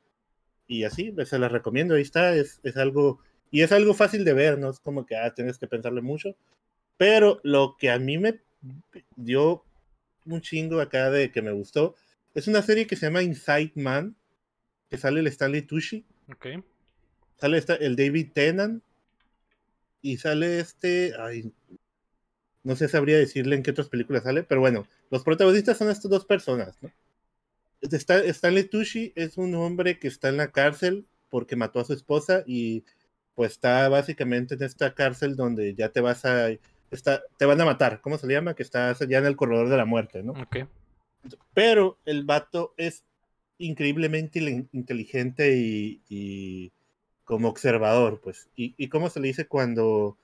[0.68, 3.20] Y así, pues, se las recomiendo, ahí está, es, es algo,
[3.52, 6.36] y es algo fácil de ver, no es como que, ah, tienes que pensarle mucho.
[6.98, 8.40] Pero lo que a mí me
[9.16, 9.64] dio
[10.26, 11.96] un chingo acá de que me gustó,
[12.36, 14.16] es una serie que se llama Inside Man,
[14.90, 16.48] que sale el Stanley Tucci, Ok.
[17.42, 18.84] Sale el David Tennant,
[20.02, 21.52] y sale este, ay,
[22.64, 26.10] no sé sabría decirle en qué otras películas sale, pero bueno, los protagonistas son estas
[26.10, 26.92] dos personas, ¿no?
[27.82, 31.94] Está, Stanley Tucci es un hombre que está en la cárcel porque mató a su
[31.94, 32.84] esposa y
[33.34, 36.50] pues está básicamente en esta cárcel donde ya te vas a,
[36.92, 38.54] está, te van a matar, ¿cómo se le llama?
[38.54, 40.34] Que estás ya en el corredor de la muerte, ¿no?
[41.54, 43.04] Pero el vato es
[43.58, 46.72] increíblemente inteligente y, y
[47.32, 48.50] como observador, pues.
[48.58, 50.18] Y, y cómo se le dice cuando,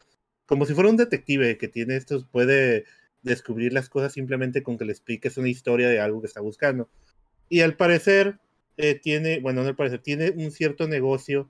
[0.46, 2.84] como si fuera un detective que tiene estos, puede
[3.22, 6.90] descubrir las cosas simplemente con que le expliques una historia de algo que está buscando.
[7.48, 8.40] Y al parecer
[8.76, 11.50] eh, tiene, bueno, no al parecer, tiene un cierto negocio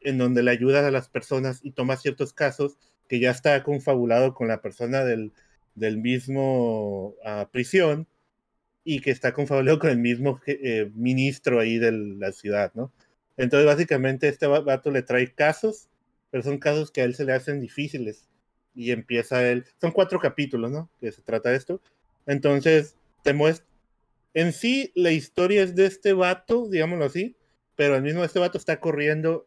[0.00, 2.76] en donde le ayuda a las personas y toma ciertos casos
[3.08, 5.32] que ya está confabulado con la persona del,
[5.76, 8.08] del mismo ah, prisión
[8.82, 12.92] y que está confabulado con el mismo eh, ministro ahí de la ciudad, ¿no?
[13.36, 15.88] Entonces, básicamente, este va- vato le trae casos,
[16.30, 18.28] pero son casos que a él se le hacen difíciles.
[18.74, 19.64] Y empieza él.
[19.80, 20.90] Son cuatro capítulos, ¿no?
[21.00, 21.80] Que se trata de esto.
[22.26, 23.66] Entonces, te muestra.
[24.34, 27.36] En sí, la historia es de este vato, digámoslo así,
[27.76, 29.46] pero al mismo este vato está corriendo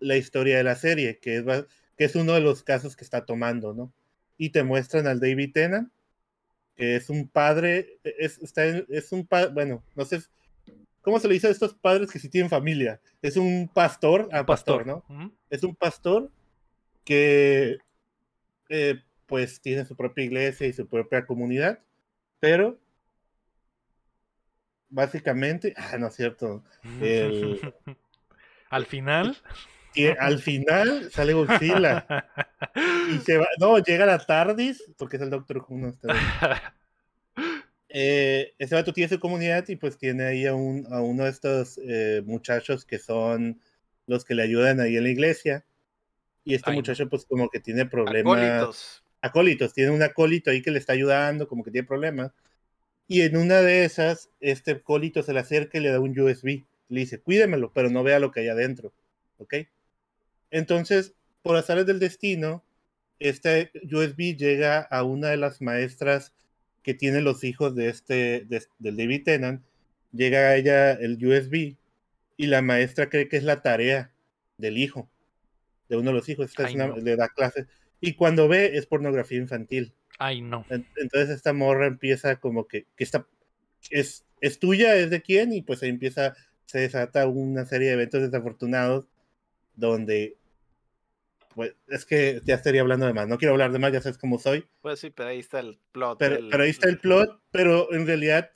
[0.00, 1.44] la historia de la serie, que es,
[1.96, 3.92] que es uno de los casos que está tomando, ¿no?
[4.36, 5.92] Y te muestran al David Tennant,
[6.74, 10.20] que es un padre, es, está es un padre, bueno, no sé,
[11.02, 13.00] ¿cómo se le dice a estos padres que sí tienen familia?
[13.22, 15.04] Es un pastor, ah, pastor, ¿no?
[15.48, 16.30] Es un pastor
[17.04, 17.78] que
[18.68, 21.80] eh, pues tiene su propia iglesia y su propia comunidad,
[22.38, 22.78] pero
[24.88, 26.64] básicamente, ah, no es cierto,
[27.00, 27.74] el-
[28.70, 29.36] Al final.
[29.92, 32.06] que al final sale Godzilla
[33.10, 36.24] y se va, no, llega la TARDIS, porque es el Doctor Who, no está bien.
[37.92, 41.30] Eh, ese vato tiene su comunidad y pues tiene ahí a, un, a uno de
[41.30, 43.60] estos eh, muchachos que son
[44.06, 45.64] los que le ayudan ahí en la iglesia.
[46.44, 48.38] Y este Ay, muchacho pues como que tiene problemas.
[48.38, 49.04] Acólitos.
[49.20, 52.32] Acólitos, tiene un acólito ahí que le está ayudando, como que tiene problemas.
[53.08, 56.64] Y en una de esas, este acólito se le acerca y le da un USB.
[56.88, 58.92] Le dice, cuídemelo, pero no vea lo que hay adentro.
[59.38, 59.54] ¿Ok?
[60.52, 62.64] Entonces, por azares del destino,
[63.18, 66.32] este USB llega a una de las maestras
[66.82, 69.62] que tiene los hijos de este, de- del David Tennant.
[70.12, 71.76] Llega a ella el USB
[72.36, 74.12] y la maestra cree que es la tarea
[74.58, 75.08] del hijo,
[75.88, 76.46] de uno de los hijos.
[76.50, 76.96] Esta es una- no.
[76.96, 77.66] le da clases.
[78.00, 79.92] Y cuando ve es pornografía infantil.
[80.18, 80.64] Ay, no.
[80.70, 83.26] En- Entonces esta morra empieza como que, que está,
[83.90, 86.34] es, es tuya, es de quién, y pues ahí empieza,
[86.66, 89.06] se desata una serie de eventos desafortunados
[89.76, 90.36] donde,
[91.60, 94.16] pues es que ya estaría hablando de más, no quiero hablar de más, ya sabes
[94.16, 96.18] cómo soy, Pues sí, pero ahí está el plot.
[96.18, 98.50] pero, del- pero ahí está el plot, pero en realidad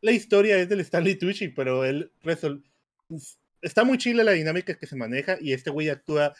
[0.00, 2.62] la historia es del Stanley Tucci, pero él resol-
[3.60, 6.34] está muy chile la dinámica que se maneja y este güey actúa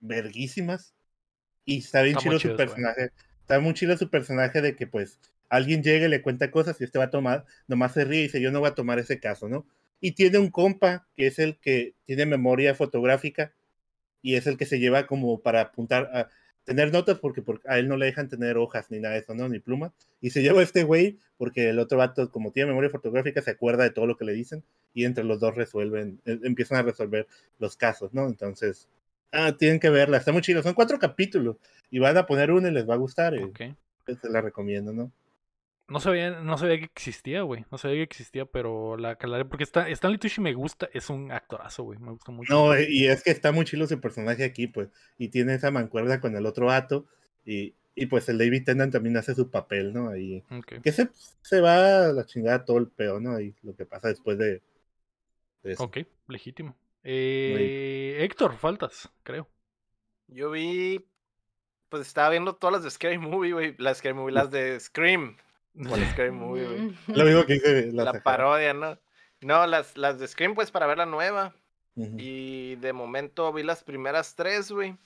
[0.00, 0.94] verguísimas
[1.64, 2.84] y está bien Está chido chido su ese güey.
[2.84, 3.12] personaje.
[3.40, 6.84] Está muy chido su personaje de que pues alguien llega y le cuenta cosas y
[6.84, 9.20] este va a tomar, nomás se ríe y dice yo no voy a tomar ese
[9.20, 9.66] caso, ¿no?
[10.00, 13.52] Y tiene un compa que es el que tiene memoria fotográfica
[14.22, 16.28] y es el que se lleva como para apuntar a
[16.64, 19.34] tener notas porque, por- a él no le dejan tener hojas ni nada de eso,
[19.34, 19.48] ¿no?
[19.48, 19.92] Ni plumas.
[20.20, 23.82] Y se lleva este güey porque el otro vato, como tiene memoria fotográfica, se acuerda
[23.82, 24.62] de todo lo que le dicen
[24.94, 27.26] y entre los dos resuelven, eh, empiezan a resolver
[27.58, 28.26] los casos, ¿no?
[28.28, 28.88] Entonces,
[29.32, 30.62] ah, tienen que verla, está muy chido.
[30.62, 31.56] Son cuatro capítulos
[31.90, 33.34] y van a poner uno y les va a gustar.
[33.34, 33.60] y Ok.
[34.20, 35.10] Se la recomiendo, ¿no?
[35.92, 37.66] No sabía, no sabía que existía, güey.
[37.70, 39.44] No sabía que existía, pero la calaré.
[39.44, 41.98] Porque está, Stanley Tucci me gusta, es un actorazo, güey.
[41.98, 42.52] Me gusta mucho.
[42.52, 44.88] No, y es que está muy chido su personaje aquí, pues,
[45.18, 47.06] y tiene esa mancuerda con el otro vato
[47.44, 50.08] y, y pues el David Tennant también hace su papel, ¿no?
[50.08, 50.42] Ahí.
[50.50, 50.80] Ok.
[50.82, 51.10] que se,
[51.42, 53.38] se va a la chingada todo el peo, ¿no?
[53.38, 54.62] Y lo que pasa después de,
[55.62, 55.84] de eso.
[55.84, 56.74] Ok, legítimo.
[57.04, 59.46] Eh, Héctor, faltas, creo.
[60.28, 61.04] Yo vi.
[61.90, 63.74] Pues estaba viendo todas las de Scary Movie, güey.
[63.76, 65.36] Las Scary Movie, las de Scream.
[66.12, 66.96] Scary Movie, güey.
[67.08, 68.98] Lo mismo que dice la, parodia, ¿no?
[69.40, 71.54] No, las, las de Scream, pues para ver la nueva.
[71.96, 74.96] Y de momento vi las primeras tres, güey.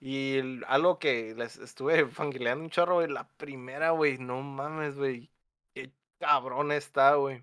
[0.00, 3.08] Y el- algo que les estuve fangileando un chorro, güey.
[3.08, 5.30] La primera, güey, no mames, güey.
[5.74, 7.42] Qué cabrón está, güey.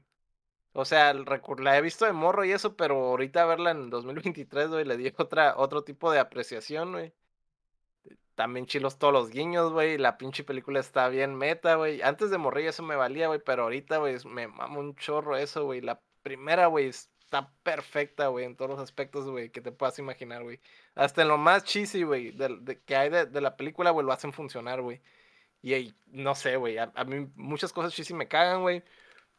[0.74, 4.86] O sea, la he visto de morro y eso, pero ahorita verla en 2023, güey,
[4.86, 7.14] le di otra, otro tipo de apreciación, güey.
[8.38, 9.98] También chilos todos los guiños, güey.
[9.98, 12.04] La pinche película está bien meta, güey.
[12.04, 15.66] Antes de morir eso me valía, güey, pero ahorita, güey, me mama un chorro eso,
[15.66, 15.82] güey.
[15.82, 20.44] La primera, güey, está perfecta, güey, en todos los aspectos, güey, que te puedas imaginar,
[20.44, 20.60] güey.
[20.94, 24.14] Hasta en lo más cheesy, güey, de, que hay de, de la película, güey, lo
[24.14, 25.02] hacen funcionar, güey.
[25.64, 28.84] Y no sé, güey, a, mí muchas cosas cheesy me cagan, güey.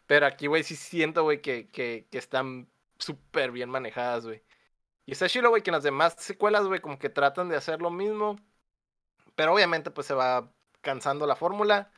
[0.07, 2.69] Pero aquí, güey, sí siento, güey, que, que, que están
[2.99, 4.43] súper bien manejadas, güey.
[5.07, 7.81] Y está chido, güey, que en las demás secuelas, güey, como que tratan de hacer
[7.81, 8.37] lo mismo.
[9.39, 10.51] Pero obviamente, pues se va
[10.81, 11.93] cansando la fórmula.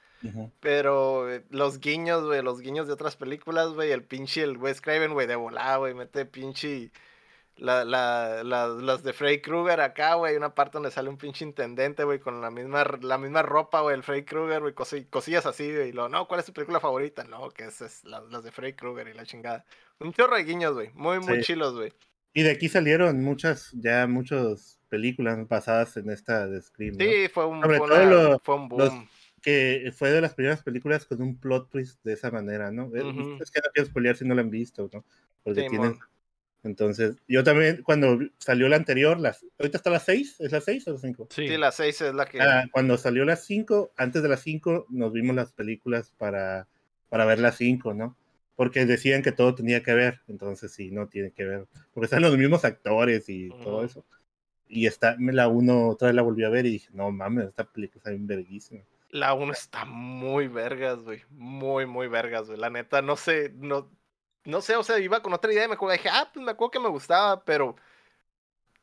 [0.61, 4.83] Pero eh, los guiños, güey, los guiños de otras películas, güey, el pinche, el Wes
[4.83, 6.91] Craven, güey, de volada, güey, mete pinche.
[7.57, 11.45] La, la, la- las de Freddy Krueger acá, güey, una parte donde sale un pinche
[11.47, 15.47] intendente, güey, con la misma, la misma ropa, güey, el Freddy Krueger, güey, cosi- cosillas
[15.47, 17.25] así, güey, y lo, no, ¿cuál es tu película favorita?
[17.25, 19.65] No, que es, es la- las de Freddy Krueger y la chingada.
[19.99, 21.93] Un chorro de guiños, güey, muy, muy chilos, güey.
[22.33, 26.97] Y de aquí salieron muchas, ya muchas películas basadas en esta de Scream.
[26.97, 27.05] ¿no?
[27.05, 29.09] Sí, fue un, Sobre fue todo una- lo- fue un los- boom.
[29.43, 32.95] Que fue de las primeras películas con un plot twist de esa manera, ¿no?
[32.95, 33.39] Eh.
[33.41, 35.03] Es que no quiero spoilear si no la han visto, ¿no?
[35.43, 35.99] Porque tienen.
[36.63, 40.87] Entonces, yo también, cuando salió la anterior, las, ahorita está la 6, ¿es la 6
[40.89, 41.29] o la 5?
[41.31, 41.49] Sí.
[41.49, 42.39] Sí, la 6 es la que...
[42.43, 46.69] Ah, cuando salió las 5, antes de las 5, nos vimos las películas para,
[47.09, 48.15] para ver las 5, ¿no?
[48.61, 51.67] Porque decían que todo tenía que ver, entonces sí, no tiene que ver.
[51.95, 53.87] Porque están los mismos actores y todo Ujú.
[53.87, 54.05] eso.
[54.69, 57.49] Y está, me la uno, otra vez la volví a ver y dije, no mames,
[57.49, 58.83] esta película está bien verguísima.
[59.09, 61.23] La 1 está muy vergas, güey.
[61.31, 62.59] Muy, muy vergas, güey.
[62.59, 63.91] La neta, no sé, no,
[64.45, 66.53] no sé, o sea, iba con otra idea y me acuerdo, dije, ah, pues me
[66.53, 67.77] acuerdo que me gustaba, pero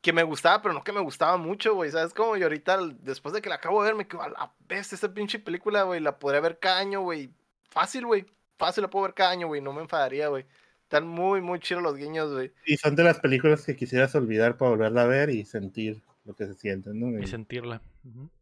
[0.00, 1.92] que me gustaba, pero no que me gustaba mucho, güey.
[1.92, 2.36] ¿Sabes cómo?
[2.36, 5.14] Y ahorita, después de que la acabo de ver, me quedo a la vez esa
[5.14, 6.00] pinche película, güey.
[6.00, 7.30] La podría ver cada año, güey.
[7.70, 8.26] Fácil, güey.
[8.58, 9.60] Fácil la puedo ver cada año, güey.
[9.60, 10.44] No me enfadaría, güey.
[10.82, 12.52] Están muy, muy chidos los guiños, güey.
[12.66, 16.34] Y son de las películas que quisieras olvidar para volverla a ver y sentir lo
[16.34, 17.18] que se siente, ¿no?
[17.18, 17.80] Y Y sentirla.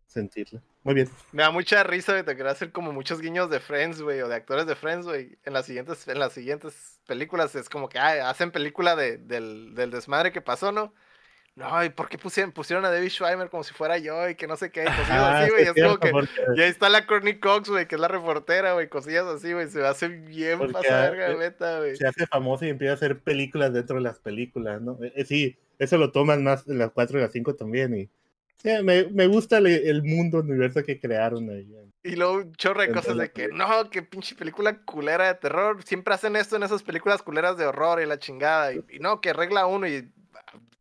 [0.06, 0.62] Sentirla.
[0.82, 1.10] Muy bien.
[1.32, 2.24] Me da mucha risa, güey.
[2.24, 5.36] Te quería hacer como muchos guiños de Friends, güey, o de actores de Friends, güey.
[5.44, 9.74] En las siguientes, en las siguientes películas es como que ah, hacen película de, del,
[9.74, 10.94] del desmadre que pasó, ¿no?
[11.56, 14.46] No, ¿y por qué pusieron, pusieron a David Schweimer como si fuera yo y que
[14.46, 14.82] no sé qué?
[14.82, 15.62] Y cosillas Ah, así, sí, güey.
[15.62, 16.10] es es como cierto, que.
[16.10, 18.88] porque- Y ahí está la Courtney Cox, güey, que es la reportera, güey.
[18.90, 19.66] Cosillas así, güey.
[19.68, 21.96] Se hace bien Porque, pasada verga, eh, güey.
[21.96, 24.98] se hace famosa y empieza a hacer películas dentro de las películas, ¿no?
[25.02, 27.96] Eh, eh, sí, eso lo toman más en las 4 y las 5 también.
[27.96, 28.10] Y
[28.62, 31.66] sí, me, me gusta el, el mundo, universo que crearon ahí.
[32.02, 35.82] Y luego un chorro de cosas de que, no, que pinche película culera de terror.
[35.84, 38.74] Siempre hacen esto en esas películas culeras de horror y la chingada.
[38.74, 40.04] Y, y no, que regla uno y ah,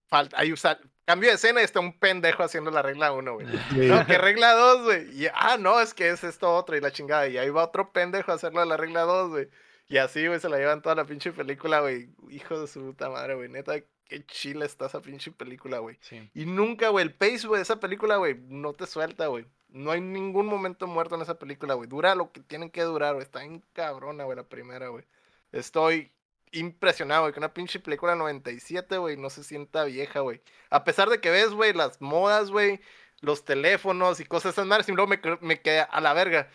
[0.08, 3.48] falta, ahí usa, cambio de escena y está un pendejo haciendo la regla uno, güey.
[3.72, 5.24] Sí, No, que regla dos, güey.
[5.24, 7.28] Y, ah, no, es que es esto otro y la chingada.
[7.28, 9.50] Y ahí va otro pendejo a hacerlo de la regla dos, güey.
[9.88, 12.10] Y así, güey, se la llevan toda la pinche película, güey.
[12.30, 13.50] Hijo de su puta madre, güey.
[13.50, 13.74] Neta,
[14.06, 15.98] qué chila está esa pinche película, güey.
[16.02, 16.28] Sí.
[16.34, 19.46] Y nunca, güey, el pace, güey, de esa película, güey, no te suelta, güey.
[19.70, 21.88] No hay ningún momento muerto en esa película, güey.
[21.90, 23.24] Dura lo que tienen que durar, güey.
[23.24, 25.04] Está en cabrona, güey, la primera, güey.
[25.52, 26.12] Estoy
[26.52, 30.42] impresionado, güey, que una pinche película 97, güey, no se sienta vieja, güey.
[30.70, 32.80] A pesar de que ves, güey, las modas, güey,
[33.22, 36.50] los teléfonos y cosas esas madres, y luego me, qued- me quedé a la verga.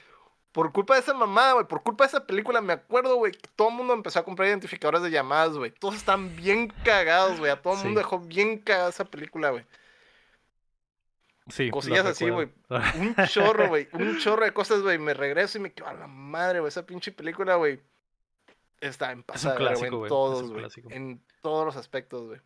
[0.53, 3.49] Por culpa de esa mamada, güey, por culpa de esa película, me acuerdo, güey, que
[3.55, 5.71] todo el mundo empezó a comprar identificadores de llamadas, güey.
[5.71, 7.53] Todos están bien cagados, güey.
[7.53, 7.85] A todo el Sí.
[7.87, 9.65] mundo dejó bien cagada esa película, güey.
[11.49, 12.53] Sí, Cosillas así, recuerdo.
[12.97, 13.89] Un chorro, güey.
[13.93, 14.99] Un chorro de cosas, güey.
[14.99, 16.69] Me regreso y me quedo a la madre, güey.
[16.69, 17.81] Esa pinche película, güey.
[18.81, 20.61] Está en pasada, güey, clásico, En güey, es todos, un güey.
[20.61, 20.89] clásico.
[20.91, 22.41] En todos los aspectos, güey.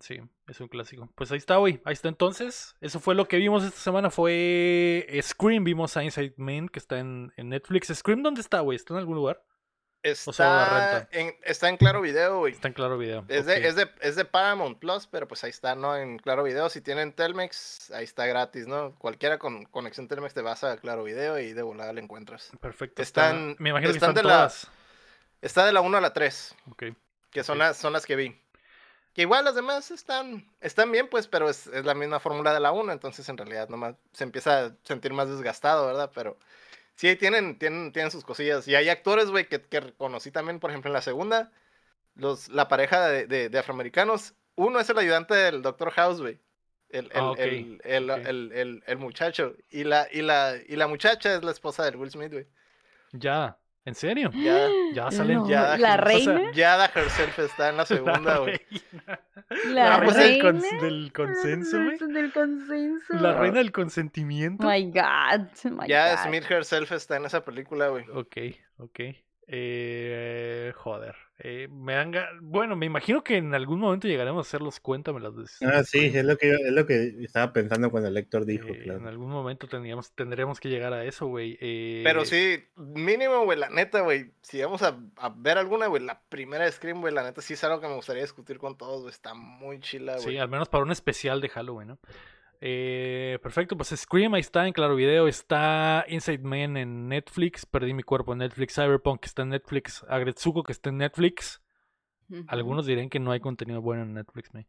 [0.00, 1.08] Sí, es un clásico.
[1.14, 1.80] Pues ahí está, güey.
[1.84, 2.74] Ahí está entonces.
[2.80, 4.10] Eso fue lo que vimos esta semana.
[4.10, 5.62] Fue Scream.
[5.62, 7.92] Vimos a Inside Man, que está en, en Netflix.
[7.94, 8.76] ¿Scream dónde está, güey?
[8.76, 9.44] ¿Está en algún lugar?
[10.02, 11.08] sea, Está, renta.
[11.18, 12.52] en, está en Claro Video, güey.
[12.52, 13.24] Está en Claro Video.
[13.28, 15.96] Es, de, es, de, es de Paramount Plus, pero pues ahí está, ¿no?
[15.96, 16.68] En Claro Video.
[16.68, 18.94] Si tienen Telmex, ahí está gratis, ¿no?
[18.98, 22.50] Cualquiera con conexión Telmex te vas a Claro Video y de volada la encuentras.
[22.60, 23.00] Perfecto.
[23.00, 24.70] están- está- Me imagino que están de la- todas.
[25.44, 26.54] Está de la 1 a la 3.
[26.70, 26.84] Ok.
[27.30, 27.60] Que son, Ok.
[27.64, 28.40] las, son las que vi.
[29.12, 32.60] Que igual las demás están, están bien, pues, pero es, es la misma fórmula de
[32.60, 36.10] la 1, entonces en realidad nomás se empieza a sentir más desgastado, ¿verdad?
[36.14, 36.36] Pero
[36.96, 38.66] sí, tienen, tienen, tienen sus cosillas.
[38.66, 41.52] Y hay actores, güey, que, que reconocí también, por ejemplo, en la segunda,
[42.16, 44.34] los, la pareja de, de- de afroamericanos.
[44.56, 45.90] Uno es el ayudante del Dr.
[45.92, 46.40] House, güey.
[46.88, 48.18] El, el, Ah, ok, el, el, ok.
[48.26, 49.54] el- el- el muchacho.
[49.70, 52.46] Y la, y, la, y la muchacha es la esposa del Will Smith, güey.
[53.12, 53.58] Ya.
[53.86, 54.30] ¿En serio?
[54.34, 56.52] Ya, Ya salen No, ya, ¿La o sea, reina?
[56.52, 58.58] Yada herself está en la segunda, güey.
[58.70, 59.20] reina.
[59.66, 60.44] ¿La La reina del, reina?
[60.58, 61.98] cons- del consenso, güey.
[62.14, 63.14] Del consenso.
[63.14, 64.66] La reina del consentimiento.
[64.66, 65.48] My God.
[65.70, 66.24] My Ya God.
[66.28, 68.04] Smith herself está en esa película, güey.
[68.14, 68.36] Ok,
[68.78, 69.00] ok.
[69.46, 71.14] Eh, joder.
[71.38, 74.78] eh, me dan ga- Bueno, me imagino que en algún momento llegaremos a hacer los
[74.80, 78.16] cuéntamelas de Ah, sí, es lo que yo- es lo que estaba pensando cuando el
[78.16, 81.58] Héctor dijo, Eh, En algún momento tendríamos, tendremos que llegar a eso, güey.
[81.60, 84.30] eh, Pero sí, mínimo, güey, la neta, güey.
[84.42, 87.54] Si vamos a, a ver alguna, güey, la primera de Scream, güey, la neta sí
[87.54, 89.10] es algo que me gustaría discutir con todos, güey.
[89.10, 90.38] Está muy chila, Sí, güey.
[90.38, 91.98] al menos para un especial de Halloween, ¿no?
[92.60, 97.92] Eh, perfecto, pues Scream ahí está en Claro Video, está Inside Man en Netflix, Perdí
[97.94, 101.60] mi cuerpo en Netflix, Cyberpunk que está en Netflix, Agretsuko que está en Netflix.
[102.48, 104.66] Algunos dirán que no hay contenido bueno en Netflix, me.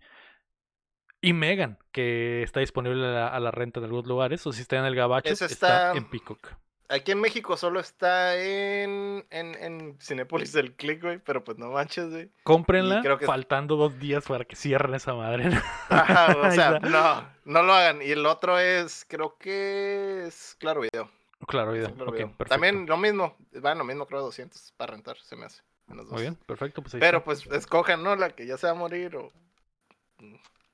[1.22, 4.62] Y Megan, que está disponible a la, a la renta en algunos lugares, o si
[4.62, 6.54] está en el Gabacho, está- en Peacock.
[6.88, 11.72] Aquí en México solo está en, en, en Cinépolis del Click, güey, pero pues no
[11.72, 12.30] manches, güey.
[12.44, 15.50] Cómprenla, creo que- faltando dos días para que cierren esa madre.
[15.50, 15.62] ¿no?
[15.90, 18.02] Ajá, o sea, no, no lo hagan.
[18.02, 21.10] Y el otro es, creo que es Claro Video.
[21.48, 21.94] claro, video.
[21.96, 22.36] Claro ok, Video.
[22.48, 25.62] También lo mismo, van lo mismo, creo, 200 para rentar, se me hace.
[25.88, 26.82] Muy bien, perfecto.
[26.82, 27.26] Pues ahí Pero está.
[27.26, 28.16] pues escojan, ¿no?
[28.16, 29.32] La que ya se va a morir o...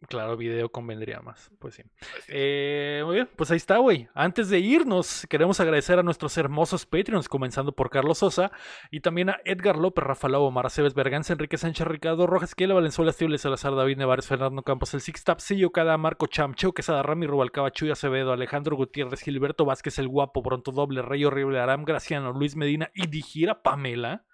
[0.08, 1.52] Claro, video convendría más.
[1.60, 1.84] Pues sí.
[2.28, 4.08] Eh, muy bien, pues ahí está, güey.
[4.16, 8.52] Antes de irnos, queremos agradecer a nuestros hermosos Patreons, comenzando por Carlos Sosa
[8.90, 12.74] y también a Edgar López, Rafa Lobo, Mara Cebes, Berganza, Enrique Sánchez, Ricardo Rojas, Kiela,
[12.74, 16.74] Valenzuela, Estible, Salazar, David Nevares, Fernando Campos, el Six Tap, Sillo, Cada, Marco Cham, Cheo
[16.74, 21.60] Quesada, Rami, Rubalcaba, Chuy Acevedo, Alejandro Gutiérrez, Gilberto Vázquez, El Guapo, Bronto Doble, Rey Horrible,
[21.60, 24.26] Aram Graciano, Luis Medina y Digira Pamela.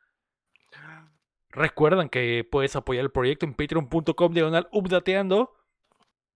[1.50, 5.57] Recuerdan que puedes apoyar el proyecto en patreon.com diagonal updateando.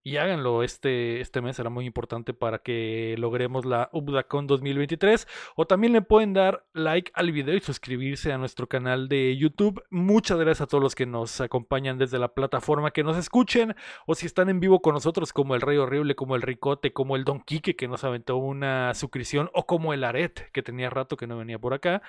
[0.03, 5.28] Y háganlo este, este mes, será muy importante para que logremos la UBDACON 2023.
[5.56, 9.84] O también le pueden dar like al video y suscribirse a nuestro canal de YouTube.
[9.91, 13.76] Muchas gracias a todos los que nos acompañan desde la plataforma que nos escuchen.
[14.07, 17.15] O si están en vivo con nosotros, como el Rey Horrible, como el Ricote, como
[17.15, 19.52] el Don Quique que nos aventó una suscripción.
[19.53, 22.02] O como el Aret, que tenía rato que no venía por acá.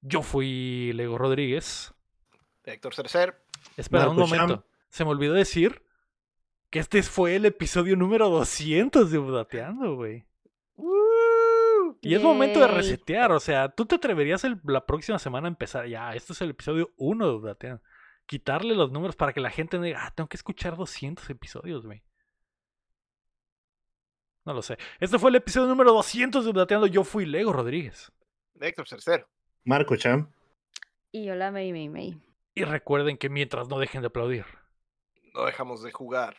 [0.00, 1.92] Yo fui Lego Rodríguez.
[2.64, 3.42] Héctor Cercer.
[3.76, 4.30] Espera un Cham.
[4.30, 4.64] momento.
[4.88, 5.85] Se me olvidó decir
[6.70, 10.26] que este fue el episodio número 200 de Updateando, güey.
[12.02, 15.50] Y es momento de resetear, o sea, tú te atreverías el- la próxima semana a
[15.50, 17.82] empezar, ya, esto es el episodio 1 de Updateando.
[18.26, 21.86] Quitarle los números para que la gente no diga, ah, tengo que escuchar 200 episodios,
[21.86, 22.02] güey.
[24.44, 24.78] No lo sé.
[25.00, 26.86] Este fue el episodio número 200 de Updateando.
[26.86, 28.12] Yo fui Lego Rodríguez.
[28.60, 29.26] Héctor Cercer.
[29.64, 30.30] Marco Cham.
[31.10, 32.20] Y hola, May, May, May.
[32.54, 34.44] Y recuerden que mientras no dejen de aplaudir,
[35.34, 36.36] No dejamos de jugar,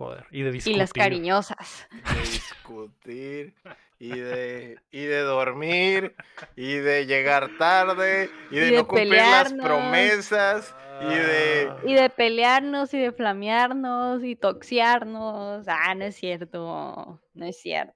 [0.00, 0.78] joder, y de Y discutir.
[0.78, 1.86] las cariñosas.
[2.14, 3.54] de discutir
[3.98, 6.16] y de, y de dormir
[6.56, 11.70] y de llegar tarde y de, Y de no cumplir las promesas y de...
[11.84, 15.66] Y de pelearnos y de flamearnos y toxiarnos.
[15.68, 17.20] Ah, no es cierto.
[17.34, 17.94] No es cierto.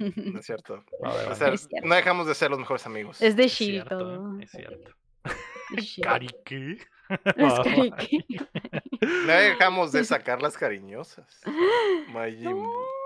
[0.00, 0.84] No es cierto.
[1.04, 1.54] A ver, O a sea, ver.
[1.54, 1.86] Es cierto.
[1.88, 3.22] no dejamos de ser los mejores amigos.
[3.22, 4.38] Es de Es cierto.
[4.40, 4.44] ¿eh?
[4.44, 4.90] es cierto.
[6.02, 6.78] Cari, ¿qué?
[7.36, 7.58] Las
[9.00, 11.26] No dejamos de sacar las cariñosas.